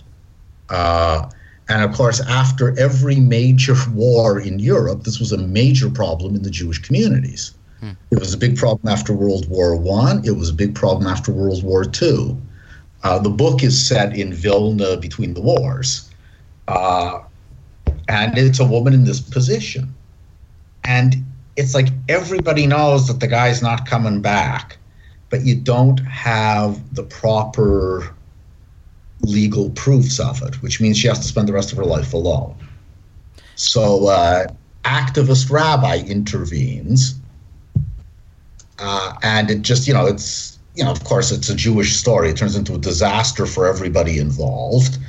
Uh, 0.69 1.29
and 1.69 1.83
of 1.83 1.93
course, 1.93 2.21
after 2.21 2.77
every 2.79 3.17
major 3.17 3.75
war 3.93 4.39
in 4.39 4.59
Europe, 4.59 5.03
this 5.03 5.19
was 5.19 5.31
a 5.31 5.37
major 5.37 5.89
problem 5.89 6.35
in 6.35 6.43
the 6.43 6.49
Jewish 6.49 6.79
communities. 6.79 7.53
It 8.11 8.19
was 8.19 8.33
a 8.33 8.37
big 8.37 8.57
problem 8.57 8.91
after 8.91 9.13
World 9.13 9.47
War 9.49 9.75
One. 9.75 10.25
It 10.25 10.35
was 10.35 10.49
a 10.49 10.53
big 10.53 10.73
problem 10.73 11.07
after 11.07 11.31
World 11.31 11.63
War 11.63 11.85
Two. 11.85 12.39
Uh, 13.03 13.19
the 13.19 13.29
book 13.29 13.63
is 13.63 13.85
set 13.85 14.17
in 14.17 14.33
Vilna 14.33 14.97
between 14.97 15.33
the 15.35 15.41
wars, 15.41 16.09
uh, 16.67 17.19
and 18.07 18.37
it's 18.37 18.59
a 18.59 18.65
woman 18.65 18.93
in 18.93 19.03
this 19.03 19.21
position, 19.21 19.93
and 20.83 21.23
it's 21.55 21.75
like 21.75 21.89
everybody 22.09 22.65
knows 22.65 23.07
that 23.07 23.19
the 23.19 23.27
guy's 23.27 23.61
not 23.61 23.85
coming 23.85 24.21
back, 24.21 24.77
but 25.29 25.45
you 25.45 25.55
don't 25.55 25.99
have 25.99 26.95
the 26.95 27.03
proper 27.03 28.15
legal 29.21 29.69
proofs 29.71 30.19
of 30.19 30.41
it, 30.43 30.61
which 30.61 30.79
means 30.79 30.97
she 30.97 31.07
has 31.07 31.19
to 31.19 31.27
spend 31.27 31.47
the 31.47 31.53
rest 31.53 31.71
of 31.71 31.77
her 31.77 31.85
life 31.85 32.13
alone. 32.13 32.55
So, 33.55 34.07
uh, 34.07 34.47
activist 34.83 35.49
rabbi 35.49 36.03
intervenes, 36.07 37.19
uh, 38.79 39.13
and 39.23 39.49
it 39.49 39.61
just, 39.63 39.87
you 39.87 39.93
know, 39.93 40.05
it's, 40.05 40.59
you 40.75 40.83
know, 40.83 40.91
of 40.91 41.03
course, 41.03 41.31
it's 41.31 41.49
a 41.49 41.55
Jewish 41.55 41.95
story. 41.95 42.29
It 42.29 42.37
turns 42.37 42.55
into 42.55 42.75
a 42.75 42.77
disaster 42.77 43.47
for 43.47 43.67
everybody 43.67 44.19
involved, 44.19 44.99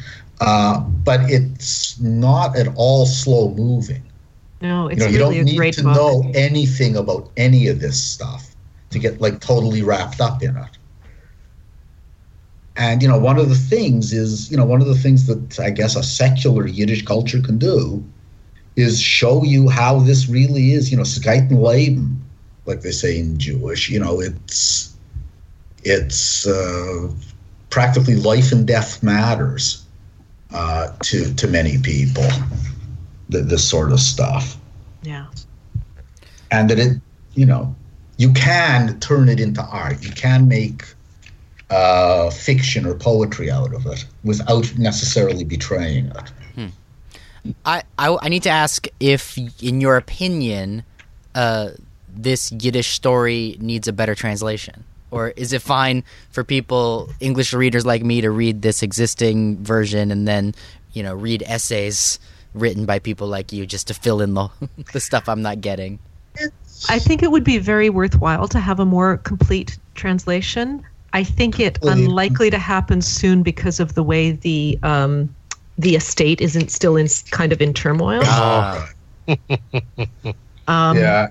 uh, 0.41 0.81
but 0.81 1.21
it's 1.31 2.01
not 2.01 2.57
at 2.57 2.69
all 2.75 3.05
slow 3.05 3.51
moving. 3.55 4.03
No, 4.61 4.89
it's 4.89 4.99
you 4.99 5.05
know, 5.05 5.31
you 5.31 5.45
don't 5.45 5.45
need 5.45 5.73
to 5.75 5.83
book. 5.83 5.95
know 5.95 6.33
anything 6.35 6.97
about 6.97 7.31
any 7.37 7.69
of 7.69 7.81
this 7.81 8.03
stuff 8.03 8.55
to 8.91 8.99
get 8.99 9.21
like 9.21 9.41
totally 9.41 9.83
wrapped 9.83 10.21
up 10.21 10.43
in 10.43 10.57
it. 10.57 10.78
And 12.79 13.03
you 13.03 13.09
know, 13.09 13.19
one 13.19 13.39
of 13.39 13.49
the 13.49 13.57
things 13.57 14.13
is, 14.13 14.51
you 14.51 14.57
know, 14.57 14.65
one 14.65 14.81
of 14.81 14.87
the 14.89 14.95
things 14.95 15.27
that 15.27 15.61
I 15.61 15.71
guess 15.71 15.97
a 15.97 16.03
secular 16.03 16.67
Yiddish 16.67 17.05
culture 17.05 17.41
can 17.43 17.59
do 17.59 18.05
is 18.77 19.01
show 19.01 19.45
you 19.45 19.69
how 19.69 19.99
this 20.01 20.29
really 20.29 20.73
is. 20.73 20.91
You 20.91 20.97
know, 20.99 21.03
Skeiten 21.05 21.61
Leben, 21.61 22.23
like 22.67 22.83
they 22.83 22.93
say 22.93 23.19
in 23.19 23.39
Jewish. 23.39 23.91
You 23.91 24.01
know, 24.01 24.21
it's 24.21 24.97
it's 25.83 26.47
uh, 26.47 27.11
practically 27.71 28.17
life 28.17 28.53
and 28.53 28.67
death 28.67 29.03
matters 29.03 29.85
uh, 30.53 30.93
to 31.03 31.35
to 31.35 31.49
many 31.49 31.79
people. 31.79 32.29
th- 33.33 33.45
This 33.47 33.69
sort 33.69 33.93
of 33.93 34.01
stuff 34.01 34.57
Yeah. 35.03 35.27
and 36.51 36.71
that 36.71 36.79
it 36.79 37.01
you 37.35 37.47
know 37.47 37.75
you 38.17 38.33
can 38.33 38.99
turn 39.01 39.29
it 39.29 39.41
into 39.41 39.63
art 39.63 40.03
you 40.05 40.11
can 40.13 40.49
make 40.49 40.85
uh, 41.71 42.31
fiction 42.31 42.87
or 42.87 42.95
poetry 42.95 43.51
out 43.51 43.75
of 43.75 43.87
it 43.87 44.05
without 44.25 44.77
necessarily 44.79 45.45
betraying 45.45 46.07
it 46.07 46.33
I, 47.65 47.83
I 47.99 48.17
I 48.23 48.29
need 48.29 48.43
to 48.45 48.51
ask 48.51 48.87
if, 49.01 49.39
in 49.63 49.81
your 49.81 49.97
opinion, 49.97 50.85
uh, 51.35 51.71
this 52.09 52.53
Yiddish 52.53 52.89
story 52.89 53.57
needs 53.61 53.89
a 53.89 53.93
better 53.93 54.15
translation, 54.15 54.85
or 55.11 55.31
is 55.31 55.53
it 55.53 55.63
fine 55.63 56.05
for 56.31 56.45
people, 56.45 57.11
English 57.21 57.53
readers 57.53 57.87
like 57.87 58.03
me, 58.03 58.21
to 58.21 58.31
read 58.31 58.63
this 58.63 58.83
existing 58.83 59.63
version 59.63 60.11
and 60.11 60.27
then, 60.27 60.55
you 60.93 61.03
know, 61.03 61.15
read 61.15 61.43
essays 61.47 62.19
written 62.55 62.87
by 62.87 62.99
people 62.99 63.29
like 63.29 63.53
you 63.53 63.67
just 63.67 63.87
to 63.89 63.95
fill 63.95 64.21
in 64.21 64.35
the 64.35 64.49
the 64.93 65.01
stuff 65.01 65.29
I'm 65.29 65.43
not 65.43 65.61
getting. 65.61 65.99
I 66.89 66.99
think 66.99 67.23
it 67.23 67.31
would 67.31 67.45
be 67.45 67.59
very 67.59 67.91
worthwhile 67.91 68.47
to 68.49 68.61
have 68.61 68.79
a 68.79 68.85
more 68.85 69.17
complete 69.17 69.79
translation. 69.95 70.85
I 71.19 71.25
think 71.25 71.59
it 71.59 71.79
Well, 71.83 71.95
unlikely 71.95 72.51
to 72.51 72.59
happen 72.59 73.03
soon 73.03 73.43
because 73.43 73.81
of 73.81 73.95
the 73.95 74.03
way 74.05 74.31
the 74.31 74.79
um, 74.85 75.35
the 75.77 75.97
estate 75.97 76.41
isn't 76.41 76.71
still 76.71 76.97
in 76.97 77.09
kind 77.33 77.53
of 77.53 77.61
in 77.61 77.75
turmoil. 77.75 78.23
Uh, 78.25 78.87
Um, 80.69 80.97
yeah 80.97 81.29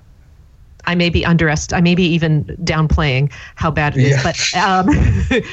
I 0.86 0.94
may 0.94 1.10
be 1.10 1.24
underest. 1.24 1.72
I 1.72 1.80
may 1.80 1.94
be 1.94 2.04
even 2.04 2.44
downplaying 2.64 3.32
how 3.56 3.70
bad 3.70 3.96
it 3.96 4.02
is, 4.02 4.16
Yeah. 4.16 4.22
but 4.22 4.38
um, 4.56 4.86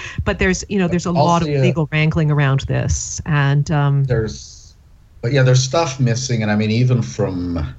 but 0.25 0.39
there's 0.39 0.63
you 0.69 0.79
know 0.79 0.87
there's 0.87 1.05
a 1.05 1.11
lot 1.11 1.41
of 1.41 1.47
Also, 1.49 1.61
legal 1.61 1.87
wrangling 1.91 2.31
around 2.31 2.61
this, 2.61 3.21
and 3.25 3.69
um, 3.71 4.03
there's 4.05 4.75
but 5.21 5.31
yeah 5.33 5.43
there's 5.43 5.63
stuff 5.63 5.99
missing 5.99 6.41
and 6.43 6.51
i 6.51 6.55
mean 6.55 6.71
even 6.71 7.01
from 7.01 7.75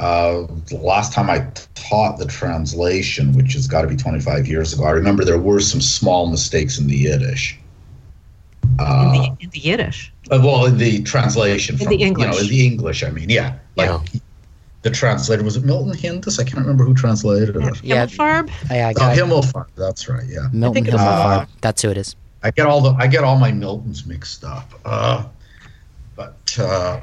uh, 0.00 0.46
the 0.68 0.76
last 0.82 1.12
time 1.12 1.28
i 1.30 1.38
taught 1.74 2.18
the 2.18 2.26
translation 2.26 3.32
which 3.36 3.52
has 3.52 3.66
got 3.66 3.82
to 3.82 3.88
be 3.88 3.96
25 3.96 4.46
years 4.46 4.72
ago 4.72 4.84
i 4.84 4.90
remember 4.90 5.24
there 5.24 5.38
were 5.38 5.60
some 5.60 5.80
small 5.80 6.26
mistakes 6.28 6.78
in 6.78 6.86
the 6.86 6.96
yiddish 6.96 7.58
in, 8.64 8.76
uh, 8.80 9.12
the, 9.12 9.36
in 9.40 9.50
the 9.50 9.58
Yiddish. 9.58 10.12
uh, 10.30 10.38
well 10.42 10.64
in 10.66 10.78
the 10.78 11.02
translation 11.02 11.74
In 11.74 11.80
from, 11.80 11.88
the 11.88 11.96
you 11.98 12.10
know 12.12 12.20
English. 12.22 12.42
in 12.42 12.48
the 12.48 12.66
english 12.66 13.02
i 13.04 13.10
mean 13.10 13.28
yeah 13.28 13.58
like 13.76 13.88
Yeah. 13.90 14.00
the 14.82 14.90
translator 14.90 15.42
was 15.44 15.56
it 15.56 15.64
milton 15.64 15.94
hindus 15.96 16.38
i 16.38 16.44
can't 16.44 16.58
remember 16.58 16.84
who 16.84 16.94
translated 16.94 17.56
it 17.56 17.84
Yeah. 17.84 18.06
Himmelfarb? 18.06 18.50
I, 18.70 18.80
I 18.82 18.90
oh 18.92 18.94
himmelfarb 19.16 19.66
that's 19.76 20.08
right 20.08 20.24
yeah 20.26 20.48
Milton 20.52 20.84
think 20.84 20.94
Himmelfarb. 20.96 21.42
Uh, 21.42 21.46
That's 21.60 21.82
who 21.82 21.90
it 21.90 21.96
is. 21.98 22.16
I 22.42 22.50
get 22.52 22.66
all 22.66 22.80
the 22.80 22.92
I 22.94 23.06
get 23.06 23.22
all 23.22 23.36
my 23.38 23.52
Miltons 23.52 24.06
mixed 24.06 24.44
up. 24.44 24.72
Uh, 24.86 25.24
but 26.16 26.56
uh, 26.58 27.00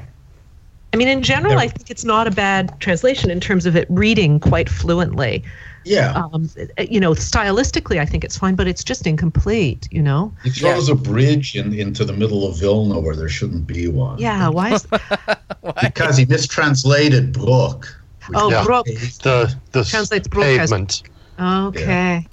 I 0.92 0.96
mean, 0.96 1.08
in 1.08 1.22
general, 1.22 1.50
There- 1.54 1.58
I 1.64 1.68
think 1.68 1.90
it's 1.90 2.04
not 2.04 2.26
a 2.26 2.30
bad 2.30 2.78
translation 2.80 3.30
in 3.30 3.40
terms 3.40 3.66
of 3.66 3.76
it 3.76 3.86
reading 3.90 4.40
quite 4.40 4.68
fluently. 4.68 5.44
yeah, 5.84 6.12
Um, 6.32 6.50
you 6.90 6.98
know, 7.00 7.12
stylistically, 7.12 7.98
I 7.98 8.04
think 8.04 8.22
it's 8.24 8.36
fine, 8.36 8.54
but 8.54 8.66
it's 8.66 8.82
just 8.84 9.06
incomplete. 9.06 9.88
You 9.90 10.02
know? 10.02 10.32
It 10.44 10.50
throws 10.50 10.88
a 10.88 10.94
bridge 10.94 11.54
in, 11.56 11.72
into 11.74 12.04
the 12.04 12.12
middle 12.12 12.46
of 12.46 12.58
Vilna 12.58 12.98
where 13.00 13.16
there 13.16 13.28
shouldn't 13.28 13.66
be 13.66 13.88
one. 13.88 14.18
Yeah. 14.18 14.48
Why? 14.48 14.74
Is, 14.74 14.86
because 15.82 16.16
he 16.16 16.24
mistranslated 16.26 17.32
Brook. 17.32 17.86
oh, 18.34 18.50
Yeah. 18.50 18.64
Brook. 18.64 18.86
The 18.86 19.54
the 19.72 19.84
Translates 19.84 20.28
Brooke 20.28 20.46
as- 20.46 20.70
pavement. 20.70 21.02
Okay. 21.40 22.26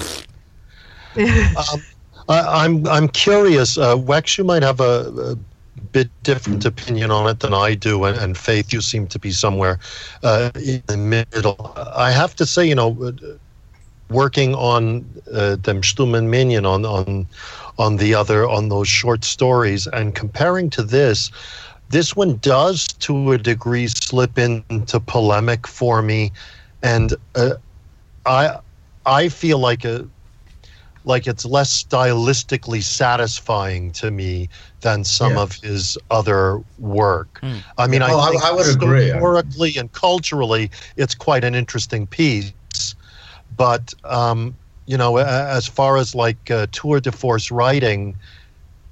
Um, 1.18 1.82
I, 2.28 2.64
I'm 2.66 2.88
I'm 2.88 3.08
curious. 3.08 3.78
Uh, 3.78 3.96
Wex, 3.96 4.38
you 4.38 4.44
might 4.44 4.64
have 4.64 4.80
a, 4.82 5.36
a 5.36 5.38
bit 5.96 6.12
different 6.24 6.66
opinion 6.66 7.10
on 7.10 7.26
it 7.30 7.40
than 7.40 7.54
I 7.54 7.74
do, 7.74 8.04
and, 8.04 8.18
and 8.18 8.38
Faith, 8.38 8.74
you 8.74 8.82
seem 8.82 9.08
to 9.08 9.18
be 9.18 9.32
somewhere 9.32 9.80
uh, 10.24 10.52
in 10.56 10.84
the 10.88 10.98
middle. 10.98 11.74
I 11.96 12.12
have 12.12 12.36
to 12.36 12.46
say, 12.46 12.68
you 12.68 12.76
know, 12.76 13.02
uh, 13.02 13.12
working 14.10 14.56
on 14.56 15.06
uh, 15.34 15.56
Stummen 15.64 16.28
Minyan 16.28 16.66
on 16.66 16.86
on 16.86 17.26
on 17.78 17.96
the 17.96 18.14
other 18.14 18.46
on 18.46 18.68
those 18.68 18.90
short 18.90 19.24
stories, 19.24 19.88
and 19.88 20.14
comparing 20.14 20.70
to 20.72 20.84
this. 20.84 21.32
This 21.92 22.14
one 22.16 22.40
does, 22.40 22.88
to 22.88 23.32
a 23.32 23.38
degree, 23.38 23.88
slip 23.88 24.38
into 24.38 25.00
polemic 25.00 25.66
for 25.66 26.02
me, 26.02 26.32
and 26.84 27.14
uh, 27.36 27.56
I 28.26 28.60
I 29.06 29.30
feel 29.30 29.60
like 29.60 29.86
a 29.86 30.06
like 31.06 31.28
it's 31.28 31.46
less 31.46 31.84
stylistically 31.84 32.84
satisfying 32.84 33.92
to 33.94 34.12
me 34.12 34.50
than 34.86 35.04
some 35.04 35.34
Yeah. 35.34 35.42
of 35.42 35.50
his 35.64 35.98
other 36.12 36.62
work. 36.78 37.42
I 37.78 37.88
mean, 37.88 38.02
Yeah, 38.02 38.14
oh, 38.14 38.20
I- 38.20 38.28
I, 38.28 38.30
think 38.30 38.44
I 38.44 38.52
would 38.52 38.70
agree. 38.70 39.06
Historically 39.10 39.78
and 39.78 39.92
culturally, 39.92 40.70
it's 40.96 41.16
quite 41.16 41.44
an 41.44 41.56
interesting 41.56 42.06
piece. 42.08 42.54
But 43.58 43.94
um, 44.04 44.56
you 44.86 44.98
know, 44.98 45.18
as 45.18 45.66
far 45.68 45.98
as 45.98 46.14
like 46.14 46.52
uh, 46.52 46.68
tour 46.72 47.00
de 47.00 47.12
force 47.12 47.50
writing, 47.52 48.16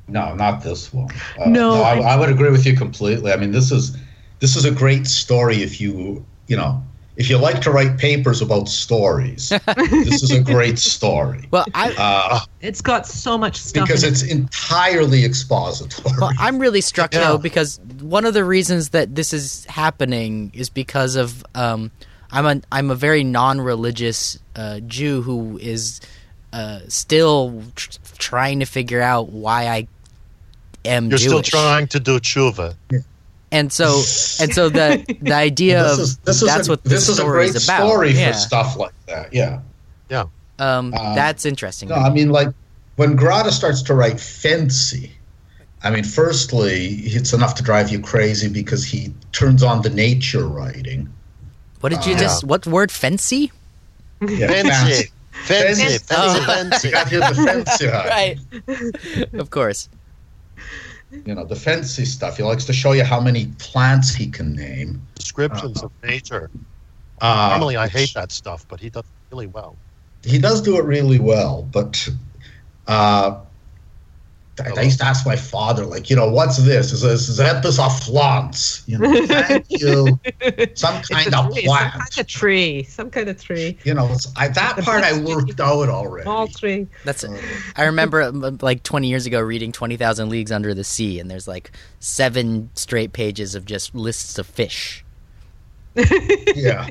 No, 0.08 0.34
not 0.36 0.64
this 0.64 0.92
one. 0.92 1.10
Uh, 1.40 1.50
No, 1.50 1.84
I, 1.84 1.94
I- 2.00 2.14
I 2.14 2.16
would 2.20 2.30
agree 2.30 2.50
with 2.50 2.66
you 2.66 2.76
completely. 2.76 3.32
I 3.32 3.38
mean, 3.38 3.52
this 3.52 3.72
is 3.72 3.96
this 4.40 4.56
is 4.56 4.66
a 4.66 4.72
great 4.72 5.06
story 5.08 5.58
if 5.62 5.80
you 5.80 6.26
you 6.48 6.58
know 6.58 6.82
if 7.16 7.30
you 7.30 7.38
like 7.38 7.62
to 7.62 7.72
write 7.72 7.98
papers 7.98 8.42
about 8.42 8.68
stories. 8.68 9.50
this 9.50 10.24
is 10.24 10.32
a 10.32 10.42
great 10.42 10.80
story. 10.80 11.48
Well, 11.52 11.66
I 11.76 11.94
Uh, 11.98 12.40
It's 12.62 12.82
got 12.82 13.06
so 13.06 13.38
much 13.38 13.58
stuff. 13.58 13.88
because 13.88 14.04
in 14.04 14.10
it. 14.10 14.12
it's 14.14 14.24
entirely 14.24 15.24
expository. 15.24 16.16
Well, 16.20 16.32
I'm 16.40 16.58
really 16.60 16.82
struck 16.82 17.14
Yeah. 17.14 17.28
though 17.30 17.38
because 17.38 17.80
one 18.02 18.26
of 18.26 18.34
the 18.34 18.44
reasons 18.44 18.90
that 18.90 19.14
this 19.16 19.34
is 19.34 19.66
happening 19.66 20.52
is 20.56 20.70
because 20.70 21.16
of 21.16 21.46
um, 21.56 21.92
I'm 22.32 22.46
a 22.48 22.62
I'm 22.72 22.90
a 22.90 22.96
very 22.96 23.24
non-religious 23.24 24.40
uh, 24.56 24.80
Jew 24.82 25.22
who 25.22 25.60
is 25.60 26.02
uh, 26.52 26.80
still 26.88 27.62
tr- 27.76 27.98
trying 28.18 28.60
to 28.60 28.66
figure 28.66 29.02
out 29.02 29.30
why 29.30 29.68
I 29.68 29.88
am 30.86 31.10
you're 31.10 31.18
still 31.20 31.42
trying 31.44 31.88
to 31.90 32.00
do 32.00 32.20
tshuva. 32.20 32.76
And 33.54 33.72
so 33.72 33.86
and 34.42 34.52
so 34.54 34.68
the 34.70 35.06
the 35.22 35.34
idea 35.34 35.84
this 35.84 35.94
of 35.94 36.00
is 36.00 36.18
this 36.18 36.42
is 36.42 36.48
that's 36.50 36.68
a, 36.68 36.72
what 36.72 36.84
this 36.84 36.92
this 36.94 37.04
is 37.10 37.20
a 37.20 37.22
story 37.22 37.32
great 37.46 37.56
is 37.56 37.64
about. 37.64 37.88
story 37.88 38.12
yeah. 38.12 38.32
for 38.32 38.38
stuff 38.38 38.76
like 38.78 38.94
that. 39.08 39.32
Yeah. 39.34 39.62
Um, 40.60 40.94
Uh, 40.96 41.16
that's 41.16 41.46
interesting. 41.46 41.90
No, 41.90 41.96
I 41.96 42.10
mean, 42.12 42.30
like 42.30 42.50
when 42.96 43.16
Grade 43.16 43.52
starts 43.52 43.82
to 43.84 43.96
write 43.96 44.20
fancy, 44.20 45.12
I 45.84 45.90
mean, 45.90 46.04
firstly, 46.04 47.00
it's 47.06 47.34
enough 47.34 47.56
to 47.56 47.64
drive 47.64 47.90
you 47.90 48.00
crazy 48.00 48.50
because 48.50 48.86
he 48.86 49.12
turns 49.32 49.64
on 49.64 49.82
the 49.82 49.90
nature 49.90 50.46
writing. 50.48 51.12
what 51.82 51.90
did 51.92 52.06
you 52.06 52.14
uh, 52.16 52.20
just? 52.20 52.44
What 52.44 52.68
word? 52.68 52.92
Fancy? 52.92 53.52
Yeah, 54.22 54.48
Fancy, 54.48 55.10
fancy, 55.32 55.84
Fancy. 55.84 55.98
fancy, 55.98 56.04
Oh. 56.12 56.46
fancy. 56.46 56.88
You 56.90 56.94
got 56.94 57.10
here 57.10 57.20
the 57.20 57.36
fancy, 57.36 57.88
huh? 57.92 58.06
right. 58.10 59.34
of 59.34 59.50
course. 59.50 59.90
You 61.26 61.36
know, 61.36 61.46
the 61.46 61.56
fancy 61.56 62.06
stuff. 62.06 62.38
He 62.38 62.44
likes 62.44 62.66
to 62.66 62.74
show 62.74 62.92
you 62.94 63.04
how 63.04 63.20
many 63.20 63.48
plants 63.60 64.14
he 64.14 64.30
can 64.30 64.54
name. 64.54 65.02
Descriptions 65.16 65.84
of 65.84 65.92
nature. 66.04 66.50
Uh, 67.22 67.50
Normally, 67.52 67.78
I 67.78 67.88
hate 67.88 68.14
that 68.16 68.32
stuff, 68.32 68.66
but 68.68 68.80
he 68.80 68.90
does 68.90 69.06
really 69.32 69.48
well. 69.48 69.78
He 70.24 70.40
does 70.40 70.62
do 70.62 70.78
it 70.78 70.86
really 70.86 71.20
well, 71.20 71.64
but 71.72 72.10
uh, 72.88 73.40
I, 74.64 74.70
I 74.78 74.82
used 74.84 75.00
to 75.00 75.06
ask 75.06 75.26
my 75.26 75.36
father, 75.36 75.84
like, 75.86 76.10
you 76.12 76.16
know, 76.16 76.30
what's 76.30 76.58
this? 76.58 76.92
Is 76.92 77.02
this 77.02 77.28
is 77.28 77.40
Epis 77.40 77.80
of 77.84 78.00
flants? 78.04 78.84
You 78.88 79.00
know, 79.00 79.26
thank 79.26 79.66
you. 79.70 80.20
Some 80.76 81.02
kind 81.02 81.34
a 81.34 81.40
of 81.40 81.54
tree, 81.54 81.64
some 81.64 81.66
plant. 81.66 81.94
kind 81.94 82.18
of 82.20 82.28
tree. 82.28 82.84
Some 82.84 83.10
kind 83.10 83.30
of 83.30 83.42
tree. 83.42 83.78
You 83.84 83.96
know, 83.96 84.08
it's, 84.12 84.32
I, 84.38 84.50
that 84.50 84.78
part 84.78 85.04
I 85.04 85.20
worked 85.22 85.60
out 85.60 85.90
already. 85.90 86.24
Small 86.26 86.48
tree. 86.48 86.86
That's. 87.04 87.26
I 87.76 87.86
remember 87.86 88.22
um, 88.22 88.60
like 88.62 88.84
20 88.84 89.08
years 89.08 89.26
ago 89.26 89.42
reading 89.42 89.72
20,000 89.72 90.30
Leagues 90.30 90.52
Under 90.52 90.76
the 90.76 90.84
Sea, 90.84 91.20
and 91.20 91.32
there's 91.32 91.48
like 91.48 91.72
seven 92.00 92.70
straight 92.76 93.12
pages 93.12 93.56
of 93.56 93.66
just 93.66 93.96
lists 93.96 94.38
of 94.38 94.46
fish, 94.46 95.04
Yeah. 95.96 96.90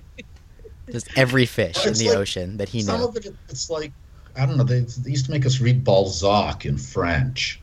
just 0.91 1.07
every 1.17 1.47
fish 1.47 1.77
Well, 1.77 1.89
in 1.89 1.95
the 1.95 2.09
like 2.09 2.19
ocean 2.19 2.57
that 2.57 2.69
he 2.71 2.79
knows. 2.79 2.87
Some 2.87 3.01
knew. 3.01 3.07
of 3.09 3.17
it, 3.17 3.35
it's 3.49 3.71
like, 3.71 3.93
I 4.37 4.47
don't 4.47 4.57
know, 4.57 4.65
they, 4.65 4.81
they 4.81 5.11
used 5.11 5.27
to 5.27 5.31
make 5.31 5.45
us 5.47 5.61
read 5.61 5.85
Balzac 5.85 6.65
in 6.65 6.79
French. 6.79 7.61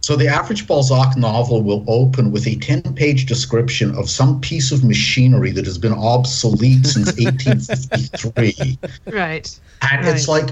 So 0.00 0.16
the 0.16 0.26
average 0.28 0.66
Balzac 0.66 1.16
novel 1.16 1.62
will 1.62 1.84
open 1.86 2.30
with 2.32 2.46
a 2.46 2.56
10 2.56 2.94
page 2.94 3.26
description 3.26 3.94
of 3.96 4.08
some 4.08 4.40
piece 4.40 4.72
of 4.72 4.82
machinery 4.82 5.50
that 5.52 5.66
has 5.66 5.76
been 5.76 5.92
obsolete 5.92 6.86
since 6.86 7.06
1853. 7.18 8.78
Right. 9.12 9.60
And 9.90 10.06
it's 10.06 10.26
like, 10.28 10.50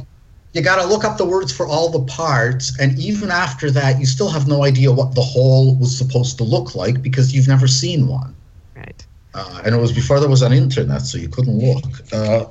you 0.53 0.63
got 0.63 0.81
to 0.81 0.87
look 0.87 1.05
up 1.05 1.17
the 1.19 1.25
words 1.25 1.53
for 1.53 1.67
all 1.67 1.89
the 1.91 2.05
parts. 2.13 2.79
And 2.79 2.99
even 2.99 3.31
after 3.31 3.71
that, 3.71 3.99
you 3.99 4.07
still 4.07 4.29
have 4.29 4.47
no 4.47 4.63
idea 4.65 4.93
what 4.93 5.15
the 5.15 5.23
whole 5.23 5.75
was 5.77 5.97
supposed 5.97 6.39
to 6.39 6.45
look 6.45 6.75
like 6.75 7.03
because 7.03 7.35
you've 7.35 7.49
never 7.49 7.67
seen 7.69 8.09
one. 8.09 8.35
Right. 8.77 9.07
Uh, 9.35 9.63
and 9.65 9.75
it 9.75 9.79
was 9.79 9.93
before 9.93 10.19
there 10.21 10.29
was 10.31 10.43
an 10.43 10.53
internet, 10.53 11.03
so 11.03 11.19
you 11.19 11.29
couldn't 11.29 11.59
look. 11.59 11.85
Uh, 12.13 12.47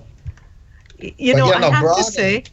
You 1.00 1.36
know, 1.36 1.50
yeah, 1.50 1.56
I 1.56 1.60
no, 1.60 1.72
have 1.72 1.82
broadly- 1.84 2.04
to 2.04 2.12
say, 2.12 2.44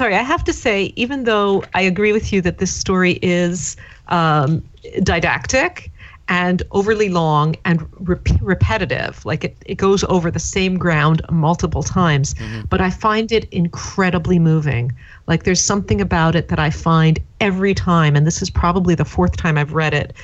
sorry, 0.00 0.14
I 0.14 0.22
have 0.22 0.44
to 0.44 0.52
say, 0.54 0.94
even 0.96 1.24
though 1.24 1.62
I 1.74 1.82
agree 1.82 2.14
with 2.14 2.32
you 2.32 2.40
that 2.40 2.56
this 2.56 2.74
story 2.74 3.18
is 3.20 3.76
um, 4.08 4.64
didactic 5.02 5.92
and 6.26 6.62
overly 6.70 7.10
long 7.10 7.54
and 7.66 7.86
rep- 8.08 8.40
repetitive, 8.40 9.22
like 9.26 9.44
it, 9.44 9.58
it 9.66 9.74
goes 9.74 10.02
over 10.04 10.30
the 10.30 10.38
same 10.38 10.78
ground 10.78 11.20
multiple 11.30 11.82
times, 11.82 12.34
but 12.70 12.80
I 12.80 12.88
find 12.88 13.30
it 13.30 13.44
incredibly 13.52 14.38
moving. 14.38 14.90
Like 15.26 15.42
there's 15.42 15.60
something 15.60 16.00
about 16.00 16.34
it 16.34 16.48
that 16.48 16.58
I 16.58 16.70
find 16.70 17.18
every 17.38 17.74
time, 17.74 18.16
and 18.16 18.26
this 18.26 18.40
is 18.40 18.48
probably 18.48 18.94
the 18.94 19.04
fourth 19.04 19.36
time 19.36 19.58
I've 19.58 19.74
read 19.74 19.92
it 19.92 20.16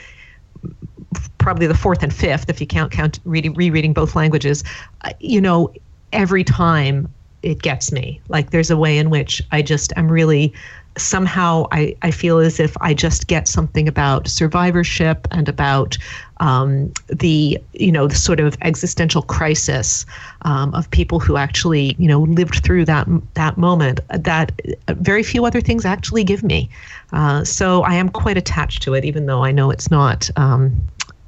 probably 1.36 1.66
the 1.66 1.74
fourth 1.74 2.02
and 2.02 2.14
fifth 2.14 2.48
if 2.48 2.60
you 2.60 2.66
count 2.66 2.90
count 2.90 3.20
reading 3.24 3.54
rereading 3.54 3.92
both 3.92 4.16
languages 4.16 4.64
uh, 5.02 5.10
you 5.20 5.40
know 5.40 5.72
every 6.12 6.42
time 6.42 7.12
it 7.42 7.62
gets 7.62 7.92
me 7.92 8.20
like 8.28 8.50
there's 8.50 8.70
a 8.70 8.76
way 8.76 8.98
in 8.98 9.10
which 9.10 9.42
i 9.52 9.62
just 9.62 9.92
am 9.96 10.10
really 10.10 10.52
somehow 10.96 11.66
I, 11.72 11.94
I 12.02 12.10
feel 12.10 12.38
as 12.38 12.58
if 12.58 12.76
I 12.80 12.94
just 12.94 13.26
get 13.26 13.48
something 13.48 13.86
about 13.88 14.28
survivorship 14.28 15.28
and 15.30 15.48
about 15.48 15.98
um, 16.38 16.92
the 17.08 17.58
you 17.72 17.92
know 17.92 18.06
the 18.06 18.14
sort 18.14 18.40
of 18.40 18.56
existential 18.62 19.22
crisis 19.22 20.06
um, 20.42 20.74
of 20.74 20.90
people 20.90 21.20
who 21.20 21.36
actually 21.36 21.94
you 21.98 22.08
know 22.08 22.20
lived 22.20 22.62
through 22.64 22.84
that 22.86 23.06
that 23.34 23.56
moment 23.56 24.00
that 24.10 24.52
very 24.88 25.22
few 25.22 25.44
other 25.44 25.60
things 25.60 25.84
actually 25.84 26.24
give 26.24 26.42
me. 26.42 26.68
Uh, 27.12 27.44
so 27.44 27.82
I 27.82 27.94
am 27.94 28.08
quite 28.08 28.36
attached 28.36 28.82
to 28.82 28.94
it, 28.94 29.04
even 29.04 29.26
though 29.26 29.44
I 29.44 29.52
know 29.52 29.70
it's 29.70 29.90
not 29.90 30.30
um, 30.36 30.76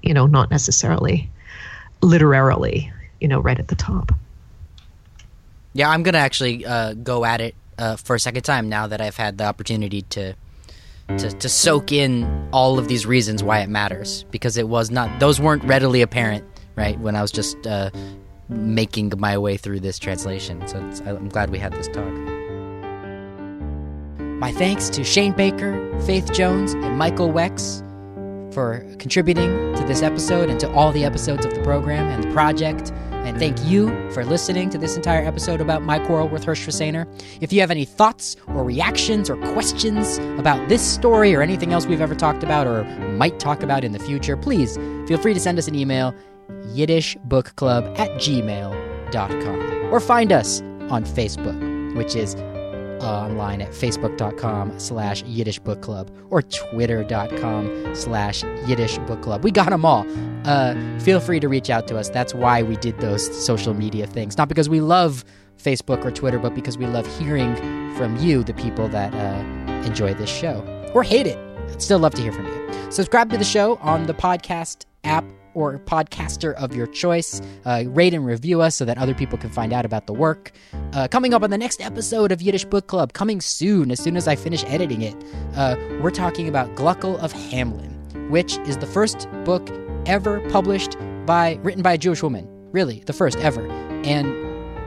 you 0.02 0.14
know 0.14 0.26
not 0.26 0.50
necessarily 0.50 1.30
literarily 2.00 2.92
you 3.20 3.28
know 3.28 3.40
right 3.40 3.58
at 3.58 3.68
the 3.68 3.76
top. 3.76 4.12
Yeah, 5.72 5.90
I'm 5.90 6.02
gonna 6.02 6.18
actually 6.18 6.64
uh, 6.66 6.94
go 6.94 7.24
at 7.24 7.40
it 7.40 7.54
uh, 7.78 7.96
for 7.96 8.16
a 8.16 8.20
second 8.20 8.42
time 8.42 8.68
now 8.68 8.86
that 8.86 9.00
I've 9.00 9.16
had 9.16 9.38
the 9.38 9.44
opportunity 9.44 10.02
to, 10.02 10.34
to 11.16 11.30
to 11.30 11.48
soak 11.48 11.92
in 11.92 12.48
all 12.52 12.78
of 12.78 12.88
these 12.88 13.06
reasons 13.06 13.42
why 13.42 13.60
it 13.60 13.68
matters 13.68 14.24
because 14.30 14.56
it 14.56 14.68
was 14.68 14.90
not 14.90 15.20
those 15.20 15.40
weren't 15.40 15.64
readily 15.64 16.02
apparent 16.02 16.44
right 16.76 16.98
when 17.00 17.16
I 17.16 17.22
was 17.22 17.30
just 17.30 17.66
uh, 17.66 17.90
making 18.48 19.12
my 19.18 19.36
way 19.36 19.56
through 19.56 19.80
this 19.80 19.98
translation. 19.98 20.66
So 20.66 20.78
I'm 21.06 21.28
glad 21.28 21.50
we 21.50 21.58
had 21.58 21.72
this 21.72 21.88
talk. 21.88 22.12
My 24.38 24.52
thanks 24.52 24.88
to 24.90 25.02
Shane 25.02 25.32
Baker, 25.32 26.00
Faith 26.02 26.32
Jones, 26.32 26.72
and 26.72 26.96
Michael 26.96 27.30
Wex 27.30 27.84
for 28.54 28.86
contributing 28.98 29.74
to 29.74 29.84
this 29.84 30.02
episode 30.02 30.48
and 30.48 30.58
to 30.60 30.72
all 30.72 30.92
the 30.92 31.04
episodes 31.04 31.44
of 31.44 31.54
the 31.54 31.62
program 31.62 32.06
and 32.06 32.24
the 32.24 32.32
project. 32.32 32.92
And 33.28 33.38
thank 33.38 33.62
you 33.62 33.88
for 34.12 34.24
listening 34.24 34.70
to 34.70 34.78
this 34.78 34.96
entire 34.96 35.22
episode 35.22 35.60
about 35.60 35.82
my 35.82 35.98
quarrel 35.98 36.28
with 36.28 36.46
Hersh 36.46 36.66
Rasseyner. 36.66 37.06
If 37.42 37.52
you 37.52 37.60
have 37.60 37.70
any 37.70 37.84
thoughts 37.84 38.36
or 38.46 38.64
reactions 38.64 39.28
or 39.28 39.36
questions 39.52 40.16
about 40.38 40.66
this 40.70 40.80
story 40.80 41.34
or 41.34 41.42
anything 41.42 41.74
else 41.74 41.84
we've 41.84 42.00
ever 42.00 42.14
talked 42.14 42.42
about 42.42 42.66
or 42.66 42.84
might 43.18 43.38
talk 43.38 43.62
about 43.62 43.84
in 43.84 43.92
the 43.92 43.98
future, 43.98 44.34
please 44.34 44.76
feel 45.06 45.18
free 45.18 45.34
to 45.34 45.40
send 45.40 45.58
us 45.58 45.68
an 45.68 45.74
email, 45.74 46.14
yiddishbookclub 46.68 47.98
at 47.98 48.10
gmail.com. 48.12 49.92
Or 49.92 50.00
find 50.00 50.32
us 50.32 50.62
on 50.88 51.04
Facebook, 51.04 51.96
which 51.96 52.16
is 52.16 52.34
online 53.00 53.60
at 53.60 53.70
facebook.com 53.70 54.78
slash 54.78 55.22
Yiddish 55.24 55.58
Book 55.58 55.82
Club 55.82 56.10
or 56.30 56.42
twitter.com 56.42 57.94
slash 57.94 58.42
Yiddish 58.66 58.98
Book 58.98 59.22
Club. 59.22 59.44
We 59.44 59.50
got 59.50 59.70
them 59.70 59.84
all. 59.84 60.06
Uh, 60.44 60.74
feel 61.00 61.20
free 61.20 61.40
to 61.40 61.48
reach 61.48 61.70
out 61.70 61.88
to 61.88 61.98
us. 61.98 62.08
That's 62.08 62.34
why 62.34 62.62
we 62.62 62.76
did 62.76 62.98
those 63.00 63.44
social 63.44 63.74
media 63.74 64.06
things. 64.06 64.36
Not 64.36 64.48
because 64.48 64.68
we 64.68 64.80
love 64.80 65.24
Facebook 65.58 66.04
or 66.04 66.10
Twitter, 66.10 66.38
but 66.38 66.54
because 66.54 66.78
we 66.78 66.86
love 66.86 67.06
hearing 67.18 67.54
from 67.96 68.16
you, 68.18 68.42
the 68.44 68.54
people 68.54 68.88
that 68.88 69.12
uh, 69.14 69.82
enjoy 69.86 70.14
this 70.14 70.30
show 70.30 70.64
or 70.94 71.02
hate 71.02 71.26
it. 71.26 71.38
I'd 71.70 71.82
still 71.82 71.98
love 71.98 72.14
to 72.14 72.22
hear 72.22 72.32
from 72.32 72.46
you. 72.46 72.90
Subscribe 72.90 73.30
to 73.30 73.36
the 73.36 73.44
show 73.44 73.76
on 73.76 74.06
the 74.06 74.14
podcast 74.14 74.86
app 75.04 75.24
or 75.58 75.78
podcaster 75.80 76.54
of 76.54 76.74
your 76.74 76.86
choice. 76.86 77.42
Uh, 77.64 77.82
rate 77.88 78.14
and 78.14 78.24
review 78.24 78.62
us 78.62 78.76
so 78.76 78.84
that 78.84 78.96
other 78.96 79.14
people 79.14 79.36
can 79.36 79.50
find 79.50 79.72
out 79.72 79.84
about 79.84 80.06
the 80.06 80.12
work. 80.12 80.52
Uh, 80.92 81.08
coming 81.08 81.34
up 81.34 81.42
on 81.42 81.50
the 81.50 81.58
next 81.58 81.80
episode 81.80 82.30
of 82.30 82.40
Yiddish 82.40 82.64
Book 82.64 82.86
Club, 82.86 83.12
coming 83.12 83.40
soon, 83.40 83.90
as 83.90 84.00
soon 84.00 84.16
as 84.16 84.28
I 84.28 84.36
finish 84.36 84.64
editing 84.66 85.02
it, 85.02 85.16
uh, 85.56 85.74
we're 86.00 86.12
talking 86.12 86.48
about 86.48 86.76
Gluckel 86.76 87.18
of 87.18 87.32
Hameln, 87.32 88.30
which 88.30 88.56
is 88.58 88.78
the 88.78 88.86
first 88.86 89.28
book 89.44 89.68
ever 90.06 90.40
published 90.50 90.96
by 91.26 91.58
written 91.62 91.82
by 91.82 91.94
a 91.94 91.98
Jewish 91.98 92.22
woman. 92.22 92.46
Really, 92.70 93.02
the 93.06 93.12
first 93.12 93.38
ever. 93.38 93.66
And 94.04 94.28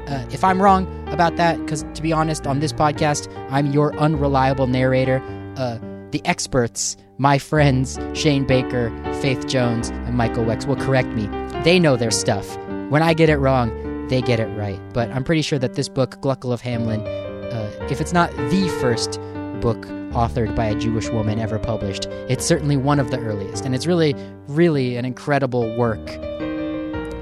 uh, 0.10 0.26
if 0.32 0.44
I'm 0.44 0.62
wrong 0.62 0.88
about 1.10 1.36
that, 1.36 1.60
because 1.60 1.84
to 1.96 2.02
be 2.02 2.14
honest, 2.14 2.48
on 2.48 2.60
this 2.60 2.72
podcast, 2.72 3.28
I'm 3.52 3.74
your 3.74 3.94
unreliable 3.98 4.68
narrator. 4.68 5.22
Uh, 5.58 5.80
the 6.12 6.22
experts, 6.26 6.98
my 7.18 7.38
friends 7.38 8.00
Shane 8.14 8.46
Baker, 8.46 8.90
Faith 9.22 9.48
Jones, 9.48 9.90
and 9.90 10.16
Michael 10.16 10.44
Wex, 10.44 10.66
will 10.66 10.76
correct 10.76 11.10
me. 11.10 11.28
They 11.64 11.80
know 11.80 11.96
their 11.96 12.12
stuff. 12.12 12.58
When 12.90 13.02
I 13.02 13.14
get 13.14 13.30
it 13.30 13.38
wrong, 13.38 14.08
they 14.08 14.22
get 14.22 14.40
it 14.40 14.48
right. 14.58 14.80
But 14.94 15.10
I'm 15.12 15.24
pretty 15.24 15.42
sure 15.42 15.60
that 15.60 15.76
this 15.76 15.88
book, 15.88 16.22
Gluckel 16.22 16.52
of 16.52 16.62
Hameln, 16.62 17.06
uh, 17.54 17.86
if 17.90 18.02
it's 18.02 18.14
not 18.14 18.32
the 18.50 18.68
first 18.82 19.20
book 19.62 19.86
authored 20.12 20.56
by 20.56 20.66
a 20.66 20.76
Jewish 20.76 21.10
woman 21.10 21.40
ever 21.40 21.58
published, 21.58 22.06
it's 22.28 22.46
certainly 22.46 22.76
one 22.76 23.00
of 23.00 23.12
the 23.12 23.20
earliest. 23.20 23.66
And 23.66 23.74
it's 23.74 23.88
really, 23.88 24.14
really 24.48 24.98
an 24.98 25.06
incredible 25.06 25.76
work 25.78 26.10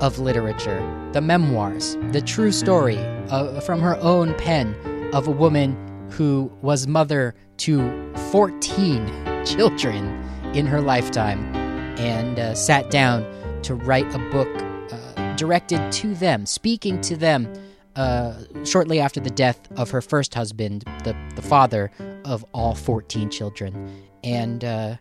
of 0.01 0.17
literature. 0.19 0.79
The 1.13 1.21
memoirs, 1.21 1.95
the 2.11 2.21
true 2.21 2.51
story 2.51 2.97
uh, 3.29 3.59
from 3.61 3.81
her 3.81 3.97
own 3.97 4.33
pen 4.35 4.73
of 5.13 5.27
a 5.27 5.31
woman 5.31 5.77
who 6.09 6.51
was 6.61 6.87
mother 6.87 7.35
to 7.57 8.08
14 8.31 9.45
children 9.45 10.23
in 10.53 10.65
her 10.65 10.81
lifetime 10.81 11.55
and 11.97 12.37
uh, 12.37 12.53
sat 12.53 12.89
down 12.91 13.25
to 13.63 13.73
write 13.73 14.05
a 14.13 14.19
book 14.29 14.47
uh, 14.91 15.35
directed 15.35 15.91
to 15.91 16.13
them, 16.15 16.45
speaking 16.45 17.01
to 17.01 17.15
them 17.15 17.51
uh, 17.95 18.33
shortly 18.63 18.99
after 18.99 19.19
the 19.19 19.31
death 19.31 19.59
of 19.77 19.89
her 19.89 20.01
first 20.01 20.35
husband, 20.35 20.83
the, 21.03 21.15
the 21.35 21.41
father 21.41 21.91
of 22.23 22.45
all 22.53 22.75
14 22.75 23.29
children. 23.31 24.03
And 24.23 24.63
uh, 24.63 24.97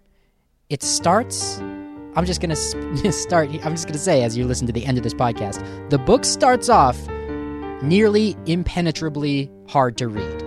it 0.71 0.83
starts. 0.83 1.59
I'm 2.15 2.25
just 2.25 2.41
going 2.41 2.51
to 3.03 3.13
start. 3.13 3.51
I'm 3.51 3.73
just 3.75 3.85
going 3.85 3.93
to 3.93 3.99
say, 3.99 4.23
as 4.23 4.37
you 4.39 4.47
listen 4.47 4.67
to 4.67 4.73
the 4.73 4.87
end 4.87 4.97
of 4.97 5.05
this 5.05 5.15
podcast, 5.15 5.91
the 5.91 5.99
book 5.99 6.25
starts 6.25 6.69
off 6.69 6.99
nearly 7.83 8.37
impenetrably 8.47 9.51
hard 9.69 9.99
to 9.99 10.09
read. 10.09 10.43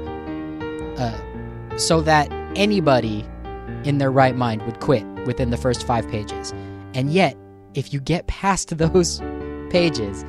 Uh, 1.00 1.78
so 1.78 2.02
that 2.02 2.30
anybody 2.56 3.26
in 3.84 3.98
their 3.98 4.12
right 4.12 4.36
mind 4.36 4.62
would 4.64 4.80
quit 4.80 5.06
within 5.26 5.50
the 5.50 5.58
first 5.58 5.86
five 5.86 6.08
pages. 6.10 6.52
And 6.94 7.12
yet, 7.12 7.38
if 7.74 7.94
you 7.94 8.00
get 8.00 8.28
past 8.28 8.78
those 8.78 9.20
pages, 9.70 10.24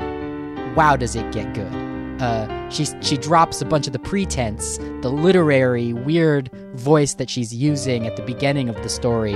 wow, 0.77 0.97
does 0.97 1.16
it 1.16 1.31
get 1.32 1.55
good. 1.55 1.73
Uh, 2.20 2.70
she, 2.70 2.86
she 3.01 3.16
drops 3.16 3.61
a 3.61 3.65
bunch 3.65 3.86
of 3.86 3.93
the 3.93 3.99
pretense, 3.99 4.78
the 5.01 5.11
literary, 5.11 5.93
weird 5.93 6.51
voice 6.74 7.15
that 7.15 7.28
she's 7.28 7.53
using 7.53 8.07
at 8.07 8.16
the 8.16 8.23
beginning 8.23 8.69
of 8.69 8.77
the 8.77 8.89
story, 8.89 9.35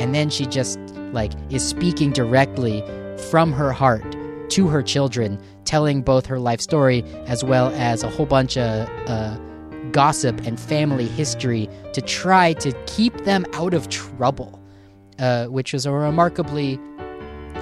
and 0.00 0.14
then 0.14 0.28
she 0.28 0.44
just, 0.44 0.78
like, 1.12 1.32
is 1.50 1.64
speaking 1.64 2.10
directly 2.10 2.82
from 3.30 3.52
her 3.52 3.72
heart 3.72 4.16
to 4.50 4.66
her 4.66 4.82
children, 4.82 5.40
telling 5.64 6.02
both 6.02 6.26
her 6.26 6.40
life 6.40 6.60
story 6.60 7.04
as 7.26 7.44
well 7.44 7.68
as 7.74 8.02
a 8.02 8.10
whole 8.10 8.26
bunch 8.26 8.56
of 8.56 8.88
uh, 9.08 9.38
gossip 9.94 10.38
and 10.44 10.60
family 10.60 11.06
history 11.06 11.70
to 11.94 12.02
try 12.02 12.52
to 12.54 12.72
keep 12.86 13.16
them 13.24 13.46
out 13.54 13.72
of 13.72 13.88
trouble, 13.88 14.60
uh, 15.20 15.46
which 15.46 15.72
was 15.72 15.86
a 15.86 15.92
remarkably 15.92 16.78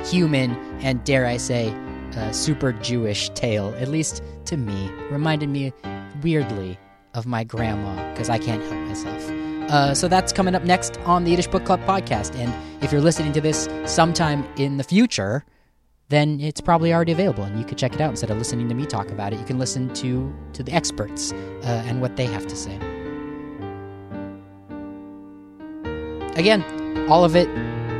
human 0.06 0.50
and, 0.80 1.04
dare 1.04 1.26
I 1.26 1.36
say, 1.36 1.72
uh, 2.16 2.32
super 2.32 2.72
Jewish 2.72 3.28
tale, 3.34 3.74
at 3.78 3.88
least 3.88 4.22
to 4.46 4.56
me. 4.56 4.90
Reminded 5.10 5.50
me 5.50 5.72
weirdly 6.22 6.78
of 7.14 7.26
my 7.26 7.44
grandma, 7.44 8.10
because 8.10 8.30
I 8.30 8.38
can't 8.38 8.62
help 8.62 8.88
myself. 8.88 9.30
Uh, 9.70 9.94
so 9.94 10.08
that's 10.08 10.32
coming 10.32 10.54
up 10.54 10.64
next 10.64 10.98
on 11.00 11.24
the 11.24 11.30
Yiddish 11.30 11.46
Book 11.46 11.64
Club 11.64 11.80
podcast. 11.82 12.34
And 12.36 12.52
if 12.82 12.90
you're 12.90 13.02
listening 13.02 13.32
to 13.34 13.40
this 13.40 13.68
sometime 13.84 14.44
in 14.56 14.78
the 14.78 14.84
future, 14.84 15.44
then 16.12 16.40
it's 16.40 16.60
probably 16.60 16.92
already 16.92 17.12
available 17.12 17.44
and 17.44 17.58
you 17.58 17.64
could 17.64 17.78
check 17.78 17.94
it 17.94 18.00
out. 18.00 18.10
Instead 18.10 18.30
of 18.30 18.36
listening 18.36 18.68
to 18.68 18.74
me 18.74 18.84
talk 18.84 19.10
about 19.10 19.32
it 19.32 19.38
you 19.38 19.46
can 19.46 19.58
listen 19.58 19.92
to 19.94 20.32
to 20.52 20.62
the 20.62 20.72
experts 20.72 21.32
uh, 21.32 21.84
and 21.86 22.00
what 22.00 22.16
they 22.16 22.26
have 22.26 22.46
to 22.46 22.56
say. 22.56 22.76
Again 26.36 26.62
all 27.08 27.24
of 27.24 27.34
it 27.34 27.48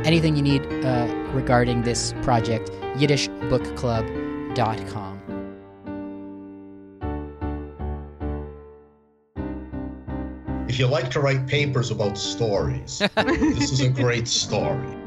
anything 0.05 0.35
you 0.35 0.41
need 0.41 0.65
uh, 0.85 1.07
regarding 1.33 1.83
this 1.83 2.13
project 2.21 2.69
yiddishbookclub.com 2.95 5.19
if 10.67 10.79
you 10.79 10.87
like 10.87 11.11
to 11.11 11.19
write 11.19 11.45
papers 11.47 11.91
about 11.91 12.17
stories 12.17 13.01
this 13.15 13.71
is 13.71 13.81
a 13.81 13.89
great 13.89 14.27
story 14.27 15.02